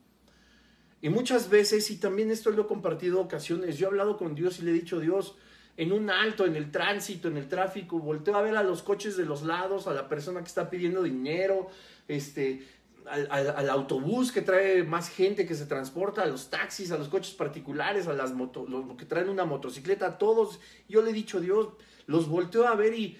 Y 1.00 1.10
muchas 1.10 1.48
veces, 1.48 1.90
y 1.90 1.96
también 1.96 2.30
esto 2.30 2.50
lo 2.50 2.62
he 2.62 2.66
compartido 2.66 3.20
ocasiones, 3.20 3.78
yo 3.78 3.86
he 3.86 3.90
hablado 3.90 4.16
con 4.16 4.34
Dios 4.34 4.58
y 4.58 4.62
le 4.62 4.72
he 4.72 4.74
dicho, 4.74 4.98
Dios, 4.98 5.36
en 5.76 5.92
un 5.92 6.10
alto, 6.10 6.44
en 6.44 6.56
el 6.56 6.72
tránsito, 6.72 7.28
en 7.28 7.36
el 7.36 7.48
tráfico, 7.48 8.00
volteo 8.00 8.34
a 8.34 8.42
ver 8.42 8.56
a 8.56 8.64
los 8.64 8.82
coches 8.82 9.16
de 9.16 9.24
los 9.24 9.42
lados, 9.42 9.86
a 9.86 9.94
la 9.94 10.08
persona 10.08 10.40
que 10.40 10.48
está 10.48 10.68
pidiendo 10.68 11.04
dinero, 11.04 11.68
este, 12.08 12.66
al, 13.06 13.70
autobús 13.70 14.32
que 14.32 14.42
trae 14.42 14.82
más 14.82 15.08
gente 15.08 15.46
que 15.46 15.54
se 15.54 15.66
transporta, 15.66 16.22
a 16.22 16.26
los 16.26 16.50
taxis, 16.50 16.90
a 16.90 16.98
los 16.98 17.08
coches 17.08 17.34
particulares, 17.34 18.08
a 18.08 18.12
las 18.12 18.32
moto, 18.34 18.66
los 18.68 18.96
que 18.96 19.04
traen 19.04 19.28
una 19.28 19.44
motocicleta, 19.44 20.06
a 20.06 20.18
todos. 20.18 20.58
Yo 20.88 21.02
le 21.02 21.10
he 21.10 21.14
dicho, 21.14 21.40
Dios, 21.40 21.68
los 22.06 22.28
volteo 22.28 22.66
a 22.66 22.74
ver 22.74 22.94
y 22.94 23.16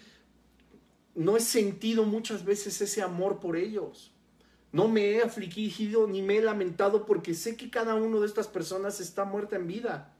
no 1.14 1.36
he 1.36 1.40
sentido 1.40 2.04
muchas 2.04 2.44
veces 2.44 2.80
ese 2.80 3.02
amor 3.02 3.40
por 3.40 3.56
ellos. 3.56 4.12
No 4.70 4.88
me 4.88 5.12
he 5.12 5.22
afligido 5.22 6.06
ni 6.06 6.22
me 6.22 6.36
he 6.36 6.42
lamentado 6.42 7.06
porque 7.06 7.34
sé 7.34 7.56
que 7.56 7.70
cada 7.70 7.94
uno 7.94 8.20
de 8.20 8.26
estas 8.26 8.48
personas 8.48 9.00
está 9.00 9.24
muerta 9.24 9.56
en 9.56 9.66
vida 9.66 10.14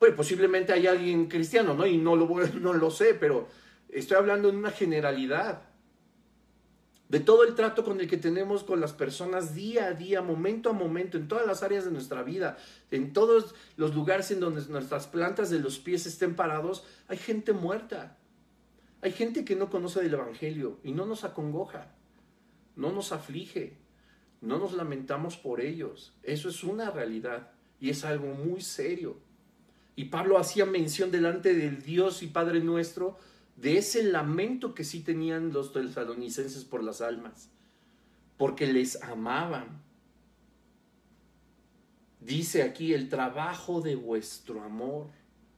pues 0.00 0.14
posiblemente 0.14 0.72
hay 0.72 0.86
alguien 0.86 1.26
cristiano, 1.26 1.74
¿no? 1.74 1.86
Y 1.86 1.98
no 1.98 2.16
lo, 2.16 2.26
no 2.60 2.72
lo 2.72 2.90
sé, 2.90 3.14
pero 3.14 3.46
estoy 3.90 4.16
hablando 4.16 4.48
en 4.48 4.56
una 4.56 4.70
generalidad. 4.70 5.62
De 7.10 7.20
todo 7.20 7.44
el 7.44 7.54
trato 7.54 7.84
con 7.84 8.00
el 8.00 8.08
que 8.08 8.16
tenemos 8.16 8.64
con 8.64 8.80
las 8.80 8.94
personas 8.94 9.54
día 9.54 9.88
a 9.88 9.92
día, 9.92 10.22
momento 10.22 10.70
a 10.70 10.72
momento, 10.72 11.18
en 11.18 11.28
todas 11.28 11.46
las 11.46 11.62
áreas 11.62 11.84
de 11.84 11.90
nuestra 11.90 12.22
vida, 12.22 12.56
en 12.90 13.12
todos 13.12 13.54
los 13.76 13.94
lugares 13.94 14.30
en 14.30 14.40
donde 14.40 14.64
nuestras 14.70 15.06
plantas 15.06 15.50
de 15.50 15.58
los 15.58 15.78
pies 15.78 16.06
estén 16.06 16.34
parados, 16.34 16.84
hay 17.08 17.18
gente 17.18 17.52
muerta. 17.52 18.16
Hay 19.02 19.12
gente 19.12 19.44
que 19.44 19.56
no 19.56 19.70
conoce 19.70 20.02
del 20.02 20.14
Evangelio 20.14 20.78
y 20.84 20.92
no 20.92 21.06
nos 21.06 21.24
acongoja, 21.24 21.94
no 22.76 22.92
nos 22.92 23.12
aflige, 23.12 23.78
no 24.40 24.58
nos 24.58 24.72
lamentamos 24.72 25.36
por 25.36 25.60
ellos. 25.60 26.14
Eso 26.22 26.48
es 26.48 26.64
una 26.64 26.90
realidad 26.90 27.50
y 27.80 27.90
es 27.90 28.04
algo 28.04 28.34
muy 28.34 28.60
serio. 28.60 29.16
Y 29.96 30.06
Pablo 30.06 30.38
hacía 30.38 30.66
mención 30.66 31.10
delante 31.10 31.54
del 31.54 31.82
Dios 31.82 32.22
y 32.22 32.26
Padre 32.26 32.60
nuestro 32.60 33.18
de 33.56 33.76
ese 33.76 34.02
lamento 34.02 34.74
que 34.74 34.84
sí 34.84 35.00
tenían 35.00 35.52
los 35.52 35.72
tesalonicenses 35.72 36.64
por 36.64 36.82
las 36.82 37.00
almas, 37.00 37.50
porque 38.38 38.66
les 38.66 39.02
amaban. 39.02 39.82
Dice 42.20 42.62
aquí 42.62 42.94
el 42.94 43.08
trabajo 43.08 43.80
de 43.80 43.96
vuestro 43.96 44.62
amor, 44.62 45.08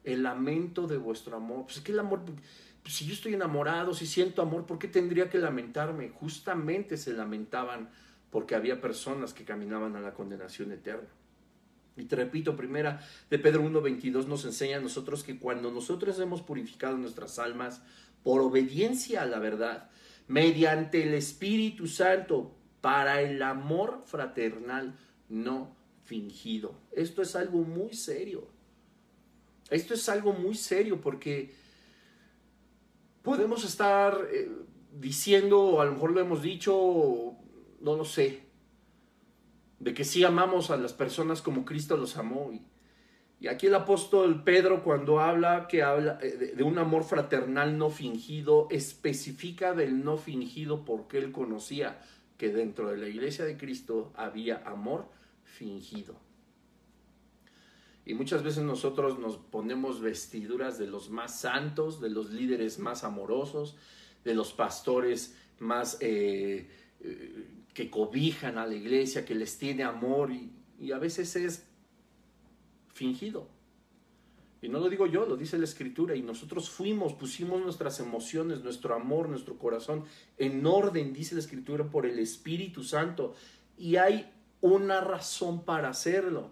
el 0.04 0.24
lamento 0.24 0.86
de 0.86 0.96
vuestro 0.96 1.36
amor. 1.36 1.64
Pues 1.66 1.80
que 1.80 1.92
el 1.92 2.00
amor, 2.00 2.22
pues 2.82 2.94
si 2.94 3.06
yo 3.06 3.14
estoy 3.14 3.34
enamorado, 3.34 3.94
si 3.94 4.06
siento 4.06 4.42
amor, 4.42 4.66
¿por 4.66 4.78
qué 4.78 4.88
tendría 4.88 5.30
que 5.30 5.38
lamentarme? 5.38 6.08
Justamente 6.10 6.96
se 6.96 7.12
lamentaban 7.12 7.90
porque 8.30 8.54
había 8.54 8.80
personas 8.80 9.32
que 9.32 9.44
caminaban 9.44 9.94
a 9.94 10.00
la 10.00 10.14
condenación 10.14 10.72
eterna. 10.72 11.08
Y 11.96 12.04
te 12.04 12.16
repito, 12.16 12.56
primera 12.56 13.06
de 13.28 13.38
Pedro 13.38 13.62
1.22 13.62 14.26
nos 14.26 14.44
enseña 14.44 14.78
a 14.78 14.80
nosotros 14.80 15.22
que 15.22 15.38
cuando 15.38 15.70
nosotros 15.70 16.18
hemos 16.18 16.40
purificado 16.42 16.96
nuestras 16.96 17.38
almas 17.38 17.82
por 18.22 18.40
obediencia 18.40 19.22
a 19.22 19.26
la 19.26 19.38
verdad, 19.38 19.90
mediante 20.26 21.02
el 21.02 21.14
Espíritu 21.14 21.86
Santo, 21.86 22.56
para 22.80 23.22
el 23.22 23.42
amor 23.42 24.02
fraternal 24.06 24.98
no 25.28 25.76
fingido. 26.04 26.74
Esto 26.92 27.22
es 27.22 27.36
algo 27.36 27.58
muy 27.58 27.94
serio. 27.94 28.48
Esto 29.70 29.94
es 29.94 30.08
algo 30.08 30.32
muy 30.32 30.54
serio 30.54 31.00
porque 31.00 31.54
podemos 33.22 33.64
estar 33.64 34.28
eh, 34.32 34.50
diciendo, 34.92 35.80
a 35.80 35.84
lo 35.84 35.92
mejor 35.92 36.12
lo 36.12 36.20
hemos 36.20 36.42
dicho, 36.42 37.36
no 37.80 37.96
lo 37.96 38.04
sé, 38.04 38.42
de 39.78 39.94
que 39.94 40.04
sí 40.04 40.22
amamos 40.24 40.70
a 40.70 40.76
las 40.76 40.92
personas 40.92 41.42
como 41.42 41.64
Cristo 41.64 41.96
los 41.96 42.16
amó. 42.16 42.52
Y, 42.52 42.68
aquí 43.48 43.66
el 43.66 43.74
apóstol 43.74 44.44
Pedro 44.44 44.84
cuando 44.84 45.18
habla 45.18 45.66
que 45.66 45.82
habla 45.82 46.18
eh, 46.22 46.54
de, 46.56 46.62
un 46.62 46.78
amor 46.78 47.02
fraternal 47.02 47.76
no 47.76 47.90
fingido, 47.90 48.68
especifica 48.70 49.74
del 49.74 50.04
no 50.04 50.16
fingido 50.16 50.84
porque 50.84 51.18
él 51.18 51.32
conocía 51.32 52.00
que 52.38 52.50
dentro 52.50 52.90
de 52.90 52.98
la 52.98 53.08
iglesia 53.08 53.44
de 53.44 53.56
Cristo 53.56 54.12
había 54.14 54.62
amor 54.64 55.08
fingido. 55.42 56.14
Y 58.04 58.14
muchas 58.14 58.42
veces 58.42 58.64
nosotros 58.64 59.18
nos 59.18 59.36
ponemos 59.36 60.00
vestiduras 60.00 60.78
de 60.78 60.86
los 60.86 61.10
más 61.10 61.38
santos, 61.38 62.00
de 62.00 62.10
los 62.10 62.30
líderes 62.30 62.78
más 62.78 63.04
amorosos, 63.04 63.76
de 64.24 64.34
los 64.34 64.52
pastores 64.52 65.36
más 65.60 65.98
eh, 66.00 66.68
eh, 67.00 67.46
que 67.72 67.90
cobijan 67.90 68.58
a 68.58 68.66
la 68.66 68.74
iglesia, 68.74 69.24
que 69.24 69.34
les 69.34 69.56
tiene 69.56 69.84
amor 69.84 70.30
y, 70.32 70.50
a 70.92 70.98
veces 70.98 71.36
es 71.36 71.64
fingido. 72.92 73.48
Y 74.60 74.68
no 74.68 74.80
lo 74.80 74.88
digo 74.88 75.06
yo, 75.06 75.26
lo 75.26 75.36
dice 75.36 75.58
la 75.58 75.64
escritura. 75.64 76.16
Y 76.16 76.22
nosotros 76.22 76.70
fuimos, 76.70 77.14
pusimos 77.14 77.60
nuestras 77.60 78.00
emociones, 78.00 78.62
nuestro 78.62 78.94
amor, 78.94 79.28
nuestro 79.28 79.58
corazón 79.58 80.04
en 80.38 80.66
orden, 80.66 81.12
dice 81.12 81.36
la 81.36 81.40
escritura, 81.40 81.88
por 81.88 82.04
el 82.04 82.18
Espíritu 82.18 82.82
Santo. 82.82 83.34
Y 83.78 83.96
hay 83.96 84.32
una 84.60 85.00
razón 85.00 85.64
para 85.64 85.88
hacerlo, 85.88 86.50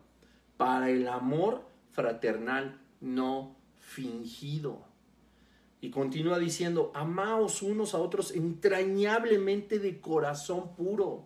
para 0.61 0.90
el 0.90 1.08
amor 1.08 1.62
fraternal 1.90 2.78
no 3.00 3.56
fingido. 3.78 4.82
Y 5.80 5.88
continúa 5.88 6.38
diciendo, 6.38 6.92
amaos 6.94 7.62
unos 7.62 7.94
a 7.94 7.98
otros 7.98 8.32
entrañablemente 8.32 9.78
de 9.78 10.02
corazón 10.02 10.76
puro. 10.76 11.24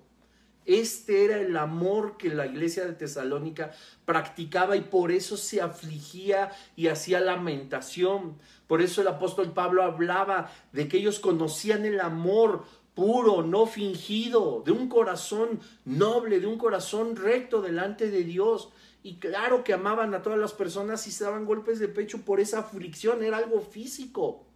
Este 0.66 1.24
era 1.24 1.40
el 1.40 1.56
amor 1.56 2.16
que 2.16 2.28
la 2.28 2.46
iglesia 2.46 2.86
de 2.86 2.92
Tesalónica 2.92 3.72
practicaba 4.04 4.76
y 4.76 4.82
por 4.82 5.10
eso 5.10 5.36
se 5.36 5.60
afligía 5.60 6.52
y 6.76 6.86
hacía 6.86 7.18
lamentación. 7.18 8.38
Por 8.68 8.82
eso 8.82 9.00
el 9.00 9.08
apóstol 9.08 9.50
Pablo 9.50 9.82
hablaba 9.82 10.52
de 10.70 10.86
que 10.86 10.98
ellos 10.98 11.18
conocían 11.18 11.84
el 11.84 11.98
amor 11.98 12.66
puro, 12.94 13.42
no 13.42 13.66
fingido, 13.66 14.62
de 14.64 14.70
un 14.70 14.88
corazón 14.88 15.58
noble, 15.84 16.38
de 16.38 16.46
un 16.46 16.56
corazón 16.56 17.16
recto 17.16 17.60
delante 17.62 18.12
de 18.12 18.22
Dios. 18.22 18.70
Y 19.04 19.16
claro 19.16 19.64
que 19.64 19.74
amaban 19.74 20.14
a 20.14 20.22
todas 20.22 20.38
las 20.38 20.54
personas 20.54 21.06
y 21.06 21.12
se 21.12 21.24
daban 21.24 21.44
golpes 21.44 21.78
de 21.78 21.88
pecho 21.88 22.22
por 22.22 22.40
esa 22.40 22.60
aflicción, 22.60 23.22
era 23.22 23.36
algo 23.36 23.60
físico. 23.60 24.46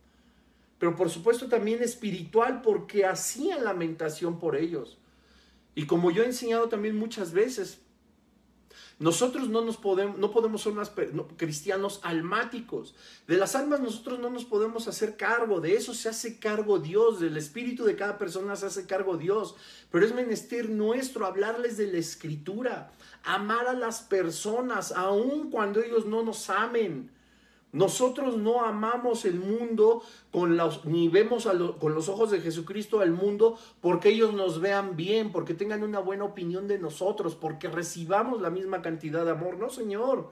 Pero 0.79 0.97
por 0.97 1.11
supuesto 1.11 1.49
también 1.49 1.83
espiritual 1.83 2.63
porque 2.63 3.05
hacían 3.05 3.63
lamentación 3.63 4.39
por 4.41 4.57
ellos. 4.57 4.97
Y 5.75 5.85
como 5.85 6.11
yo 6.11 6.23
he 6.23 6.27
enseñado 6.27 6.71
también 6.71 6.97
muchas 6.97 7.33
veces, 7.33 7.83
nosotros 8.99 9.49
no, 9.49 9.61
nos 9.61 9.77
podemos, 9.77 10.19
no 10.19 10.31
podemos 10.31 10.63
ser 10.63 10.73
unos 10.73 10.91
cristianos 11.37 12.01
almáticos. 12.03 12.95
De 13.27 13.37
las 13.37 13.55
almas 13.55 13.81
nosotros 13.81 14.19
no 14.19 14.29
nos 14.31 14.45
podemos 14.45 14.89
hacer 14.89 15.17
cargo. 15.17 15.61
De 15.61 15.75
eso 15.75 15.95
se 15.95 16.09
hace 16.09 16.39
cargo 16.39 16.79
Dios. 16.79 17.21
Del 17.21 17.37
espíritu 17.37 17.85
de 17.85 17.97
cada 17.97 18.19
persona 18.19 18.57
se 18.57 18.67
hace 18.67 18.87
cargo 18.87 19.17
Dios. 19.17 19.55
Pero 19.91 20.05
es 20.05 20.15
menester 20.15 20.69
nuestro 20.69 21.27
hablarles 21.27 21.77
de 21.77 21.93
la 21.93 21.99
escritura 21.99 22.91
amar 23.25 23.67
a 23.67 23.75
las 23.75 24.01
personas, 24.01 24.93
aun 24.93 25.51
cuando 25.51 25.81
ellos 25.83 26.07
no 26.07 26.23
nos 26.23 26.49
amen. 26.51 27.11
Nosotros 27.73 28.39
no 28.39 28.64
amamos 28.64 29.27
el 29.27 29.41
mundo 29.41 30.03
con 30.31 30.57
los, 30.57 30.87
ni 30.87 31.09
vemos 31.09 31.47
con 31.79 31.95
los 31.95 32.09
ojos 32.09 32.31
de 32.31 32.41
Jesucristo 32.41 33.01
al 33.01 33.12
mundo 33.12 33.59
porque 33.83 34.09
ellos 34.09 34.33
nos 34.33 34.61
vean 34.61 34.97
bien, 34.97 35.33
porque 35.33 35.53
tengan 35.53 35.83
una 35.83 35.99
buena 35.99 36.25
opinión 36.25 36.66
de 36.66 36.79
nosotros, 36.79 37.35
porque 37.35 37.69
recibamos 37.69 38.41
la 38.41 38.49
misma 38.49 38.81
cantidad 38.81 39.25
de 39.25 39.33
amor. 39.33 39.59
No, 39.59 39.69
Señor. 39.69 40.31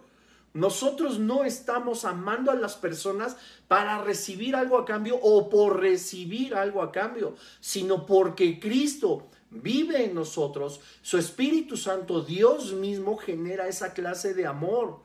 Nosotros 0.55 1.19
no 1.19 1.45
estamos 1.45 2.07
amando 2.07 2.51
a 2.51 2.55
las 2.55 2.77
personas 2.77 3.37
para 3.69 4.03
recibir 4.03 4.57
algo 4.57 4.79
a 4.79 4.87
cambio 4.87 5.19
o 5.21 5.51
por 5.51 5.81
recibir 5.81 6.55
algo 6.55 6.81
a 6.81 6.91
cambio, 6.91 7.35
sino 7.61 8.07
porque 8.07 8.59
Cristo 8.59 9.27
vive 9.51 10.05
en 10.05 10.15
nosotros, 10.15 10.81
su 11.03 11.19
Espíritu 11.19 11.77
Santo, 11.77 12.23
Dios 12.23 12.73
mismo 12.73 13.19
genera 13.19 13.69
esa 13.69 13.93
clase 13.93 14.33
de 14.33 14.47
amor. 14.47 15.01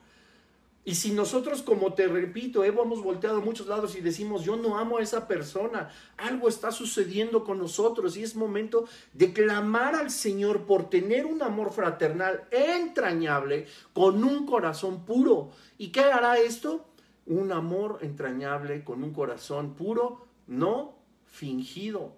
Y 0.83 0.95
si 0.95 1.11
nosotros, 1.11 1.61
como 1.61 1.93
te 1.93 2.07
repito, 2.07 2.63
hemos 2.63 3.03
volteado 3.03 3.37
a 3.37 3.45
muchos 3.45 3.67
lados 3.67 3.95
y 3.95 4.01
decimos, 4.01 4.43
yo 4.43 4.55
no 4.55 4.79
amo 4.79 4.97
a 4.97 5.03
esa 5.03 5.27
persona, 5.27 5.91
algo 6.17 6.49
está 6.49 6.71
sucediendo 6.71 7.43
con 7.43 7.59
nosotros 7.59 8.17
y 8.17 8.23
es 8.23 8.35
momento 8.35 8.85
de 9.13 9.31
clamar 9.31 9.93
al 9.93 10.09
Señor 10.09 10.65
por 10.65 10.89
tener 10.89 11.27
un 11.27 11.43
amor 11.43 11.71
fraternal 11.71 12.47
entrañable 12.49 13.67
con 13.93 14.23
un 14.23 14.47
corazón 14.47 15.05
puro. 15.05 15.51
¿Y 15.77 15.89
qué 15.89 16.01
hará 16.01 16.39
esto? 16.39 16.87
Un 17.27 17.51
amor 17.51 17.99
entrañable 18.01 18.83
con 18.83 19.03
un 19.03 19.13
corazón 19.13 19.75
puro, 19.75 20.25
no 20.47 20.95
fingido. 21.27 22.17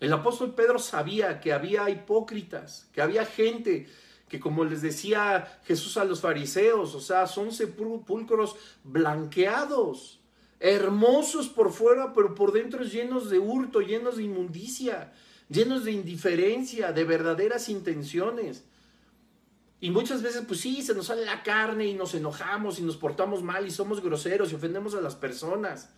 El 0.00 0.12
apóstol 0.12 0.56
Pedro 0.56 0.80
sabía 0.80 1.38
que 1.38 1.52
había 1.52 1.88
hipócritas, 1.88 2.90
que 2.92 3.00
había 3.00 3.24
gente 3.24 3.86
que 4.32 4.40
como 4.40 4.64
les 4.64 4.80
decía 4.80 5.60
Jesús 5.66 5.98
a 5.98 6.06
los 6.06 6.22
fariseos, 6.22 6.94
o 6.94 7.00
sea, 7.00 7.26
son 7.26 7.52
sepulcros 7.52 8.56
blanqueados, 8.82 10.20
hermosos 10.58 11.50
por 11.50 11.70
fuera, 11.70 12.14
pero 12.14 12.34
por 12.34 12.50
dentro 12.50 12.82
llenos 12.82 13.28
de 13.28 13.38
hurto, 13.38 13.82
llenos 13.82 14.16
de 14.16 14.22
inmundicia, 14.22 15.12
llenos 15.50 15.84
de 15.84 15.92
indiferencia, 15.92 16.92
de 16.92 17.04
verdaderas 17.04 17.68
intenciones. 17.68 18.64
Y 19.82 19.90
muchas 19.90 20.22
veces, 20.22 20.44
pues 20.48 20.60
sí, 20.60 20.80
se 20.80 20.94
nos 20.94 21.08
sale 21.08 21.26
la 21.26 21.42
carne 21.42 21.84
y 21.84 21.92
nos 21.92 22.14
enojamos 22.14 22.78
y 22.78 22.82
nos 22.82 22.96
portamos 22.96 23.42
mal 23.42 23.66
y 23.66 23.70
somos 23.70 24.02
groseros 24.02 24.50
y 24.50 24.54
ofendemos 24.54 24.94
a 24.94 25.02
las 25.02 25.14
personas. 25.14 25.90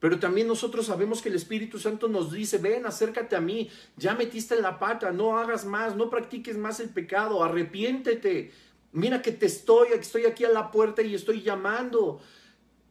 Pero 0.00 0.18
también 0.20 0.46
nosotros 0.46 0.86
sabemos 0.86 1.20
que 1.20 1.28
el 1.28 1.34
Espíritu 1.34 1.78
Santo 1.78 2.06
nos 2.06 2.32
dice, 2.32 2.58
ven, 2.58 2.86
acércate 2.86 3.34
a 3.34 3.40
mí, 3.40 3.68
ya 3.96 4.14
metiste 4.14 4.60
la 4.60 4.78
pata, 4.78 5.10
no 5.10 5.38
hagas 5.38 5.64
más, 5.64 5.96
no 5.96 6.08
practiques 6.08 6.56
más 6.56 6.78
el 6.78 6.90
pecado, 6.90 7.42
arrepiéntete. 7.42 8.52
Mira 8.92 9.22
que 9.22 9.32
te 9.32 9.46
estoy, 9.46 9.88
estoy 9.88 10.26
aquí 10.26 10.44
a 10.44 10.50
la 10.50 10.70
puerta 10.70 11.02
y 11.02 11.14
estoy 11.14 11.42
llamando. 11.42 12.20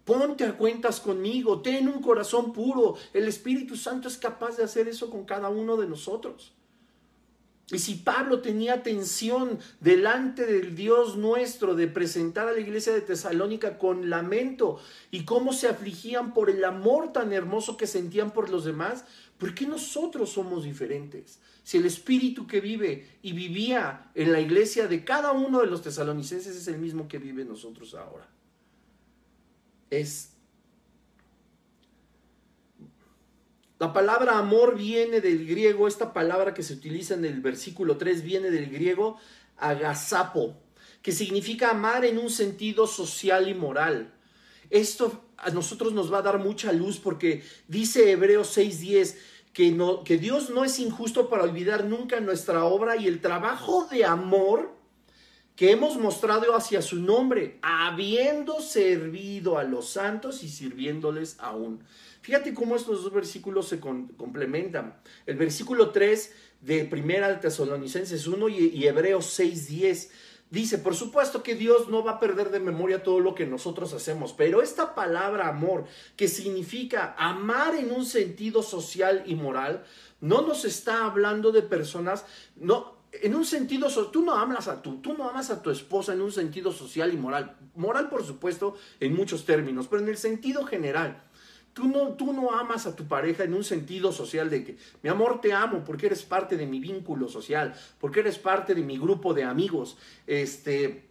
Ponte 0.04 0.46
a 0.46 0.58
cuentas 0.58 1.00
conmigo, 1.00 1.62
ten 1.62 1.88
un 1.88 2.02
corazón 2.02 2.52
puro. 2.52 2.96
El 3.14 3.28
Espíritu 3.28 3.78
Santo 3.78 4.08
es 4.08 4.18
capaz 4.18 4.58
de 4.58 4.64
hacer 4.64 4.88
eso 4.88 5.10
con 5.10 5.26
cada 5.26 5.50
uno 5.50 5.78
de 5.78 5.88
nosotros. 5.88 6.54
Y 7.70 7.80
si 7.80 7.96
Pablo 7.96 8.40
tenía 8.40 8.76
atención 8.76 9.60
delante 9.82 10.46
del 10.46 10.74
Dios 10.74 11.18
nuestro 11.18 11.76
de 11.76 11.88
presentar 11.88 12.48
a 12.48 12.54
la 12.54 12.62
iglesia 12.62 12.94
de 12.94 13.02
Tesalónica 13.02 13.78
con 13.78 14.10
lamento 14.10 14.80
y 15.12 15.26
cómo 15.26 15.52
se 15.52 15.68
afligían 15.68 16.34
por 16.34 16.50
el 16.50 16.64
amor 16.64 17.12
tan 17.12 17.34
hermoso 17.34 17.76
que 17.76 17.86
sentían 17.86 18.32
por 18.32 18.50
los 18.50 18.64
demás, 18.64 19.04
¿por 19.38 19.54
qué 19.54 19.68
nosotros 19.68 20.30
somos 20.30 20.64
diferentes? 20.64 21.42
Si 21.64 21.76
el 21.76 21.86
espíritu 21.86 22.48
que 22.48 22.62
vive 22.62 23.20
y 23.22 23.34
vivía 23.34 24.12
en 24.16 24.32
la 24.32 24.40
iglesia 24.40 24.88
de 24.88 25.04
cada 25.04 25.34
uno 25.34 25.60
de 25.60 25.68
los 25.68 25.82
tesalonicenses 25.82 26.56
es 26.56 26.70
el 26.70 26.78
mismo 26.78 27.10
que 27.10 27.18
vive 27.18 27.44
nosotros 27.44 27.94
ahora. 27.96 28.30
Es 29.90 30.37
La 33.80 33.94
palabra 33.94 34.40
amor 34.40 34.76
viene 34.76 35.22
del 35.22 35.46
griego, 35.46 35.88
esta 35.88 36.12
palabra 36.12 36.54
que 36.54 36.64
se 36.64 36.74
utiliza 36.74 37.14
en 37.14 37.26
el 37.26 37.42
versículo 37.42 37.98
3 37.98 38.24
viene 38.24 38.50
del 38.50 38.72
griego 38.72 39.18
agasapo, 39.58 40.58
que 41.04 41.12
significa 41.12 41.70
amar 41.72 42.04
en 42.04 42.18
un 42.18 42.32
sentido 42.32 42.88
social 42.88 43.48
y 43.48 43.54
moral. 43.54 44.14
Esto 44.72 45.24
a 45.38 45.52
nosotros 45.52 45.94
nos 45.94 46.12
va 46.12 46.20
a 46.20 46.24
dar 46.24 46.40
mucha 46.40 46.74
luz 46.74 46.98
porque 46.98 47.44
dice 47.68 48.12
Hebreos 48.12 48.58
6:10 48.58 49.16
que, 49.54 49.72
no, 49.72 50.04
que 50.04 50.18
Dios 50.18 50.50
no 50.50 50.66
es 50.66 50.80
injusto 50.80 51.30
para 51.30 51.44
olvidar 51.44 51.86
nunca 51.86 52.20
nuestra 52.20 52.66
obra 52.66 52.98
y 52.98 53.08
el 53.08 53.22
trabajo 53.22 53.88
de 53.90 54.06
amor 54.06 54.76
que 55.56 55.72
hemos 55.72 55.98
mostrado 55.98 56.56
hacia 56.56 56.84
su 56.84 56.98
nombre, 56.98 57.58
habiendo 57.64 58.62
servido 58.62 59.58
a 59.58 59.64
los 59.64 59.90
santos 59.90 60.44
y 60.44 60.50
sirviéndoles 60.50 61.38
aún. 61.40 61.84
Fíjate 62.28 62.54
cómo 62.54 62.76
estos 62.76 63.06
dos 63.06 63.14
versículos 63.14 63.70
se 63.70 63.80
complementan. 63.80 65.00
El 65.26 65.38
versículo 65.38 65.92
3 65.92 66.34
de 66.60 66.84
Primera 66.84 67.30
de 67.30 67.38
Tesalonicenses 67.38 68.28
1 68.28 68.50
y, 68.50 68.66
y 68.66 68.86
Hebreos 68.86 69.40
6:10 69.40 70.10
dice, 70.50 70.78
por 70.78 70.94
supuesto 70.94 71.42
que 71.42 71.56
Dios 71.56 71.88
no 71.88 72.04
va 72.04 72.12
a 72.12 72.20
perder 72.20 72.50
de 72.50 72.60
memoria 72.60 73.02
todo 73.02 73.22
lo 73.22 73.34
que 73.34 73.46
nosotros 73.46 73.94
hacemos, 73.94 74.34
pero 74.34 74.62
esta 74.62 74.94
palabra 74.94 75.48
amor, 75.48 75.86
que 76.18 76.28
significa 76.28 77.16
amar 77.18 77.76
en 77.76 77.92
un 77.92 78.06
sentido 78.06 78.62
social 78.62 79.24
y 79.26 79.36
moral, 79.36 79.86
no 80.20 80.42
nos 80.42 80.66
está 80.66 81.06
hablando 81.06 81.54
de 81.54 81.62
personas, 81.62 82.26
no, 82.58 82.98
en 83.14 83.36
un 83.36 83.46
sentido, 83.46 83.88
tú 84.12 84.22
no 84.22 84.36
amas 84.36 84.68
a 84.68 84.82
tu, 84.82 84.98
tú 84.98 85.14
no 85.14 85.30
amas 85.30 85.50
a 85.50 85.62
tu 85.62 85.70
esposa 85.70 86.12
en 86.12 86.20
un 86.20 86.34
sentido 86.34 86.74
social 86.74 87.14
y 87.14 87.16
moral. 87.16 87.56
Moral, 87.76 88.10
por 88.10 88.26
supuesto, 88.26 88.76
en 89.00 89.16
muchos 89.16 89.46
términos, 89.46 89.88
pero 89.88 90.04
en 90.04 90.10
el 90.10 90.18
sentido 90.18 90.66
general. 90.66 91.24
Tú 91.78 91.88
no, 91.88 92.08
tú 92.14 92.34
no 92.34 92.52
amas 92.54 92.88
a 92.88 92.96
tu 92.96 93.08
pareja 93.08 93.44
en 93.44 93.54
un 93.54 93.64
sentido 93.64 94.12
social 94.12 94.50
de 94.50 94.64
que, 94.64 94.78
mi 95.04 95.12
amor, 95.12 95.42
te 95.42 95.54
amo 95.54 95.84
porque 95.86 96.08
eres 96.08 96.24
parte 96.24 96.58
de 96.58 96.66
mi 96.66 96.80
vínculo 96.80 97.30
social, 97.30 97.76
porque 98.00 98.22
eres 98.22 98.40
parte 98.40 98.74
de 98.74 98.82
mi 98.82 98.98
grupo 98.98 99.36
de 99.36 99.44
amigos. 99.44 99.96
Este, 100.26 101.04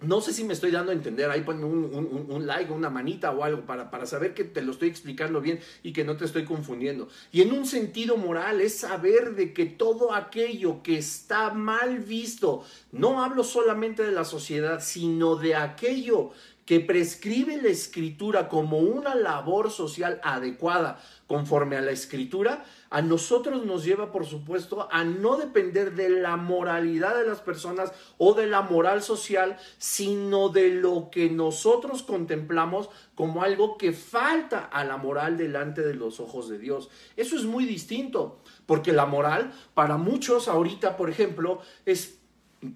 no 0.00 0.22
sé 0.22 0.32
si 0.32 0.44
me 0.44 0.54
estoy 0.54 0.70
dando 0.70 0.92
a 0.92 0.94
entender, 0.94 1.30
ahí 1.30 1.42
ponme 1.42 1.66
un, 1.66 2.46
like, 2.46 2.72
una 2.72 2.88
manita 2.88 3.32
o 3.32 3.44
algo 3.44 3.66
para, 3.66 3.90
para, 3.90 4.06
saber 4.06 4.32
que 4.32 4.44
te 4.44 4.62
lo 4.62 4.72
estoy 4.72 4.88
explicando 4.88 5.42
bien 5.42 5.60
y 5.82 5.92
que 5.92 6.04
no 6.04 6.16
te 6.16 6.24
estoy 6.24 6.44
confundiendo. 6.44 7.08
Y 7.30 7.42
en 7.42 7.52
un 7.52 7.66
sentido 7.66 8.16
moral 8.16 8.62
es 8.62 8.78
saber 8.78 9.34
de 9.34 9.52
que 9.52 9.66
todo 9.66 10.14
aquello 10.14 10.82
que 10.82 10.96
está 10.96 11.52
mal 11.52 11.98
visto, 11.98 12.64
no 12.92 13.22
hablo 13.22 13.44
solamente 13.44 14.02
de 14.02 14.12
la 14.12 14.24
sociedad, 14.24 14.80
sino 14.82 15.36
de 15.36 15.54
aquello 15.54 16.32
que 16.66 16.80
prescribe 16.80 17.60
la 17.60 17.68
escritura 17.68 18.48
como 18.48 18.78
una 18.78 19.14
labor 19.14 19.70
social 19.70 20.20
adecuada 20.22 20.98
conforme 21.26 21.76
a 21.76 21.80
la 21.80 21.90
escritura, 21.90 22.64
a 22.90 23.02
nosotros 23.02 23.64
nos 23.64 23.84
lleva, 23.84 24.12
por 24.12 24.24
supuesto, 24.24 24.88
a 24.90 25.04
no 25.04 25.36
depender 25.36 25.94
de 25.94 26.08
la 26.08 26.36
moralidad 26.36 27.16
de 27.16 27.26
las 27.26 27.40
personas 27.40 27.92
o 28.18 28.34
de 28.34 28.46
la 28.46 28.62
moral 28.62 29.02
social, 29.02 29.56
sino 29.78 30.48
de 30.48 30.70
lo 30.70 31.08
que 31.10 31.28
nosotros 31.30 32.02
contemplamos 32.02 32.88
como 33.14 33.42
algo 33.42 33.76
que 33.78 33.92
falta 33.92 34.60
a 34.60 34.84
la 34.84 34.96
moral 34.96 35.36
delante 35.36 35.82
de 35.82 35.94
los 35.94 36.20
ojos 36.20 36.48
de 36.48 36.58
Dios. 36.58 36.88
Eso 37.16 37.36
es 37.36 37.44
muy 37.44 37.64
distinto, 37.64 38.40
porque 38.66 38.92
la 38.92 39.06
moral, 39.06 39.52
para 39.74 39.96
muchos 39.96 40.48
ahorita, 40.48 40.96
por 40.96 41.10
ejemplo, 41.10 41.60
es 41.84 42.20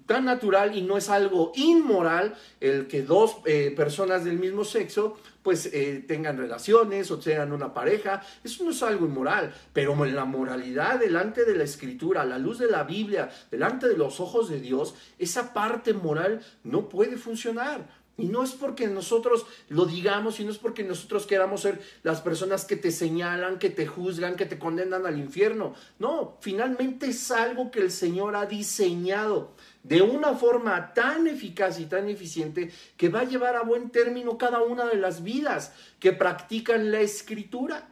tan 0.05 0.25
natural 0.25 0.77
y 0.77 0.81
no 0.81 0.97
es 0.97 1.09
algo 1.09 1.51
inmoral 1.55 2.35
el 2.59 2.87
que 2.87 3.03
dos 3.03 3.37
eh, 3.45 3.73
personas 3.75 4.23
del 4.25 4.39
mismo 4.39 4.63
sexo 4.63 5.17
pues 5.43 5.69
eh, 5.73 6.03
tengan 6.07 6.37
relaciones 6.37 7.09
o 7.11 7.21
sean 7.21 7.51
una 7.53 7.73
pareja. 7.73 8.21
Eso 8.43 8.63
no 8.63 8.71
es 8.71 8.83
algo 8.83 9.05
inmoral, 9.05 9.53
pero 9.73 9.95
la 10.05 10.25
moralidad 10.25 10.99
delante 10.99 11.45
de 11.45 11.55
la 11.55 11.63
escritura, 11.63 12.21
a 12.21 12.25
la 12.25 12.37
luz 12.37 12.59
de 12.59 12.69
la 12.69 12.83
Biblia, 12.83 13.29
delante 13.49 13.87
de 13.87 13.97
los 13.97 14.19
ojos 14.19 14.49
de 14.49 14.59
Dios, 14.59 14.95
esa 15.17 15.53
parte 15.53 15.93
moral 15.93 16.41
no 16.63 16.89
puede 16.89 17.17
funcionar. 17.17 17.87
Y 18.19 18.27
no 18.27 18.43
es 18.43 18.51
porque 18.51 18.87
nosotros 18.87 19.45
lo 19.69 19.85
digamos 19.85 20.39
y 20.39 20.43
no 20.43 20.51
es 20.51 20.57
porque 20.57 20.83
nosotros 20.83 21.25
queramos 21.25 21.61
ser 21.61 21.81
las 22.03 22.21
personas 22.21 22.65
que 22.65 22.75
te 22.75 22.91
señalan, 22.91 23.59
que 23.59 23.69
te 23.69 23.87
juzgan, 23.87 24.35
que 24.35 24.45
te 24.45 24.59
condenan 24.59 25.05
al 25.05 25.17
infierno. 25.17 25.73
No, 25.97 26.37
finalmente 26.41 27.07
es 27.07 27.31
algo 27.31 27.71
que 27.71 27.79
el 27.79 27.91
Señor 27.91 28.35
ha 28.35 28.45
diseñado 28.45 29.55
de 29.83 30.01
una 30.01 30.33
forma 30.33 30.93
tan 30.93 31.27
eficaz 31.27 31.79
y 31.79 31.85
tan 31.85 32.09
eficiente 32.09 32.71
que 32.97 33.09
va 33.09 33.21
a 33.21 33.25
llevar 33.25 33.55
a 33.55 33.63
buen 33.63 33.89
término 33.89 34.37
cada 34.37 34.61
una 34.61 34.85
de 34.85 34.97
las 34.97 35.23
vidas 35.23 35.73
que 35.99 36.11
practican 36.11 36.91
la 36.91 36.99
escritura. 36.99 37.88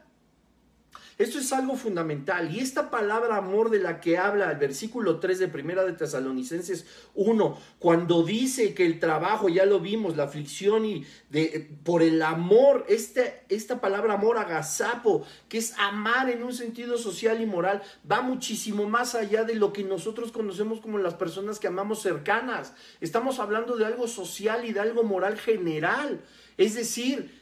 Esto 1.18 1.40
es 1.40 1.52
algo 1.52 1.74
fundamental. 1.74 2.54
Y 2.54 2.60
esta 2.60 2.90
palabra 2.90 3.36
amor 3.36 3.70
de 3.70 3.80
la 3.80 4.00
que 4.00 4.18
habla 4.18 4.52
el 4.52 4.56
versículo 4.56 5.18
3 5.18 5.40
de 5.40 5.48
Primera 5.48 5.84
de 5.84 5.92
Tesalonicenses 5.92 6.86
1, 7.16 7.58
cuando 7.80 8.22
dice 8.22 8.72
que 8.72 8.86
el 8.86 9.00
trabajo, 9.00 9.48
ya 9.48 9.66
lo 9.66 9.80
vimos, 9.80 10.16
la 10.16 10.24
aflicción 10.24 10.84
y 10.84 11.04
de, 11.28 11.68
por 11.82 12.04
el 12.04 12.22
amor, 12.22 12.86
este, 12.88 13.42
esta 13.48 13.80
palabra 13.80 14.14
amor 14.14 14.38
agazapo, 14.38 15.26
que 15.48 15.58
es 15.58 15.74
amar 15.76 16.30
en 16.30 16.44
un 16.44 16.54
sentido 16.54 16.96
social 16.98 17.42
y 17.42 17.46
moral, 17.46 17.82
va 18.10 18.22
muchísimo 18.22 18.88
más 18.88 19.16
allá 19.16 19.42
de 19.42 19.56
lo 19.56 19.72
que 19.72 19.82
nosotros 19.82 20.30
conocemos 20.30 20.78
como 20.78 20.98
las 20.98 21.14
personas 21.14 21.58
que 21.58 21.66
amamos 21.66 22.00
cercanas. 22.00 22.74
Estamos 23.00 23.40
hablando 23.40 23.76
de 23.76 23.86
algo 23.86 24.06
social 24.06 24.64
y 24.64 24.72
de 24.72 24.78
algo 24.78 25.02
moral 25.02 25.36
general. 25.36 26.20
Es 26.56 26.74
decir, 26.74 27.36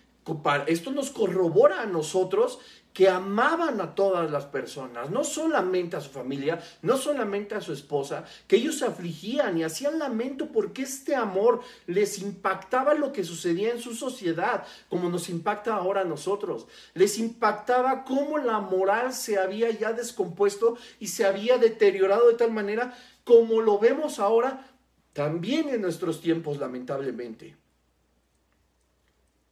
esto 0.66 0.90
nos 0.90 1.10
corrobora 1.10 1.82
a 1.82 1.86
nosotros 1.86 2.58
que 2.96 3.10
amaban 3.10 3.78
a 3.82 3.94
todas 3.94 4.30
las 4.30 4.46
personas, 4.46 5.10
no 5.10 5.22
solamente 5.22 5.96
a 5.96 6.00
su 6.00 6.08
familia, 6.08 6.62
no 6.80 6.96
solamente 6.96 7.54
a 7.54 7.60
su 7.60 7.74
esposa, 7.74 8.24
que 8.48 8.56
ellos 8.56 8.78
se 8.78 8.86
afligían 8.86 9.58
y 9.58 9.64
hacían 9.64 9.98
lamento 9.98 10.50
porque 10.50 10.84
este 10.84 11.14
amor 11.14 11.60
les 11.86 12.20
impactaba 12.20 12.94
lo 12.94 13.12
que 13.12 13.22
sucedía 13.22 13.70
en 13.70 13.82
su 13.82 13.94
sociedad, 13.94 14.64
como 14.88 15.10
nos 15.10 15.28
impacta 15.28 15.74
ahora 15.74 16.00
a 16.00 16.04
nosotros. 16.04 16.68
Les 16.94 17.18
impactaba 17.18 18.02
cómo 18.02 18.38
la 18.38 18.60
moral 18.60 19.12
se 19.12 19.38
había 19.38 19.70
ya 19.70 19.92
descompuesto 19.92 20.78
y 20.98 21.08
se 21.08 21.26
había 21.26 21.58
deteriorado 21.58 22.28
de 22.28 22.34
tal 22.36 22.50
manera 22.50 22.96
como 23.24 23.60
lo 23.60 23.78
vemos 23.78 24.18
ahora 24.18 24.70
también 25.12 25.68
en 25.68 25.82
nuestros 25.82 26.22
tiempos, 26.22 26.56
lamentablemente. 26.56 27.56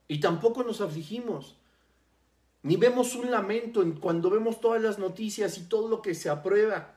Y 0.09 0.20
tampoco 0.20 0.64
nos 0.64 0.80
afligimos, 0.80 1.59
ni 2.64 2.76
vemos 2.76 3.14
un 3.14 3.30
lamento 3.30 3.82
en 3.82 3.92
cuando 3.92 4.30
vemos 4.30 4.58
todas 4.58 4.80
las 4.80 4.98
noticias 4.98 5.58
y 5.58 5.68
todo 5.68 5.86
lo 5.86 6.00
que 6.00 6.14
se 6.14 6.30
aprueba. 6.30 6.94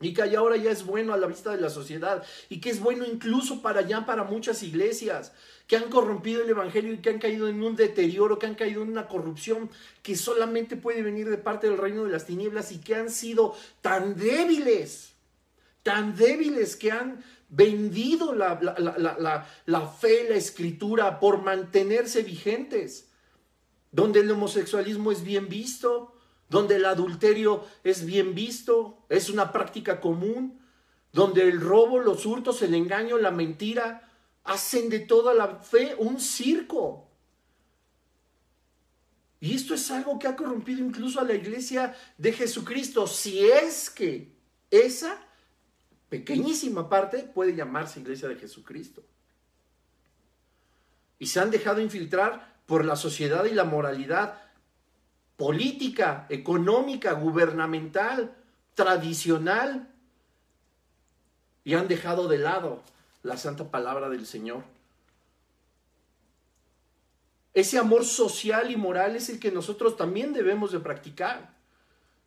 Y 0.00 0.12
que 0.12 0.22
ahora 0.22 0.56
ya 0.56 0.72
es 0.72 0.84
bueno 0.84 1.14
a 1.14 1.16
la 1.16 1.28
vista 1.28 1.52
de 1.52 1.60
la 1.60 1.70
sociedad 1.70 2.24
y 2.50 2.60
que 2.60 2.70
es 2.70 2.80
bueno 2.80 3.06
incluso 3.06 3.62
para 3.62 3.80
allá, 3.80 4.04
para 4.04 4.24
muchas 4.24 4.64
iglesias 4.64 5.32
que 5.68 5.76
han 5.76 5.88
corrompido 5.88 6.42
el 6.42 6.50
Evangelio 6.50 6.92
y 6.92 6.98
que 6.98 7.10
han 7.10 7.20
caído 7.20 7.48
en 7.48 7.62
un 7.62 7.76
deterioro, 7.76 8.40
que 8.40 8.46
han 8.46 8.56
caído 8.56 8.82
en 8.82 8.88
una 8.88 9.06
corrupción 9.06 9.70
que 10.02 10.16
solamente 10.16 10.76
puede 10.76 11.02
venir 11.02 11.30
de 11.30 11.38
parte 11.38 11.68
del 11.68 11.78
reino 11.78 12.04
de 12.04 12.10
las 12.10 12.26
tinieblas 12.26 12.72
y 12.72 12.78
que 12.78 12.96
han 12.96 13.08
sido 13.08 13.54
tan 13.82 14.16
débiles, 14.16 15.12
tan 15.84 16.16
débiles 16.16 16.74
que 16.74 16.90
han 16.90 17.24
vendido 17.48 18.34
la, 18.34 18.58
la, 19.66 19.86
fe, 19.86 20.26
la 20.28 20.36
escritura 20.36 21.20
por 21.20 21.40
mantenerse 21.40 22.24
vigentes, 22.24 23.08
donde 23.94 24.20
el 24.20 24.30
homosexualismo 24.32 25.12
es 25.12 25.22
bien 25.22 25.48
visto, 25.48 26.16
donde 26.50 26.76
el 26.76 26.84
adulterio 26.84 27.64
es 27.84 28.04
bien 28.04 28.34
visto, 28.34 28.98
es 29.08 29.30
una 29.30 29.52
práctica 29.52 30.00
común, 30.00 30.60
donde 31.12 31.48
el 31.48 31.60
robo, 31.60 32.00
los 32.00 32.26
hurtos, 32.26 32.60
el 32.62 32.74
engaño, 32.74 33.18
la 33.18 33.30
mentira 33.30 34.10
hacen 34.42 34.88
de 34.88 34.98
toda 34.98 35.32
la 35.32 35.60
fe 35.60 35.94
un 35.96 36.20
circo. 36.20 37.08
Y 39.38 39.54
esto 39.54 39.74
es 39.74 39.88
algo 39.92 40.18
que 40.18 40.26
ha 40.26 40.34
corrompido 40.34 40.84
incluso 40.84 41.20
a 41.20 41.24
la 41.24 41.34
iglesia 41.34 41.94
de 42.18 42.32
Jesucristo, 42.32 43.06
si 43.06 43.46
es 43.48 43.90
que 43.90 44.34
esa 44.72 45.24
pequeñísima 46.08 46.88
parte 46.88 47.18
puede 47.22 47.54
llamarse 47.54 48.00
iglesia 48.00 48.26
de 48.26 48.36
Jesucristo. 48.36 49.04
Y 51.20 51.26
se 51.26 51.38
han 51.38 51.52
dejado 51.52 51.80
infiltrar 51.80 52.53
por 52.66 52.84
la 52.84 52.96
sociedad 52.96 53.44
y 53.44 53.54
la 53.54 53.64
moralidad 53.64 54.40
política, 55.36 56.26
económica, 56.28 57.12
gubernamental, 57.12 58.34
tradicional, 58.74 59.88
y 61.64 61.74
han 61.74 61.88
dejado 61.88 62.28
de 62.28 62.38
lado 62.38 62.82
la 63.22 63.36
santa 63.36 63.70
palabra 63.70 64.08
del 64.08 64.26
Señor. 64.26 64.62
Ese 67.54 67.78
amor 67.78 68.04
social 68.04 68.70
y 68.70 68.76
moral 68.76 69.16
es 69.16 69.30
el 69.30 69.38
que 69.38 69.50
nosotros 69.50 69.96
también 69.96 70.32
debemos 70.32 70.72
de 70.72 70.80
practicar. 70.80 71.54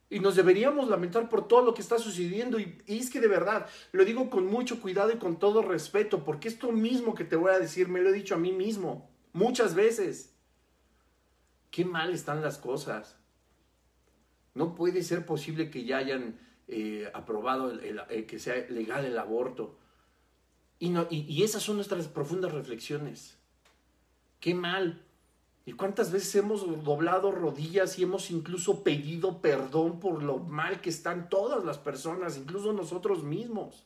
Y 0.10 0.22
nos 0.22 0.36
deberíamos 0.36 0.88
lamentar 0.88 1.28
por 1.28 1.50
todo 1.50 1.64
lo 1.64 1.74
que 1.74 1.82
está 1.82 2.00
sucediendo. 2.00 2.60
Y, 2.60 2.82
es 2.88 3.10
que 3.10 3.20
de 3.20 3.28
verdad, 3.28 3.68
lo 3.92 4.06
digo 4.06 4.30
con 4.30 4.48
mucho 4.48 4.82
cuidado 4.82 5.12
y 5.12 5.18
con 5.18 5.38
todo 5.38 5.62
respeto, 5.62 6.24
porque 6.24 6.48
esto 6.48 6.72
mismo 6.72 7.14
que 7.14 7.26
te 7.26 7.36
voy 7.36 7.52
a 7.52 7.60
decir, 7.60 7.90
me 7.90 8.00
lo 8.00 8.10
he 8.10 8.14
dicho 8.14 8.36
a 8.36 8.40
mí 8.40 8.54
mismo 8.54 9.10
muchas 9.38 9.76
veces. 9.76 10.34
Qué 11.72 11.86
mal 11.86 12.14
están 12.14 12.42
las 12.42 12.58
cosas. 12.58 13.18
No 14.54 14.74
puede 14.74 15.04
ser 15.04 15.26
posible 15.26 15.70
que 15.70 15.86
ya 15.86 15.98
hayan 15.98 16.40
eh, 16.68 17.10
aprobado 17.14 17.72
que 18.28 18.40
sea 18.40 18.56
legal 18.70 19.06
el 19.06 19.18
aborto. 19.18 19.78
Y, 20.80 20.90
no, 20.90 21.08
y 21.10 21.44
esas 21.44 21.64
son 21.64 21.76
nuestras 21.76 22.08
profundas 22.08 22.52
reflexiones. 22.52 23.38
Qué 24.40 24.54
mal. 24.54 25.04
¿Y 25.66 25.74
cuántas 25.74 26.12
veces 26.12 26.34
hemos 26.36 26.66
doblado 26.84 27.32
rodillas 27.32 28.00
y 28.00 28.04
hemos 28.04 28.32
incluso 28.32 28.84
pedido 28.84 29.42
perdón 29.42 30.00
por 30.00 30.24
lo 30.24 30.38
mal 30.40 30.80
que 30.80 30.90
están 30.90 31.30
todas 31.30 31.66
las 31.66 31.78
personas, 31.78 32.38
incluso 32.38 32.72
nosotros 32.72 33.24
mismos? 33.24 33.84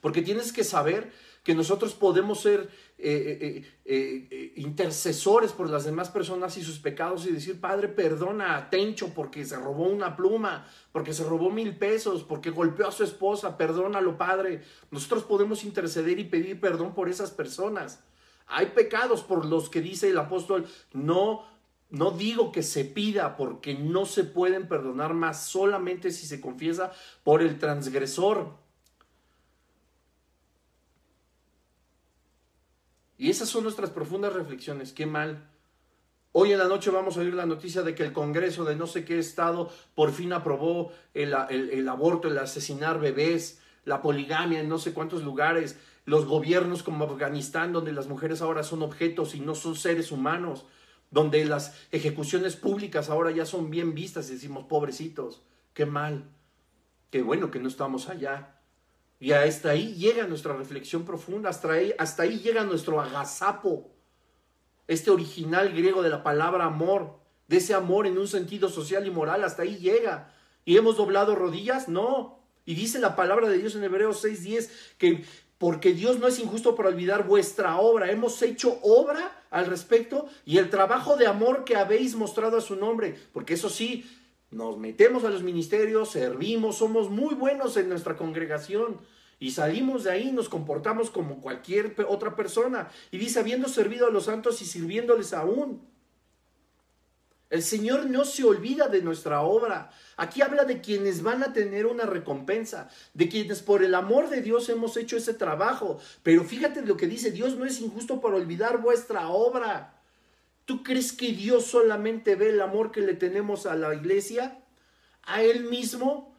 Porque 0.00 0.22
tienes 0.22 0.52
que 0.52 0.64
saber 0.64 1.12
que 1.42 1.54
nosotros 1.54 1.94
podemos 1.94 2.40
ser 2.40 2.68
eh, 2.98 3.38
eh, 3.40 3.80
eh, 3.86 4.52
intercesores 4.56 5.52
por 5.52 5.70
las 5.70 5.84
demás 5.84 6.10
personas 6.10 6.56
y 6.58 6.62
sus 6.62 6.78
pecados 6.78 7.26
y 7.26 7.32
decir, 7.32 7.60
Padre, 7.60 7.88
perdona 7.88 8.56
a 8.56 8.68
Tencho 8.68 9.14
porque 9.14 9.44
se 9.44 9.56
robó 9.56 9.84
una 9.84 10.16
pluma, 10.16 10.66
porque 10.92 11.14
se 11.14 11.24
robó 11.24 11.50
mil 11.50 11.76
pesos, 11.76 12.24
porque 12.24 12.50
golpeó 12.50 12.88
a 12.88 12.92
su 12.92 13.04
esposa, 13.04 13.56
perdónalo, 13.56 14.18
Padre. 14.18 14.62
Nosotros 14.90 15.24
podemos 15.24 15.64
interceder 15.64 16.18
y 16.18 16.24
pedir 16.24 16.60
perdón 16.60 16.94
por 16.94 17.08
esas 17.08 17.30
personas. 17.30 18.04
Hay 18.46 18.66
pecados 18.66 19.22
por 19.22 19.46
los 19.46 19.70
que 19.70 19.80
dice 19.80 20.10
el 20.10 20.18
apóstol, 20.18 20.66
no 20.92 21.48
no 21.90 22.12
digo 22.12 22.52
que 22.52 22.62
se 22.62 22.84
pida 22.84 23.36
porque 23.36 23.74
no 23.74 24.06
se 24.06 24.22
pueden 24.22 24.68
perdonar 24.68 25.12
más 25.12 25.44
solamente 25.46 26.12
si 26.12 26.24
se 26.26 26.40
confiesa 26.40 26.92
por 27.24 27.42
el 27.42 27.58
transgresor. 27.58 28.54
Y 33.20 33.28
esas 33.28 33.50
son 33.50 33.64
nuestras 33.64 33.90
profundas 33.90 34.32
reflexiones. 34.32 34.94
Qué 34.94 35.04
mal. 35.04 35.46
Hoy 36.32 36.52
en 36.52 36.58
la 36.58 36.68
noche 36.68 36.88
vamos 36.88 37.18
a 37.18 37.20
oír 37.20 37.34
la 37.34 37.44
noticia 37.44 37.82
de 37.82 37.94
que 37.94 38.02
el 38.02 38.14
Congreso 38.14 38.64
de 38.64 38.76
no 38.76 38.86
sé 38.86 39.04
qué 39.04 39.18
estado 39.18 39.70
por 39.94 40.12
fin 40.12 40.32
aprobó 40.32 40.90
el, 41.12 41.34
aborto, 41.86 42.28
el 42.28 42.38
asesinar 42.38 42.98
bebés, 42.98 43.60
la 43.84 44.00
poligamia 44.00 44.60
en 44.60 44.70
no 44.70 44.78
sé 44.78 44.94
cuántos 44.94 45.22
lugares, 45.22 45.78
los 46.06 46.24
gobiernos 46.24 46.82
como 46.82 47.04
Afganistán, 47.04 47.74
donde 47.74 47.92
las 47.92 48.08
mujeres 48.08 48.40
ahora 48.40 48.62
son 48.62 48.82
objetos 48.82 49.34
y 49.34 49.40
no 49.40 49.54
son 49.54 49.76
seres 49.76 50.12
humanos, 50.12 50.64
donde 51.10 51.44
las 51.44 51.76
ejecuciones 51.92 52.56
públicas 52.56 53.10
ahora 53.10 53.32
ya 53.32 53.44
son 53.44 53.68
bien 53.68 53.94
vistas 53.94 54.30
y 54.30 54.32
decimos, 54.32 54.64
pobrecitos, 54.64 55.42
qué 55.74 55.84
mal, 55.84 56.24
qué 57.10 57.20
bueno 57.20 57.50
que 57.50 57.60
no 57.60 57.68
estamos 57.68 58.08
allá. 58.08 58.59
Y 59.20 59.32
hasta 59.32 59.70
ahí 59.70 59.94
llega 59.94 60.26
nuestra 60.26 60.54
reflexión 60.54 61.04
profunda, 61.04 61.50
hasta 61.50 61.72
ahí, 61.72 61.94
hasta 61.98 62.22
ahí 62.22 62.38
llega 62.38 62.64
nuestro 62.64 63.00
agazapo, 63.00 63.90
este 64.88 65.10
original 65.10 65.72
griego 65.72 66.02
de 66.02 66.08
la 66.08 66.22
palabra 66.22 66.64
amor, 66.64 67.20
de 67.46 67.58
ese 67.58 67.74
amor 67.74 68.06
en 68.06 68.16
un 68.16 68.26
sentido 68.26 68.70
social 68.70 69.06
y 69.06 69.10
moral, 69.10 69.44
hasta 69.44 69.62
ahí 69.62 69.76
llega. 69.76 70.32
¿Y 70.64 70.78
hemos 70.78 70.96
doblado 70.96 71.34
rodillas? 71.34 71.88
No. 71.88 72.40
Y 72.64 72.74
dice 72.74 72.98
la 72.98 73.14
palabra 73.14 73.48
de 73.48 73.58
Dios 73.58 73.74
en 73.74 73.84
Hebreos 73.84 74.24
6:10 74.24 74.70
que 74.96 75.24
porque 75.58 75.92
Dios 75.92 76.18
no 76.18 76.26
es 76.26 76.38
injusto 76.38 76.74
por 76.74 76.86
olvidar 76.86 77.26
vuestra 77.26 77.76
obra. 77.76 78.10
Hemos 78.10 78.40
hecho 78.40 78.78
obra 78.82 79.44
al 79.50 79.66
respecto 79.66 80.26
y 80.46 80.56
el 80.56 80.70
trabajo 80.70 81.18
de 81.18 81.26
amor 81.26 81.64
que 81.64 81.76
habéis 81.76 82.14
mostrado 82.14 82.56
a 82.56 82.62
su 82.62 82.76
nombre. 82.76 83.14
Porque 83.34 83.54
eso 83.54 83.68
sí, 83.68 84.10
nos 84.50 84.78
metemos 84.78 85.24
a 85.24 85.30
los 85.30 85.42
ministerios, 85.42 86.10
servimos, 86.10 86.78
somos 86.78 87.08
muy 87.08 87.34
buenos 87.34 87.76
en 87.76 87.88
nuestra 87.88 88.16
congregación 88.16 88.98
y 89.38 89.52
salimos 89.52 90.04
de 90.04 90.10
ahí, 90.10 90.32
nos 90.32 90.48
comportamos 90.48 91.10
como 91.10 91.40
cualquier 91.40 91.94
otra 92.08 92.36
persona. 92.36 92.90
Y 93.10 93.18
dice, 93.18 93.40
habiendo 93.40 93.68
servido 93.68 94.06
a 94.06 94.10
los 94.10 94.24
santos 94.24 94.60
y 94.60 94.66
sirviéndoles 94.66 95.32
aún. 95.32 95.88
El 97.48 97.62
Señor 97.62 98.08
no 98.08 98.24
se 98.24 98.44
olvida 98.44 98.88
de 98.88 99.02
nuestra 99.02 99.40
obra. 99.40 99.90
Aquí 100.16 100.42
habla 100.42 100.64
de 100.64 100.80
quienes 100.80 101.22
van 101.22 101.42
a 101.42 101.52
tener 101.52 101.86
una 101.86 102.04
recompensa, 102.04 102.88
de 103.14 103.28
quienes 103.28 103.62
por 103.62 103.82
el 103.82 103.94
amor 103.94 104.30
de 104.30 104.42
Dios 104.42 104.68
hemos 104.68 104.96
hecho 104.96 105.16
ese 105.16 105.34
trabajo. 105.34 105.98
Pero 106.22 106.44
fíjate 106.44 106.82
lo 106.82 106.96
que 106.96 107.06
dice, 107.06 107.32
Dios 107.32 107.56
no 107.56 107.64
es 107.64 107.80
injusto 107.80 108.20
por 108.20 108.34
olvidar 108.34 108.80
vuestra 108.82 109.28
obra. 109.28 109.99
¿Tú 110.64 110.82
crees 110.82 111.12
que 111.12 111.32
Dios 111.32 111.66
solamente 111.66 112.36
ve 112.36 112.50
el 112.50 112.60
amor 112.60 112.92
que 112.92 113.00
le 113.00 113.14
tenemos 113.14 113.66
a 113.66 113.74
la 113.74 113.94
iglesia? 113.94 114.62
¿A 115.22 115.42
Él 115.42 115.64
mismo? 115.64 116.30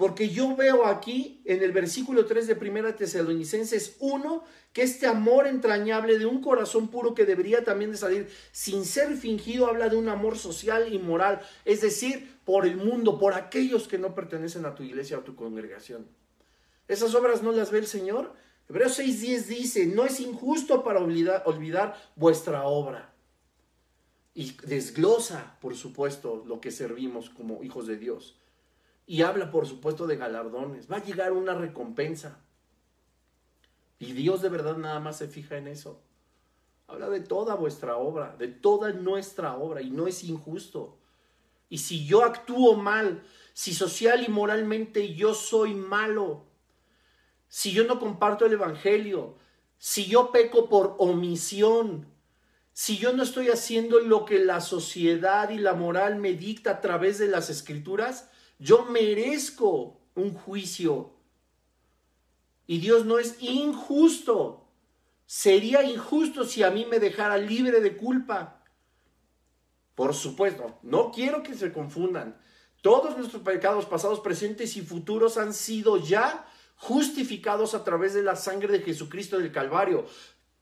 Porque 0.00 0.30
yo 0.30 0.56
veo 0.56 0.86
aquí 0.86 1.42
en 1.44 1.62
el 1.62 1.72
versículo 1.72 2.24
3 2.24 2.46
de 2.46 2.56
Primera 2.56 2.96
Tesalonicenses 2.96 3.96
1 4.00 4.44
que 4.72 4.82
este 4.82 5.06
amor 5.06 5.46
entrañable 5.46 6.18
de 6.18 6.24
un 6.24 6.40
corazón 6.40 6.88
puro 6.88 7.14
que 7.14 7.26
debería 7.26 7.64
también 7.64 7.90
de 7.90 7.98
salir 7.98 8.30
sin 8.50 8.86
ser 8.86 9.14
fingido 9.16 9.66
habla 9.66 9.90
de 9.90 9.96
un 9.96 10.08
amor 10.08 10.38
social 10.38 10.90
y 10.90 10.98
moral, 10.98 11.42
es 11.66 11.82
decir, 11.82 12.38
por 12.46 12.66
el 12.66 12.78
mundo, 12.78 13.18
por 13.18 13.34
aquellos 13.34 13.88
que 13.88 13.98
no 13.98 14.14
pertenecen 14.14 14.64
a 14.64 14.74
tu 14.74 14.82
iglesia 14.82 15.18
o 15.18 15.20
a 15.20 15.24
tu 15.24 15.36
congregación. 15.36 16.06
¿Esas 16.88 17.14
obras 17.14 17.42
no 17.42 17.52
las 17.52 17.70
ve 17.70 17.80
el 17.80 17.86
Señor? 17.86 18.32
Hebreos 18.70 19.00
6:10 19.00 19.46
dice, 19.46 19.86
no 19.86 20.04
es 20.04 20.20
injusto 20.20 20.84
para 20.84 21.00
olvidar, 21.00 21.42
olvidar 21.44 22.00
vuestra 22.14 22.66
obra. 22.66 23.12
Y 24.32 24.52
desglosa, 24.64 25.58
por 25.60 25.74
supuesto, 25.74 26.44
lo 26.46 26.60
que 26.60 26.70
servimos 26.70 27.30
como 27.30 27.64
hijos 27.64 27.88
de 27.88 27.96
Dios. 27.96 28.38
Y 29.06 29.22
habla, 29.22 29.50
por 29.50 29.66
supuesto, 29.66 30.06
de 30.06 30.16
galardones. 30.16 30.88
Va 30.88 30.98
a 30.98 31.04
llegar 31.04 31.32
una 31.32 31.54
recompensa. 31.54 32.38
Y 33.98 34.12
Dios 34.12 34.40
de 34.40 34.50
verdad 34.50 34.76
nada 34.76 35.00
más 35.00 35.18
se 35.18 35.26
fija 35.26 35.56
en 35.56 35.66
eso. 35.66 36.00
Habla 36.86 37.10
de 37.10 37.20
toda 37.20 37.56
vuestra 37.56 37.96
obra, 37.96 38.36
de 38.38 38.46
toda 38.46 38.92
nuestra 38.92 39.56
obra, 39.56 39.82
y 39.82 39.90
no 39.90 40.06
es 40.06 40.22
injusto. 40.22 40.96
Y 41.68 41.78
si 41.78 42.06
yo 42.06 42.22
actúo 42.22 42.76
mal, 42.76 43.24
si 43.52 43.74
social 43.74 44.22
y 44.22 44.28
moralmente 44.28 45.12
yo 45.12 45.34
soy 45.34 45.74
malo, 45.74 46.49
si 47.50 47.72
yo 47.72 47.84
no 47.84 47.98
comparto 47.98 48.46
el 48.46 48.52
Evangelio, 48.52 49.36
si 49.76 50.06
yo 50.06 50.30
peco 50.30 50.68
por 50.68 50.94
omisión, 50.98 52.06
si 52.72 52.96
yo 52.96 53.12
no 53.12 53.24
estoy 53.24 53.48
haciendo 53.48 53.98
lo 53.98 54.24
que 54.24 54.38
la 54.38 54.60
sociedad 54.60 55.50
y 55.50 55.58
la 55.58 55.74
moral 55.74 56.16
me 56.16 56.34
dicta 56.34 56.70
a 56.70 56.80
través 56.80 57.18
de 57.18 57.26
las 57.26 57.50
escrituras, 57.50 58.30
yo 58.60 58.84
merezco 58.84 60.00
un 60.14 60.32
juicio 60.32 61.16
Y 62.66 62.78
Dios 62.78 63.04
no 63.04 63.18
es 63.18 63.42
injusto. 63.42 64.68
Sería 65.26 65.82
injusto 65.82 66.44
si 66.44 66.62
a 66.62 66.70
mí 66.70 66.86
me 66.86 67.00
dejara 67.00 67.36
libre 67.36 67.80
de 67.80 67.96
culpa. 67.96 68.62
Por 69.96 70.14
supuesto, 70.14 70.78
no 70.82 71.10
quiero 71.10 71.42
que 71.42 71.54
se 71.54 71.72
confundan. 71.72 72.40
Todos 72.80 73.16
nuestros 73.16 73.42
pecados 73.42 73.86
pasados, 73.86 74.20
presentes 74.20 74.76
y 74.76 74.82
futuros 74.82 75.36
han 75.36 75.52
sido 75.52 75.96
ya 75.96 76.46
justificados 76.80 77.74
a 77.74 77.84
través 77.84 78.14
de 78.14 78.22
la 78.22 78.36
sangre 78.36 78.72
de 78.72 78.80
Jesucristo 78.80 79.38
del 79.38 79.52
Calvario. 79.52 80.06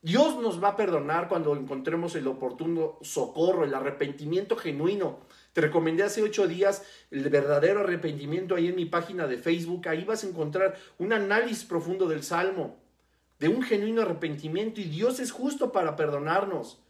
Dios 0.03 0.37
nos 0.43 0.63
va 0.63 0.71
a 0.71 0.77
perdonar 0.77 1.29
cuando 1.29 1.55
encontremos 1.55 2.17
el 2.17 2.27
oportuno 2.27 2.99
socorro, 3.03 3.65
el 3.65 3.73
arrepentimiento 3.73 4.57
genuino. 4.57 5.21
Te 5.53 5.61
recomendé 5.61 6.03
hace 6.03 6.23
ocho 6.23 6.49
días 6.49 6.83
el 7.13 7.29
verdadero 7.29 7.81
arrepentimiento 7.81 8.57
ahí 8.57 8.67
en 8.67 8.75
mi 8.75 8.85
página 8.85 9.29
de 9.29 9.39
Facebook. 9.39 9.87
Ahí 9.87 10.05
vas 10.05 10.25
a 10.25 10.29
encontrar 10.29 10.77
un 10.99 11.13
análisis 11.13 11.65
profundo 11.65 12.09
del 12.09 12.25
Salmo, 12.25 12.81
de 13.39 13.49
un 13.49 13.63
genuino 13.63 14.03
arrepentimiento. 14.03 14.81
Y 14.81 14.85
Dios 14.85 15.21
es 15.21 15.31
justo 15.31 15.71
para 15.71 15.95
perdonarnos. 15.95 16.81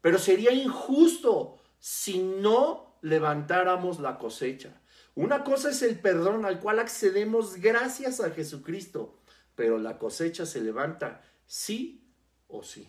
Pero 0.00 0.18
sería 0.18 0.52
injusto 0.52 1.56
si 1.78 2.18
no 2.18 2.96
levantáramos 3.00 4.00
la 4.00 4.18
cosecha. 4.18 4.80
Una 5.16 5.44
cosa 5.44 5.70
es 5.70 5.80
el 5.82 5.98
perdón 5.98 6.44
al 6.44 6.60
cual 6.60 6.78
accedemos 6.78 7.56
gracias 7.56 8.20
a 8.20 8.30
Jesucristo, 8.30 9.18
pero 9.54 9.78
la 9.78 9.98
cosecha 9.98 10.44
se 10.44 10.60
levanta 10.60 11.22
sí 11.46 12.04
o 12.48 12.62
sí. 12.62 12.86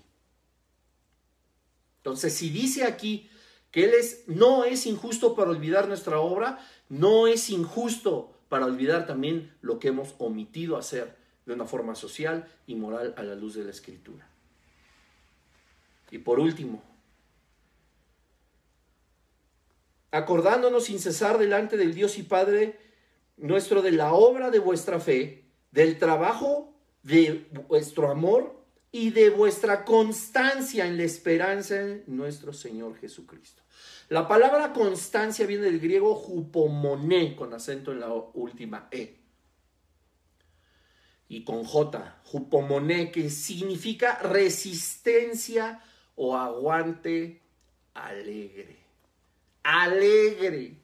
Entonces, 1.99 2.33
si 2.33 2.49
dice 2.49 2.83
aquí 2.83 3.29
que 3.71 3.85
Él 3.85 3.93
es, 3.93 4.25
no 4.27 4.65
es 4.65 4.85
injusto 4.85 5.35
para 5.35 5.51
olvidar 5.51 5.87
nuestra 5.87 6.19
obra, 6.19 6.59
no 6.89 7.27
es 7.27 7.49
injusto 7.49 8.33
para 8.49 8.65
olvidar 8.65 9.07
también 9.07 9.55
lo 9.61 9.79
que 9.79 9.87
hemos 9.87 10.13
omitido 10.17 10.75
hacer 10.75 11.15
de 11.45 11.53
una 11.53 11.65
forma 11.65 11.95
social 11.95 12.45
y 12.67 12.75
moral 12.75 13.13
a 13.15 13.23
la 13.23 13.35
luz 13.35 13.55
de 13.55 13.63
la 13.63 13.71
Escritura. 13.71 14.29
Y 16.11 16.17
por 16.17 16.41
último, 16.41 16.83
acordándonos 20.11 20.85
sin 20.85 20.99
cesar 20.99 21.37
delante 21.37 21.77
del 21.77 21.93
Dios 21.93 22.17
y 22.17 22.23
Padre 22.23 22.77
nuestro 23.37 23.81
de 23.81 23.91
la 23.91 24.13
obra 24.13 24.49
de 24.49 24.59
vuestra 24.59 24.99
fe, 24.99 25.45
del 25.71 25.97
trabajo 25.99 26.73
de 27.03 27.47
vuestro 27.67 28.09
amor 28.09 28.57
y 28.91 29.11
de 29.11 29.29
vuestra 29.29 29.85
constancia 29.85 30.85
en 30.87 30.97
la 30.97 31.03
esperanza 31.03 31.79
en 31.79 32.03
nuestro 32.07 32.51
Señor 32.53 32.97
Jesucristo. 32.97 33.61
La 34.09 34.27
palabra 34.27 34.73
constancia 34.73 35.45
viene 35.45 35.63
del 35.63 35.79
griego 35.79 36.15
jupomoné, 36.15 37.35
con 37.35 37.53
acento 37.53 37.91
en 37.91 37.99
la 37.99 38.11
última 38.13 38.87
E. 38.89 39.17
Y 41.29 41.43
con 41.43 41.65
J, 41.65 42.21
jupomoné, 42.23 43.11
que 43.11 43.29
significa 43.29 44.17
resistencia 44.19 45.83
o 46.15 46.37
aguante 46.37 47.41
alegre. 47.93 48.86
Alegre. 49.67 50.77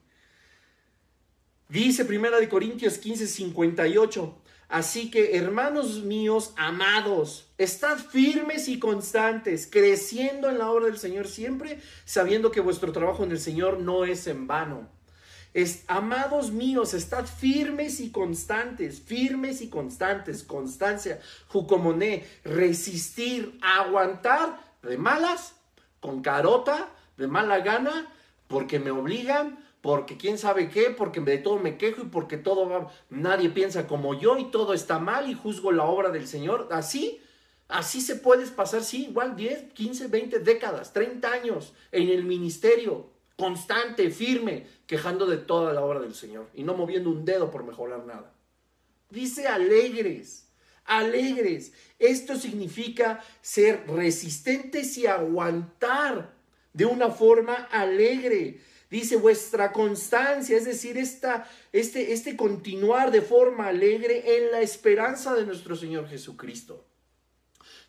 Dice 1.69 2.03
Primera 2.03 2.37
de 2.37 2.49
Corintios 2.49 2.97
15, 2.97 3.27
58. 3.27 4.41
Así 4.67 5.09
que, 5.09 5.37
hermanos 5.37 6.03
míos, 6.03 6.53
amados, 6.57 7.47
estad 7.57 7.97
firmes 7.97 8.67
y 8.67 8.79
constantes, 8.79 9.69
creciendo 9.71 10.49
en 10.49 10.57
la 10.57 10.69
obra 10.69 10.87
del 10.87 10.97
Señor 10.97 11.29
siempre, 11.29 11.79
sabiendo 12.03 12.51
que 12.51 12.59
vuestro 12.59 12.91
trabajo 12.91 13.23
en 13.23 13.31
el 13.31 13.39
Señor 13.39 13.79
no 13.79 14.03
es 14.03 14.27
en 14.27 14.47
vano. 14.47 14.89
Es, 15.53 15.85
amados 15.87 16.51
míos, 16.51 16.93
estad 16.93 17.25
firmes 17.25 18.01
y 18.01 18.11
constantes, 18.11 18.99
firmes 18.99 19.61
y 19.61 19.69
constantes, 19.69 20.43
constancia, 20.43 21.21
jucomoné, 21.47 22.27
resistir, 22.43 23.57
aguantar 23.61 24.59
de 24.81 24.97
malas, 24.97 25.55
con 26.01 26.21
carota, 26.21 26.89
de 27.15 27.27
mala 27.27 27.59
gana, 27.59 28.12
porque 28.53 28.79
me 28.79 28.91
obligan, 28.91 29.57
porque 29.81 30.15
quién 30.15 30.37
sabe 30.37 30.69
qué, 30.69 30.91
porque 30.91 31.19
de 31.19 31.39
todo 31.39 31.57
me 31.57 31.77
quejo 31.77 32.03
y 32.03 32.05
porque 32.05 32.37
todo 32.37 32.89
nadie 33.09 33.49
piensa 33.49 33.87
como 33.87 34.13
yo 34.13 34.37
y 34.37 34.51
todo 34.51 34.73
está 34.73 34.99
mal 34.99 35.27
y 35.29 35.33
juzgo 35.33 35.71
la 35.71 35.85
obra 35.85 36.11
del 36.11 36.27
Señor. 36.27 36.69
Así, 36.71 37.19
así 37.67 37.99
se 37.99 38.15
puedes 38.15 38.51
pasar, 38.51 38.83
sí, 38.83 39.07
igual 39.07 39.35
10, 39.35 39.73
15, 39.73 40.07
20 40.07 40.39
décadas, 40.39 40.93
30 40.93 41.31
años 41.31 41.73
en 41.91 42.09
el 42.09 42.23
ministerio, 42.23 43.09
constante, 43.35 44.11
firme, 44.11 44.67
quejando 44.85 45.25
de 45.25 45.37
toda 45.37 45.73
la 45.73 45.83
obra 45.83 45.99
del 45.99 46.13
Señor 46.13 46.47
y 46.53 46.63
no 46.63 46.75
moviendo 46.75 47.09
un 47.09 47.25
dedo 47.25 47.49
por 47.49 47.63
mejorar 47.63 48.05
nada. 48.05 48.35
Dice 49.09 49.47
alegres, 49.47 50.47
alegres. 50.85 51.73
Esto 51.97 52.35
significa 52.35 53.23
ser 53.41 53.85
resistentes 53.87 54.95
y 54.99 55.07
aguantar 55.07 56.42
de 56.73 56.85
una 56.85 57.09
forma 57.09 57.55
alegre 57.71 58.59
Dice 58.93 59.15
vuestra 59.15 59.71
constancia, 59.71 60.55
es 60.55 60.65
decir, 60.65 60.99
esta, 60.99 61.49
este, 61.71 62.13
este 62.13 62.37
continuar 62.37 63.09
de 63.09 63.23
forma 63.23 63.65
alegre 63.69 64.37
en 64.37 64.51
la 64.51 64.61
esperanza 64.61 65.33
de 65.33 65.47
nuestro 65.47 65.75
Señor 65.75 66.07
Jesucristo. 66.07 66.85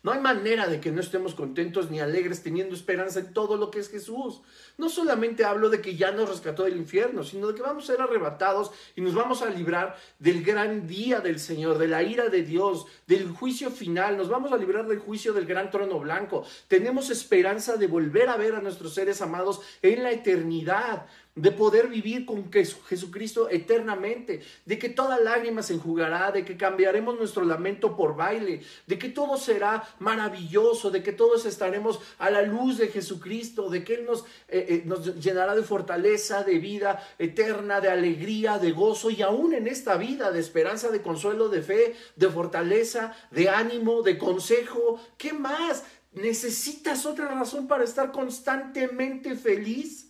No 0.05 0.11
hay 0.11 0.19
manera 0.19 0.67
de 0.67 0.79
que 0.79 0.91
no 0.91 1.01
estemos 1.01 1.33
contentos 1.33 1.89
ni 1.89 1.99
alegres 1.99 2.43
teniendo 2.43 2.75
esperanza 2.75 3.21
en 3.21 3.33
todo 3.33 3.57
lo 3.57 3.71
que 3.71 3.79
es 3.79 3.89
Jesús. 3.89 4.43
No 4.77 4.87
solamente 4.87 5.45
hablo 5.45 5.71
de 5.71 5.81
que 5.81 5.95
ya 5.95 6.11
nos 6.11 6.29
rescató 6.29 6.65
del 6.65 6.77
infierno, 6.77 7.23
sino 7.23 7.47
de 7.47 7.55
que 7.55 7.63
vamos 7.63 7.85
a 7.85 7.87
ser 7.87 8.01
arrebatados 8.03 8.69
y 8.95 9.01
nos 9.01 9.15
vamos 9.15 9.41
a 9.41 9.49
librar 9.49 9.97
del 10.19 10.43
gran 10.43 10.85
día 10.85 11.21
del 11.21 11.39
Señor, 11.39 11.79
de 11.79 11.87
la 11.87 12.03
ira 12.03 12.29
de 12.29 12.43
Dios, 12.43 12.85
del 13.07 13.31
juicio 13.31 13.71
final. 13.71 14.15
Nos 14.15 14.29
vamos 14.29 14.51
a 14.51 14.57
librar 14.57 14.87
del 14.87 14.99
juicio 14.99 15.33
del 15.33 15.47
gran 15.47 15.71
trono 15.71 15.99
blanco. 15.99 16.45
Tenemos 16.67 17.09
esperanza 17.09 17.75
de 17.75 17.87
volver 17.87 18.29
a 18.29 18.37
ver 18.37 18.53
a 18.53 18.61
nuestros 18.61 18.93
seres 18.93 19.23
amados 19.23 19.61
en 19.81 20.03
la 20.03 20.11
eternidad 20.11 21.07
de 21.35 21.51
poder 21.51 21.87
vivir 21.87 22.25
con 22.25 22.49
Jesucristo 22.51 23.49
eternamente, 23.49 24.41
de 24.65 24.79
que 24.79 24.87
toda 24.87 25.19
lágrima 25.19 25.61
se 25.61 25.73
enjugará, 25.73 26.31
de 26.31 26.45
que 26.45 26.55
cambiaremos 26.55 27.17
nuestro 27.17 27.43
lamento 27.43 27.95
por 27.97 28.15
baile, 28.15 28.61
de 28.87 28.97
que 28.97 29.09
todo 29.09 29.35
será 29.37 29.83
maravilloso, 29.99 30.91
de 30.91 31.03
que 31.03 31.11
todos 31.11 31.45
estaremos 31.45 31.99
a 32.19 32.29
la 32.29 32.41
luz 32.41 32.77
de 32.77 32.87
Jesucristo, 32.87 33.69
de 33.69 33.83
que 33.83 33.95
Él 33.95 34.05
nos, 34.05 34.21
eh, 34.47 34.65
eh, 34.69 34.83
nos 34.85 35.19
llenará 35.19 35.55
de 35.55 35.63
fortaleza, 35.63 36.43
de 36.43 36.57
vida 36.57 37.05
eterna, 37.19 37.81
de 37.81 37.89
alegría, 37.89 38.57
de 38.57 38.71
gozo 38.71 39.09
y 39.09 39.21
aún 39.21 39.53
en 39.53 39.67
esta 39.67 39.97
vida 39.97 40.31
de 40.31 40.39
esperanza, 40.39 40.89
de 40.89 41.01
consuelo, 41.01 41.49
de 41.49 41.61
fe, 41.61 41.95
de 42.15 42.29
fortaleza, 42.29 43.13
de 43.31 43.49
ánimo, 43.49 44.03
de 44.03 44.17
consejo. 44.17 45.01
¿Qué 45.17 45.33
más? 45.33 45.83
¿Necesitas 46.13 47.05
otra 47.05 47.27
razón 47.27 47.67
para 47.67 47.83
estar 47.83 48.13
constantemente 48.13 49.35
feliz? 49.35 50.04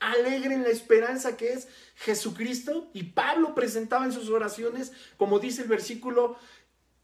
Alegre 0.00 0.54
en 0.54 0.62
la 0.62 0.70
esperanza 0.70 1.36
que 1.36 1.52
es 1.52 1.68
Jesucristo. 1.94 2.90
Y 2.92 3.04
Pablo 3.04 3.54
presentaba 3.54 4.04
en 4.04 4.12
sus 4.12 4.28
oraciones, 4.30 4.92
como 5.16 5.38
dice 5.38 5.62
el 5.62 5.68
versículo, 5.68 6.36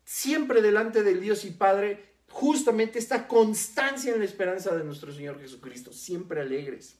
siempre 0.05 0.63
delante 0.63 1.03
del 1.03 1.21
Dios 1.21 1.45
y 1.45 1.51
Padre, 1.51 2.17
justamente 2.31 2.99
esta 2.99 3.29
constancia 3.29 4.13
en 4.13 4.19
la 4.19 4.25
esperanza 4.25 4.75
de 4.75 4.85
nuestro 4.85 5.13
Señor 5.13 5.41
Jesucristo, 5.41 5.93
siempre 5.93 6.41
alegres. 6.41 6.97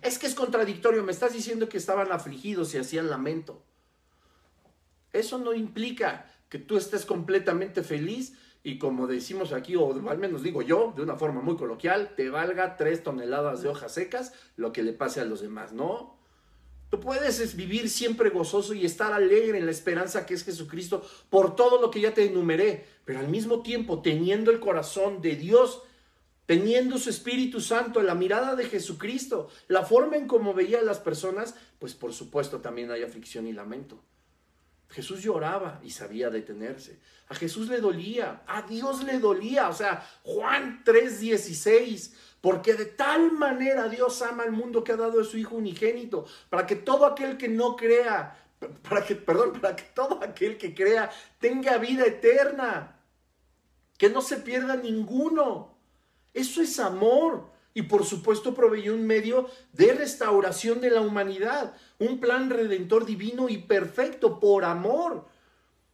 Es 0.00 0.18
que 0.18 0.26
es 0.26 0.34
contradictorio, 0.34 1.02
me 1.02 1.12
estás 1.12 1.32
diciendo 1.32 1.68
que 1.68 1.76
estaban 1.76 2.10
afligidos 2.10 2.74
y 2.74 2.78
hacían 2.78 3.10
lamento. 3.10 3.62
Eso 5.12 5.38
no 5.38 5.52
implica 5.52 6.32
que 6.48 6.58
tú 6.58 6.76
estés 6.76 7.04
completamente 7.04 7.82
feliz 7.82 8.34
y 8.64 8.78
como 8.78 9.06
decimos 9.06 9.52
aquí, 9.52 9.74
o 9.74 9.92
al 10.08 10.18
menos 10.18 10.42
digo 10.42 10.62
yo, 10.62 10.92
de 10.94 11.02
una 11.02 11.16
forma 11.16 11.40
muy 11.40 11.56
coloquial, 11.56 12.14
te 12.16 12.30
valga 12.30 12.76
tres 12.76 13.02
toneladas 13.02 13.62
de 13.62 13.68
hojas 13.68 13.92
secas 13.92 14.32
lo 14.56 14.72
que 14.72 14.82
le 14.82 14.92
pase 14.92 15.20
a 15.20 15.24
los 15.24 15.40
demás, 15.40 15.72
¿no? 15.72 16.16
Tú 16.88 17.00
puedes 17.00 17.56
vivir 17.56 17.88
siempre 17.88 18.28
gozoso 18.28 18.74
y 18.74 18.84
estar 18.84 19.12
alegre 19.12 19.58
en 19.58 19.64
la 19.64 19.72
esperanza 19.72 20.26
que 20.26 20.34
es 20.34 20.44
Jesucristo 20.44 21.02
por 21.30 21.56
todo 21.56 21.80
lo 21.80 21.90
que 21.90 22.02
ya 22.02 22.14
te 22.14 22.26
enumeré, 22.26 22.84
pero 23.04 23.18
al 23.18 23.28
mismo 23.28 23.62
tiempo 23.62 24.02
teniendo 24.02 24.50
el 24.50 24.60
corazón 24.60 25.22
de 25.22 25.34
Dios, 25.34 25.82
teniendo 26.46 26.98
su 26.98 27.08
Espíritu 27.08 27.60
Santo, 27.60 28.02
la 28.02 28.14
mirada 28.14 28.54
de 28.54 28.66
Jesucristo, 28.66 29.48
la 29.68 29.84
forma 29.84 30.16
en 30.16 30.28
cómo 30.28 30.54
veía 30.54 30.80
a 30.80 30.82
las 30.82 30.98
personas, 30.98 31.54
pues 31.78 31.94
por 31.94 32.12
supuesto 32.12 32.60
también 32.60 32.90
hay 32.90 33.02
aflicción 33.02 33.46
y 33.46 33.52
lamento. 33.52 34.04
Jesús 34.92 35.22
lloraba 35.22 35.80
y 35.82 35.90
sabía 35.90 36.28
detenerse. 36.28 37.00
A 37.28 37.34
Jesús 37.34 37.68
le 37.68 37.80
dolía, 37.80 38.42
a 38.46 38.62
Dios 38.62 39.02
le 39.04 39.18
dolía. 39.18 39.68
O 39.70 39.72
sea, 39.72 40.06
Juan 40.22 40.82
3:16, 40.84 42.12
porque 42.42 42.74
de 42.74 42.84
tal 42.84 43.32
manera 43.32 43.88
Dios 43.88 44.20
ama 44.20 44.42
al 44.42 44.52
mundo 44.52 44.84
que 44.84 44.92
ha 44.92 44.96
dado 44.96 45.20
a 45.20 45.24
su 45.24 45.38
Hijo 45.38 45.56
unigénito, 45.56 46.26
para 46.50 46.66
que 46.66 46.76
todo 46.76 47.06
aquel 47.06 47.38
que 47.38 47.48
no 47.48 47.74
crea, 47.74 48.38
para 48.88 49.04
que, 49.04 49.16
perdón, 49.16 49.60
para 49.60 49.74
que 49.74 49.84
todo 49.94 50.22
aquel 50.22 50.58
que 50.58 50.74
crea 50.74 51.10
tenga 51.38 51.78
vida 51.78 52.04
eterna, 52.04 53.00
que 53.96 54.10
no 54.10 54.20
se 54.20 54.36
pierda 54.36 54.76
ninguno. 54.76 55.74
Eso 56.34 56.60
es 56.60 56.78
amor. 56.78 57.51
Y 57.74 57.82
por 57.82 58.04
supuesto 58.04 58.54
proveyó 58.54 58.94
un 58.94 59.06
medio 59.06 59.48
de 59.72 59.94
restauración 59.94 60.80
de 60.80 60.90
la 60.90 61.00
humanidad, 61.00 61.74
un 61.98 62.20
plan 62.20 62.50
redentor 62.50 63.06
divino 63.06 63.48
y 63.48 63.58
perfecto 63.58 64.40
por 64.40 64.64
amor. 64.64 65.26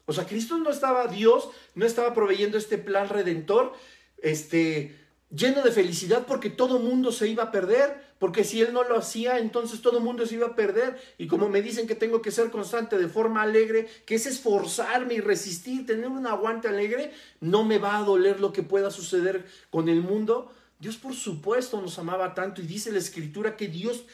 O 0.07 0.13
sea, 0.13 0.27
Cristo 0.27 0.57
no 0.59 0.71
estaba, 0.71 1.07
Dios 1.07 1.51
no 1.75 1.85
estaba 1.85 2.15
proveyendo 2.15 2.57
este 2.57 2.79
plan 2.79 3.09
redentor, 3.09 3.75
este, 4.23 4.97
lleno 5.31 5.63
de 5.63 5.71
felicidad 5.71 6.25
porque 6.27 6.51
todo 6.51 6.79
mundo 6.79 7.13
se 7.13 7.29
iba 7.29 7.45
a 7.45 7.53
perder, 7.53 8.09
porque 8.19 8.43
si 8.43 8.61
Él 8.61 8.73
no 8.73 8.83
lo 8.85 8.97
hacía, 8.97 9.39
entonces 9.39 9.83
todo 9.83 10.01
mundo 10.01 10.27
se 10.27 10.35
iba 10.35 10.49
a 10.49 10.55
perder. 10.57 10.99
Y 11.19 11.27
como 11.27 11.49
me 11.49 11.63
dicen 11.63 11.87
que 11.87 11.95
tengo 11.95 12.23
que 12.23 12.31
ser 12.31 12.51
constante 12.51 12.99
de 12.99 13.09
forma 13.09 13.43
alegre, 13.43 13.87
que 14.07 14.17
es 14.17 14.27
esforzarme 14.27 15.15
y 15.15 15.21
resistir, 15.21 15.87
tener 15.87 16.09
un 16.09 16.27
aguante 16.27 16.69
alegre, 16.69 17.13
no 17.41 17.65
me 17.65 17.79
va 17.79 17.99
a 17.99 18.03
doler 18.03 18.41
lo 18.41 18.53
que 18.53 18.63
pueda 18.63 18.91
suceder 18.91 19.47
con 19.71 19.89
el 19.89 20.01
mundo. 20.01 20.51
Dios 20.79 20.97
por 20.97 21.15
supuesto 21.15 21.81
nos 21.81 21.99
amaba 21.99 22.35
tanto 22.35 22.61
y 22.63 22.67
dice 22.67 22.93
la 22.93 22.99
escritura 22.99 23.57
que 23.57 23.69
Dios 23.69 24.05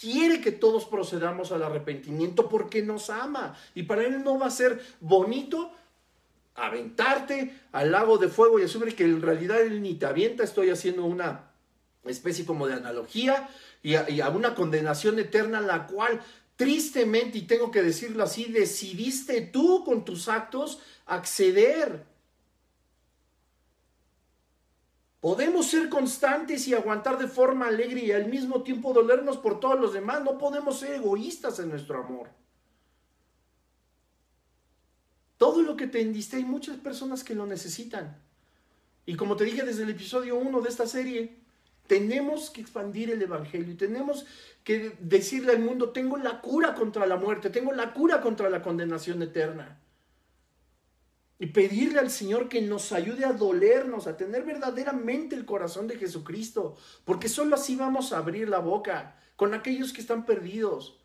quiere 0.00 0.40
que 0.40 0.52
todos 0.52 0.86
procedamos 0.86 1.52
al 1.52 1.62
arrepentimiento 1.62 2.48
porque 2.48 2.82
nos 2.82 3.10
ama. 3.10 3.56
Y 3.74 3.82
para 3.82 4.04
Él 4.04 4.24
no 4.24 4.38
va 4.38 4.46
a 4.46 4.50
ser 4.50 4.82
bonito 5.00 5.72
aventarte 6.54 7.54
al 7.72 7.92
lago 7.92 8.18
de 8.18 8.28
fuego 8.28 8.58
y 8.58 8.64
azufre 8.64 8.94
que 8.94 9.04
en 9.04 9.20
realidad 9.20 9.60
Él 9.60 9.82
ni 9.82 9.94
te 9.94 10.06
avienta. 10.06 10.42
Estoy 10.42 10.70
haciendo 10.70 11.04
una 11.04 11.50
especie 12.04 12.46
como 12.46 12.66
de 12.66 12.74
analogía 12.74 13.48
y 13.82 13.94
a, 13.94 14.28
una 14.30 14.54
condenación 14.54 15.18
eterna 15.18 15.60
la 15.60 15.86
cual 15.86 16.20
tristemente, 16.56 17.38
y 17.38 17.42
tengo 17.42 17.70
que 17.70 17.82
decirlo 17.82 18.22
así, 18.22 18.44
decidiste 18.44 19.40
tú 19.40 19.84
con 19.84 20.04
tus 20.04 20.28
actos 20.28 20.80
acceder. 21.06 22.04
Podemos 25.20 25.66
ser 25.66 25.90
constantes 25.90 26.66
y 26.66 26.74
aguantar 26.74 27.18
de 27.18 27.28
forma 27.28 27.68
alegre 27.68 28.00
y 28.00 28.12
al 28.12 28.26
mismo 28.26 28.62
tiempo 28.62 28.94
dolernos 28.94 29.36
por 29.36 29.60
todos 29.60 29.78
los 29.78 29.92
demás. 29.92 30.24
No 30.24 30.38
podemos 30.38 30.80
ser 30.80 30.94
egoístas 30.94 31.58
en 31.58 31.68
nuestro 31.68 32.02
amor. 32.02 32.30
Todo 35.36 35.62
lo 35.62 35.76
que 35.76 35.86
te 35.86 35.98
hay 35.98 36.44
muchas 36.44 36.78
personas 36.78 37.22
que 37.22 37.34
lo 37.34 37.46
necesitan. 37.46 38.16
Y 39.04 39.16
como 39.16 39.36
te 39.36 39.44
dije 39.44 39.62
desde 39.62 39.82
el 39.82 39.90
episodio 39.90 40.36
1 40.36 40.60
de 40.60 40.68
esta 40.68 40.86
serie, 40.86 41.36
tenemos 41.86 42.50
que 42.50 42.60
expandir 42.60 43.10
el 43.10 43.20
Evangelio 43.20 43.72
y 43.72 43.76
tenemos 43.76 44.24
que 44.64 44.96
decirle 45.00 45.52
al 45.52 45.60
mundo, 45.60 45.90
tengo 45.90 46.16
la 46.16 46.40
cura 46.40 46.74
contra 46.74 47.06
la 47.06 47.16
muerte, 47.16 47.50
tengo 47.50 47.72
la 47.72 47.92
cura 47.92 48.20
contra 48.20 48.48
la 48.48 48.62
condenación 48.62 49.22
eterna. 49.22 49.80
Y 51.40 51.46
pedirle 51.46 51.98
al 52.00 52.10
Señor 52.10 52.50
que 52.50 52.60
nos 52.60 52.92
ayude 52.92 53.24
a 53.24 53.32
dolernos, 53.32 54.06
a 54.06 54.18
tener 54.18 54.44
verdaderamente 54.44 55.34
el 55.34 55.46
corazón 55.46 55.88
de 55.88 55.96
Jesucristo, 55.96 56.76
porque 57.06 57.30
solo 57.30 57.54
así 57.54 57.76
vamos 57.76 58.12
a 58.12 58.18
abrir 58.18 58.46
la 58.48 58.58
boca 58.58 59.16
con 59.36 59.54
aquellos 59.54 59.94
que 59.94 60.02
están 60.02 60.26
perdidos. 60.26 61.00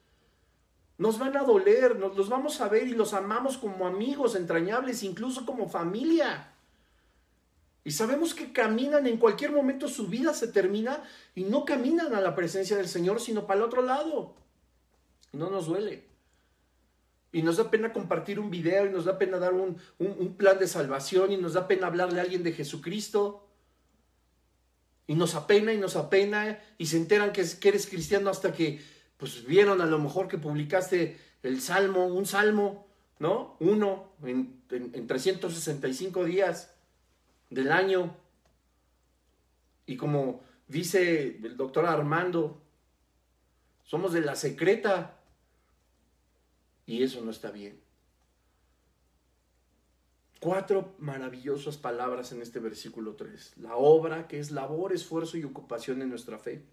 Nos 0.98 1.20
van 1.20 1.38
a 1.38 1.44
doler, 1.44 1.98
nos 1.98 2.18
los 2.18 2.28
vamos 2.28 2.60
a 2.60 2.68
ver 2.68 2.86
y 2.86 2.96
los 2.96 3.14
amamos 3.14 3.58
como 3.58 3.88
amigos 3.88 4.36
entrañables, 4.36 5.04
incluso 5.04 5.46
como 5.46 5.70
familia. 5.70 6.52
Y 7.86 7.92
sabemos 7.92 8.34
que 8.34 8.52
caminan, 8.52 9.08
en 9.08 9.18
cualquier 9.18 9.54
momento 9.54 9.88
su 9.88 10.08
vida 10.08 10.34
se 10.34 10.50
termina 10.50 11.02
y 11.34 11.46
no 11.46 11.64
caminan 11.64 12.14
a 12.14 12.20
la 12.20 12.36
presencia 12.36 12.76
del 12.76 12.90
Señor, 12.90 13.22
sino 13.22 13.48
para 13.48 13.60
el 13.60 13.66
otro 13.66 13.84
lado. 13.84 14.36
No 15.32 15.50
nos 15.50 15.68
duele. 15.68 16.15
Y 17.36 17.42
nos 17.42 17.58
da 17.58 17.70
pena 17.70 17.92
compartir 17.92 18.40
un 18.40 18.50
video 18.50 18.86
y 18.86 18.90
nos 18.92 19.04
da 19.04 19.18
pena 19.18 19.38
dar 19.38 19.54
un, 19.54 19.76
plan 20.38 20.58
de 20.58 20.70
salvación 20.70 21.34
y 21.34 21.38
nos 21.38 21.52
da 21.52 21.68
pena 21.68 21.88
hablarle 21.88 22.22
a 22.22 22.24
alguien 22.24 22.44
de 22.44 22.54
Jesucristo. 22.54 23.46
Y 25.06 25.16
nos 25.16 25.36
apena 25.36 25.74
y 25.74 25.78
nos 25.78 25.98
apena 25.98 26.58
y 26.78 26.86
se 26.86 26.96
enteran 26.96 27.34
que, 27.34 27.42
eres 27.42 27.88
cristiano 27.88 28.30
hasta 28.30 28.54
que 28.54 28.80
pues 29.18 29.46
vieron 29.46 29.82
a 29.82 29.86
lo 29.86 30.00
mejor 30.00 30.30
que 30.30 30.38
publicaste 30.38 31.20
el 31.44 31.60
salmo, 31.60 32.06
un 32.06 32.26
salmo, 32.26 32.88
¿no? 33.20 33.58
Uno 33.60 34.14
en, 34.24 34.62
en 34.72 35.06
365 35.06 36.24
días 36.24 36.74
del 37.50 37.70
año. 37.74 38.16
Y 39.86 39.98
como 39.98 40.42
dice 40.70 41.38
el 41.44 41.58
doctor 41.58 41.86
Armando, 41.86 42.62
somos 43.84 44.14
de 44.14 44.22
la 44.22 44.38
secreta. 44.38 45.15
Y 46.86 47.04
eso 47.04 47.22
no 47.22 47.32
está 47.32 47.52
bien. 47.52 47.80
Cuatro 50.40 50.96
maravillosas 51.00 51.78
palabras 51.78 52.32
en 52.32 52.42
este 52.42 52.60
versículo 52.60 53.16
3. 53.16 53.54
La 53.58 53.76
obra, 53.78 54.28
que 54.28 54.40
es 54.40 54.52
labor, 54.52 54.94
esfuerzo 54.94 55.38
y 55.38 55.44
ocupación 55.44 56.02
en 56.02 56.10
nuestra 56.10 56.38
fe. 56.38 56.64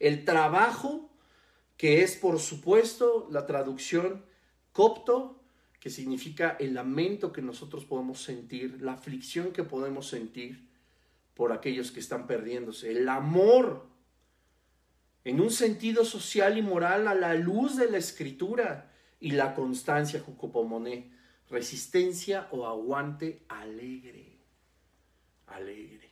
El 0.00 0.24
trabajo, 0.24 1.10
que 1.76 2.02
es 2.02 2.16
por 2.16 2.40
supuesto 2.40 3.28
la 3.30 3.46
traducción 3.46 4.24
copto, 4.72 5.40
que 5.78 5.90
significa 5.90 6.56
el 6.58 6.74
lamento 6.74 7.32
que 7.32 7.42
nosotros 7.42 7.84
podemos 7.84 8.20
sentir, 8.20 8.82
la 8.82 8.94
aflicción 8.94 9.52
que 9.52 9.62
podemos 9.62 10.08
sentir 10.08 10.66
por 11.34 11.52
aquellos 11.52 11.92
que 11.92 12.00
están 12.00 12.26
perdiéndose. 12.26 12.90
El 12.90 13.08
amor, 13.08 13.86
en 15.22 15.40
un 15.40 15.50
sentido 15.50 16.04
social 16.04 16.58
y 16.58 16.62
moral 16.62 17.06
a 17.06 17.14
la 17.14 17.34
luz 17.34 17.76
de 17.76 17.90
la 17.90 17.98
escritura 17.98 18.90
y 19.20 19.32
la 19.32 19.54
constancia, 19.54 20.20
Jucopomoné, 20.20 21.10
resistencia 21.50 22.48
o 22.50 22.66
aguante 22.66 23.44
alegre, 23.48 24.38
alegre. 25.46 26.10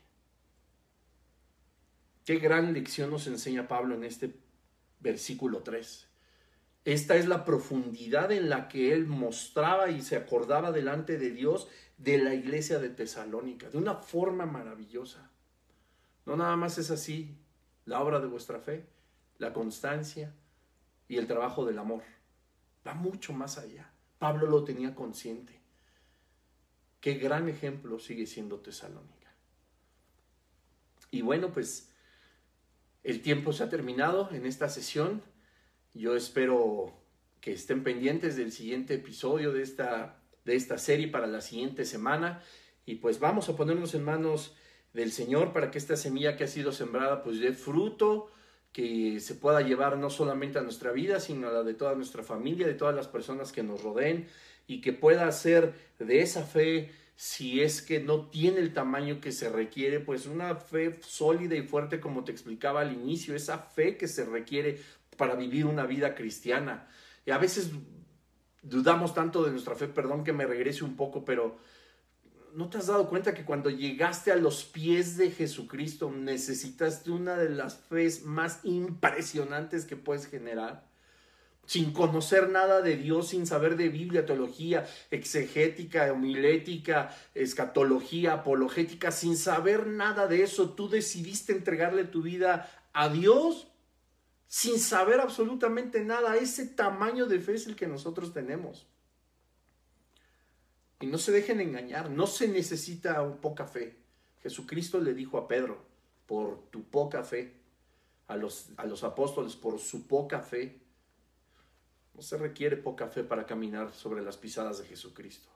Qué 2.25 2.39
gran 2.39 2.73
lección 2.73 3.11
nos 3.11 3.27
enseña 3.27 3.69
Pablo 3.69 3.95
en 3.95 4.05
este 4.05 4.35
versículo 5.01 5.63
3. 5.63 6.09
Esta 6.87 7.17
es 7.17 7.27
la 7.29 7.45
profundidad 7.45 8.33
en 8.33 8.49
la 8.49 8.69
que 8.69 8.93
él 8.93 9.07
mostraba 9.07 9.91
y 9.91 10.03
se 10.03 10.17
acordaba 10.17 10.73
delante 10.73 11.19
de 11.19 11.31
Dios 11.31 11.69
de 11.99 12.19
la 12.19 12.35
iglesia 12.35 12.79
de 12.79 12.91
Tesalónica, 12.91 13.71
de 13.71 13.79
una 13.79 13.97
forma 13.97 14.47
maravillosa. 14.47 15.31
No 16.27 16.37
nada 16.37 16.57
más 16.57 16.79
es 16.79 16.91
así 16.91 17.37
la 17.85 18.01
obra 18.01 18.21
de 18.21 18.27
vuestra 18.27 18.59
fe, 18.59 18.87
la 19.39 19.53
constancia 19.53 20.35
y 21.09 21.17
el 21.17 21.27
trabajo 21.27 21.67
del 21.67 21.79
amor 21.79 22.03
va 22.87 22.95
mucho 22.95 23.33
más 23.33 23.59
allá. 23.59 23.91
Pablo 24.19 24.47
lo 24.47 24.65
tenía 24.65 24.95
consciente. 24.95 25.61
Qué 27.01 27.15
gran 27.15 27.49
ejemplo 27.49 27.99
sigue 27.99 28.27
siendo 28.27 28.61
Tesalónica. 28.61 29.35
Y 31.11 31.23
bueno, 31.23 31.53
pues 31.53 31.91
el 33.03 33.21
tiempo 33.21 33.53
se 33.53 33.63
ha 33.63 33.69
terminado 33.69 34.31
en 34.33 34.47
esta 34.47 34.69
sesión. 34.69 35.23
Yo 35.93 36.17
espero 36.17 36.93
que 37.41 37.53
estén 37.53 37.85
pendientes 37.85 38.37
del 38.37 38.53
siguiente 38.53 38.95
episodio 38.95 39.53
de 39.53 39.63
esta, 39.63 40.23
de 40.45 40.57
esta 40.57 40.79
serie 40.79 41.09
para 41.09 41.27
la 41.27 41.43
siguiente 41.43 41.85
semana. 41.85 42.43
Y 42.87 42.97
pues 42.97 43.21
vamos 43.21 43.49
a 43.49 43.57
ponernos 43.57 43.95
en 43.95 44.03
manos 44.05 44.57
del 44.95 45.13
Señor 45.13 45.53
para 45.53 45.71
que 45.71 45.79
esta 45.79 45.97
semilla 45.97 46.37
que 46.37 46.45
ha 46.45 46.49
sido 46.49 46.73
sembrada 46.73 47.23
pues 47.23 47.41
dé 47.41 47.53
fruto 47.53 48.31
que 48.75 49.21
se 49.21 49.37
pueda 49.37 49.61
llevar 49.61 49.97
no 49.97 50.11
solamente 50.11 50.59
a 50.59 50.63
nuestra 50.63 50.91
vida, 50.91 51.21
sino 51.21 51.49
a 51.49 51.53
la 51.53 51.63
de 51.63 51.75
toda 51.75 51.95
nuestra 51.95 52.25
familia, 52.25 52.67
de 52.67 52.75
todas 52.75 52.95
las 52.95 53.07
personas 53.07 53.53
que 53.53 53.63
nos 53.63 53.85
rodeen, 53.85 54.27
y 54.67 54.81
que 54.81 54.93
pueda 54.93 55.31
ser 55.31 55.75
de 56.01 56.23
esa 56.23 56.43
fe, 56.43 56.91
si 57.15 57.61
es 57.61 57.83
que 57.83 58.01
no 58.01 58.27
tiene 58.27 58.59
el 58.59 58.75
tamaño 58.75 59.21
que 59.21 59.31
se 59.31 59.49
requiere, 59.49 60.01
pues 60.01 60.27
una 60.27 60.57
fe 60.57 60.99
sólida 61.03 61.55
y 61.55 61.63
fuerte, 61.63 62.01
como 62.01 62.25
te 62.25 62.33
explicaba 62.33 62.81
al 62.81 62.93
inicio, 62.93 63.37
esa 63.37 63.59
fe 63.59 63.97
que 63.97 64.09
se 64.09 64.25
requiere 64.25 64.81
para 65.17 65.37
vivir 65.37 65.67
una 65.67 65.87
vida 65.87 66.17
cristiana. 66.17 66.89
Y 67.25 67.31
a 67.31 67.39
veces 67.39 67.71
dudamos 68.61 69.15
tanto 69.15 69.45
de 69.45 69.53
nuestra 69.53 69.77
fe, 69.77 69.87
perdón 69.87 70.25
que 70.25 70.33
me 70.33 70.47
regrese 70.47 70.83
un 70.83 70.97
poco, 70.97 71.25
pero 71.25 71.59
¿no 72.55 72.71
te 72.71 72.79
has 72.79 72.87
dado 72.87 73.09
cuenta 73.09 73.35
que 73.35 73.45
cuando 73.45 73.69
llegaste 73.69 74.31
a 74.31 74.37
los 74.37 74.65
pies 74.65 75.17
de 75.17 75.31
Jesucristo 75.31 76.11
necesitaste 76.11 77.11
una 77.11 77.37
de 77.37 77.51
las 77.51 77.77
fes 77.77 78.25
más 78.25 78.61
impresionantes 78.63 79.85
que 79.85 79.97
puedes 79.97 80.27
generar? 80.27 80.87
Sin 81.67 81.93
conocer 81.93 82.51
nada 82.51 82.81
de 82.83 82.97
Dios, 82.97 83.29
sin 83.29 83.47
saber 83.47 83.77
de 83.77 83.89
Biblia, 83.89 84.27
teología, 84.27 84.87
exegética, 85.11 86.13
homilética, 86.13 87.15
escatología, 87.35 88.35
apologética, 88.35 89.11
sin 89.11 89.37
saber 89.37 89.87
nada 89.87 90.27
de 90.27 90.43
eso, 90.43 90.71
tú 90.71 90.89
decidiste 90.89 91.53
entregarle 91.53 92.05
tu 92.05 92.23
vida 92.23 92.71
a 92.93 93.09
Dios 93.09 93.67
sin 94.47 94.79
saber 94.79 95.21
absolutamente 95.21 96.05
nada. 96.05 96.37
Ese 96.37 96.67
tamaño 96.67 97.27
de 97.27 97.41
fe 97.41 97.55
es 97.55 97.67
el 97.67 97.75
que 97.75 97.89
nosotros 97.89 98.33
tenemos. 98.33 98.87
Y 101.05 101.07
no 101.07 101.19
se 101.19 101.33
dejen 101.33 101.61
engañar, 101.61 102.09
no 102.09 102.27
se 102.27 102.49
necesita 102.49 103.23
poca 103.43 103.67
fe. 103.67 103.95
Jesucristo 104.43 104.99
le 104.99 105.13
dijo 105.13 105.37
a 105.37 105.47
Pedro, 105.47 105.85
por 106.25 106.71
tu 106.71 106.85
poca 106.85 107.23
fe, 107.23 107.53
a 108.27 108.37
los, 108.37 108.71
a 108.79 108.87
los 108.87 109.05
apóstoles, 109.05 109.55
por 109.55 109.79
su 109.79 110.07
poca 110.07 110.41
fe. 110.41 110.81
No 112.15 112.23
se 112.23 112.39
requiere 112.39 112.79
poca 112.79 113.09
fe 113.09 113.23
para 113.23 113.45
caminar 113.45 113.93
sobre 113.93 114.23
las 114.23 114.39
pisadas 114.39 114.79
de 114.79 114.87
Jesucristo. 114.87 115.51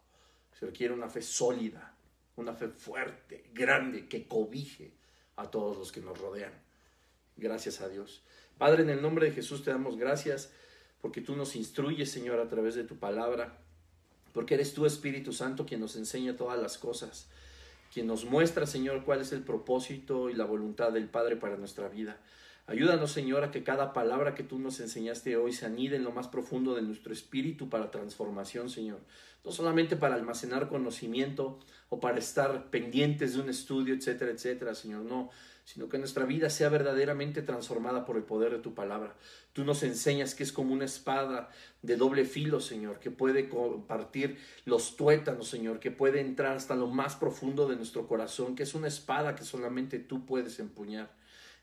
Se 0.53 0.67
requiere 0.67 0.93
una 0.93 1.09
fe 1.09 1.23
sólida, 1.23 1.95
una 2.37 2.53
fe 2.53 2.69
fuerte, 2.69 3.49
grande, 3.55 4.07
que 4.07 4.29
cobije 4.29 4.93
a 5.37 5.51
todos 5.51 5.79
los 5.79 5.91
que 5.91 6.03
nos 6.03 6.21
rodean. 6.21 6.53
Gracias 7.39 7.81
a 7.81 7.89
Dios. 7.89 8.23
Padre, 8.59 8.83
en 8.83 8.91
el 8.91 9.01
nombre 9.01 9.31
de 9.31 9.33
Jesús 9.33 9.65
te 9.65 9.71
damos 9.71 9.97
gracias 9.97 10.53
porque 11.01 11.23
tú 11.23 11.35
nos 11.37 11.57
instruyes, 11.57 12.11
Señor, 12.11 12.39
a 12.39 12.49
través 12.49 12.75
de 12.75 12.85
tu 12.85 12.99
palabra 12.99 13.63
porque 14.33 14.55
eres 14.55 14.75
tú, 14.75 14.87
Espíritu 14.87 15.33
Santo, 15.33 15.67
quien 15.67 15.81
nos 15.81 15.97
enseña 15.97 16.37
todas 16.37 16.61
las 16.61 16.79
cosas, 16.79 17.29
quien 17.93 18.07
nos 18.07 18.25
muestra, 18.25 18.67
Señor, 18.67 19.05
cuál 19.05 19.21
es 19.21 19.33
el 19.33 19.43
propósito 19.43 20.31
y 20.31 20.35
la 20.35 20.45
voluntad 20.45 20.93
del 20.93 21.09
Padre 21.09 21.37
para 21.37 21.57
nuestra 21.57 21.89
vida. 21.89 22.19
Ayúdanos, 22.69 23.13
Señor, 23.13 23.45
a 23.45 23.51
que 23.51 23.65
cada 23.65 23.95
palabra 23.95 24.35
que 24.35 24.43
tú 24.43 24.59
nos 24.59 24.79
enseñaste 24.81 25.39
hoy 25.39 25.55
se 25.55 25.65
anide 25.65 25.97
en 25.97 26.05
lo 26.05 26.13
más 26.13 26.29
profundo 26.29 26.75
de 26.75 26.83
nuestro 26.83 27.15
espíritu 27.15 27.71
para 27.71 27.91
transformación, 27.91 28.69
Señor. 28.69 29.01
No 29.43 29.53
solamente 29.53 29.97
para 29.97 30.17
almacenar 30.17 30.69
conocimiento 30.69 31.59
o 31.89 31.99
para 31.99 32.19
estar 32.19 32.69
pendientes 32.69 33.33
de 33.33 33.41
un 33.41 33.49
estudio, 33.49 33.95
etcétera, 33.95 34.33
etcétera, 34.33 34.75
Señor. 34.75 35.07
No, 35.07 35.31
sino 35.69 35.91
que 35.91 35.99
nuestra 35.99 36.25
vida 36.25 36.49
sea 36.49 36.71
verdaderamente 36.71 37.43
transformada 37.43 38.07
por 38.07 38.17
el 38.17 38.23
poder 38.23 38.53
de 38.53 38.59
tu 38.59 38.73
palabra. 38.73 39.15
Tú 39.53 39.67
nos 39.67 39.83
enseñas 39.83 40.35
que 40.35 40.43
es 40.43 40.51
como 40.51 40.73
una 40.73 40.87
espada 40.87 41.51
de 41.83 41.97
doble 41.97 42.25
filo, 42.25 42.59
Señor, 42.59 43.01
que 43.01 43.11
puede 43.11 43.51
compartir 43.51 44.39
los 44.65 44.97
tuétanos, 44.97 45.47
Señor, 45.47 45.79
que 45.79 45.91
puede 45.91 46.21
entrar 46.21 46.57
hasta 46.57 46.75
lo 46.75 46.87
más 46.87 47.17
profundo 47.17 47.69
de 47.69 47.77
nuestro 47.77 48.09
corazón, 48.09 48.57
que 48.57 48.63
es 48.63 48.75
una 48.75 48.89
espada 48.89 49.35
que 49.35 49.45
solamente 49.45 49.99
tú 49.99 50.25
puedes 50.25 50.59
empuñar. 50.59 51.11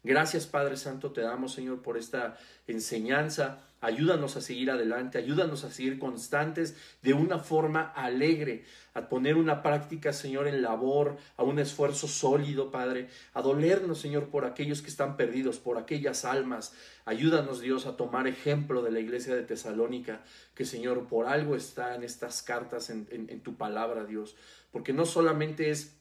Gracias 0.05 0.45
Padre 0.45 0.77
Santo, 0.77 1.11
te 1.11 1.21
damos 1.21 1.51
Señor 1.53 1.81
por 1.81 1.97
esta 1.97 2.37
enseñanza. 2.67 3.63
Ayúdanos 3.81 4.37
a 4.37 4.41
seguir 4.41 4.69
adelante, 4.69 5.17
ayúdanos 5.17 5.63
a 5.63 5.71
seguir 5.71 5.97
constantes 5.97 6.75
de 7.01 7.13
una 7.13 7.39
forma 7.39 7.81
alegre, 7.81 8.65
a 8.93 9.09
poner 9.09 9.35
una 9.35 9.63
práctica, 9.63 10.13
Señor, 10.13 10.47
en 10.47 10.61
labor, 10.61 11.17
a 11.37 11.43
un 11.43 11.57
esfuerzo 11.57 12.07
sólido, 12.07 12.69
Padre, 12.69 13.09
a 13.33 13.41
dolernos, 13.41 13.99
Señor, 13.99 14.29
por 14.29 14.45
aquellos 14.45 14.83
que 14.83 14.89
están 14.89 15.17
perdidos, 15.17 15.57
por 15.57 15.77
aquellas 15.77 16.23
almas. 16.23 16.73
Ayúdanos, 17.03 17.61
Dios, 17.61 17.87
a 17.87 17.97
tomar 17.97 18.27
ejemplo 18.27 18.83
de 18.83 18.91
la 18.91 18.99
iglesia 18.99 19.35
de 19.35 19.43
Tesalónica, 19.43 20.21
que, 20.53 20.65
Señor, 20.65 21.07
por 21.07 21.25
algo 21.25 21.55
está 21.55 21.95
en 21.95 22.03
estas 22.03 22.43
cartas, 22.43 22.89
en, 22.91 23.41
tu 23.41 23.55
palabra, 23.55 24.05
Dios, 24.05 24.35
porque 24.71 24.93
no 24.93 25.05
solamente 25.05 25.71
es 25.71 25.95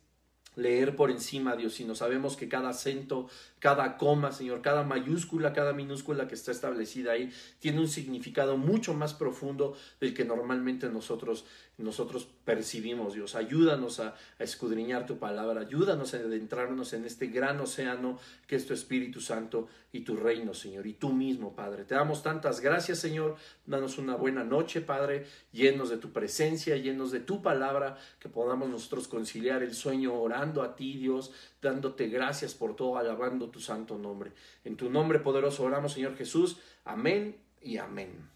leer 0.57 0.97
por 0.97 1.11
encima, 1.11 1.57
Dios, 1.57 1.75
sino 1.75 1.95
sabemos 1.95 2.37
que 2.37 2.49
cada 2.49 2.71
acento, 2.71 3.29
cada 3.65 3.97
coma, 3.97 4.31
Señor, 4.31 4.61
cada 4.61 4.83
mayúscula, 4.83 5.55
cada 5.55 5.73
minúscula 5.73 6.29
que 6.29 6.35
está 6.35 6.53
establecida 6.53 7.13
ahí, 7.13 7.33
tiene 7.61 7.81
un 7.81 7.89
significado 7.89 8.59
mucho 8.59 8.93
más 8.93 9.15
profundo 9.15 9.75
del 10.01 10.13
que 10.13 10.27
normalmente 10.27 10.91
nosotros, 10.91 11.47
nosotros 11.79 12.29
percibimos, 12.45 13.15
Dios. 13.15 13.35
Ayúdanos 13.35 14.01
a, 14.01 14.17
a 14.39 14.45
escudriñar 14.45 15.07
tu 15.07 15.19
palabra, 15.19 15.63
ayúdanos 15.63 16.13
a 16.13 16.19
adentrarnos 16.19 16.93
en 16.93 17.07
este 17.07 17.29
gran 17.29 17.59
océano 17.59 18.19
que 18.47 18.57
es 18.57 18.67
tu 18.67 18.75
Espíritu 18.75 19.23
Santo 19.23 19.67
y 19.95 20.01
tu 20.01 20.17
reino, 20.17 20.53
Señor, 20.53 20.87
y 20.87 20.93
tú 20.93 21.11
mismo, 21.13 21.55
Padre. 21.55 21.85
Te 21.85 21.95
damos 21.95 22.23
tantas 22.23 22.61
gracias, 22.61 22.99
Señor. 22.99 23.37
Danos 23.65 23.97
una 23.97 24.17
buena 24.17 24.43
noche, 24.43 24.81
Padre, 24.81 25.25
llenos 25.53 25.89
de 25.89 25.99
tu 25.99 26.11
presencia, 26.11 26.77
llenos 26.77 27.13
de 27.13 27.21
tu 27.21 27.41
palabra, 27.41 27.97
que 28.19 28.29
podamos 28.29 28.69
nosotros 28.69 29.07
conciliar 29.07 29.63
el 29.63 29.73
sueño 29.73 30.13
orando 30.13 30.63
a 30.63 30.75
ti, 30.75 30.99
Dios, 30.99 31.33
dándote 31.65 32.07
gracias 32.07 32.55
por 32.55 32.77
todo, 32.77 32.97
alabando 32.99 33.51
tu 33.51 33.59
santo 33.59 33.99
nombre. 33.99 34.31
En 34.65 34.77
tu 34.77 34.89
nombre 34.89 35.19
poderoso 35.19 35.65
oramos, 35.65 35.95
Señor 35.95 36.17
Jesús. 36.17 36.59
Amén 36.85 37.37
y 37.61 37.79
amén. 37.79 38.31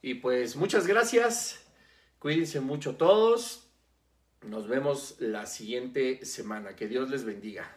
Y 0.00 0.14
pues 0.14 0.56
muchas 0.56 0.86
gracias. 0.86 1.66
Cuídense 2.18 2.60
mucho 2.60 2.96
todos. 2.96 3.68
Nos 4.42 4.68
vemos 4.68 5.16
la 5.18 5.44
siguiente 5.46 6.24
semana. 6.24 6.76
Que 6.76 6.88
Dios 6.88 7.10
les 7.10 7.24
bendiga. 7.24 7.76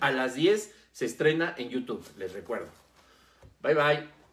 A 0.00 0.10
las 0.10 0.34
10 0.34 0.72
se 0.92 1.04
estrena 1.04 1.54
en 1.58 1.68
YouTube, 1.68 2.04
les 2.16 2.32
recuerdo. 2.32 2.70
Bye 3.60 3.74
bye. 3.74 4.23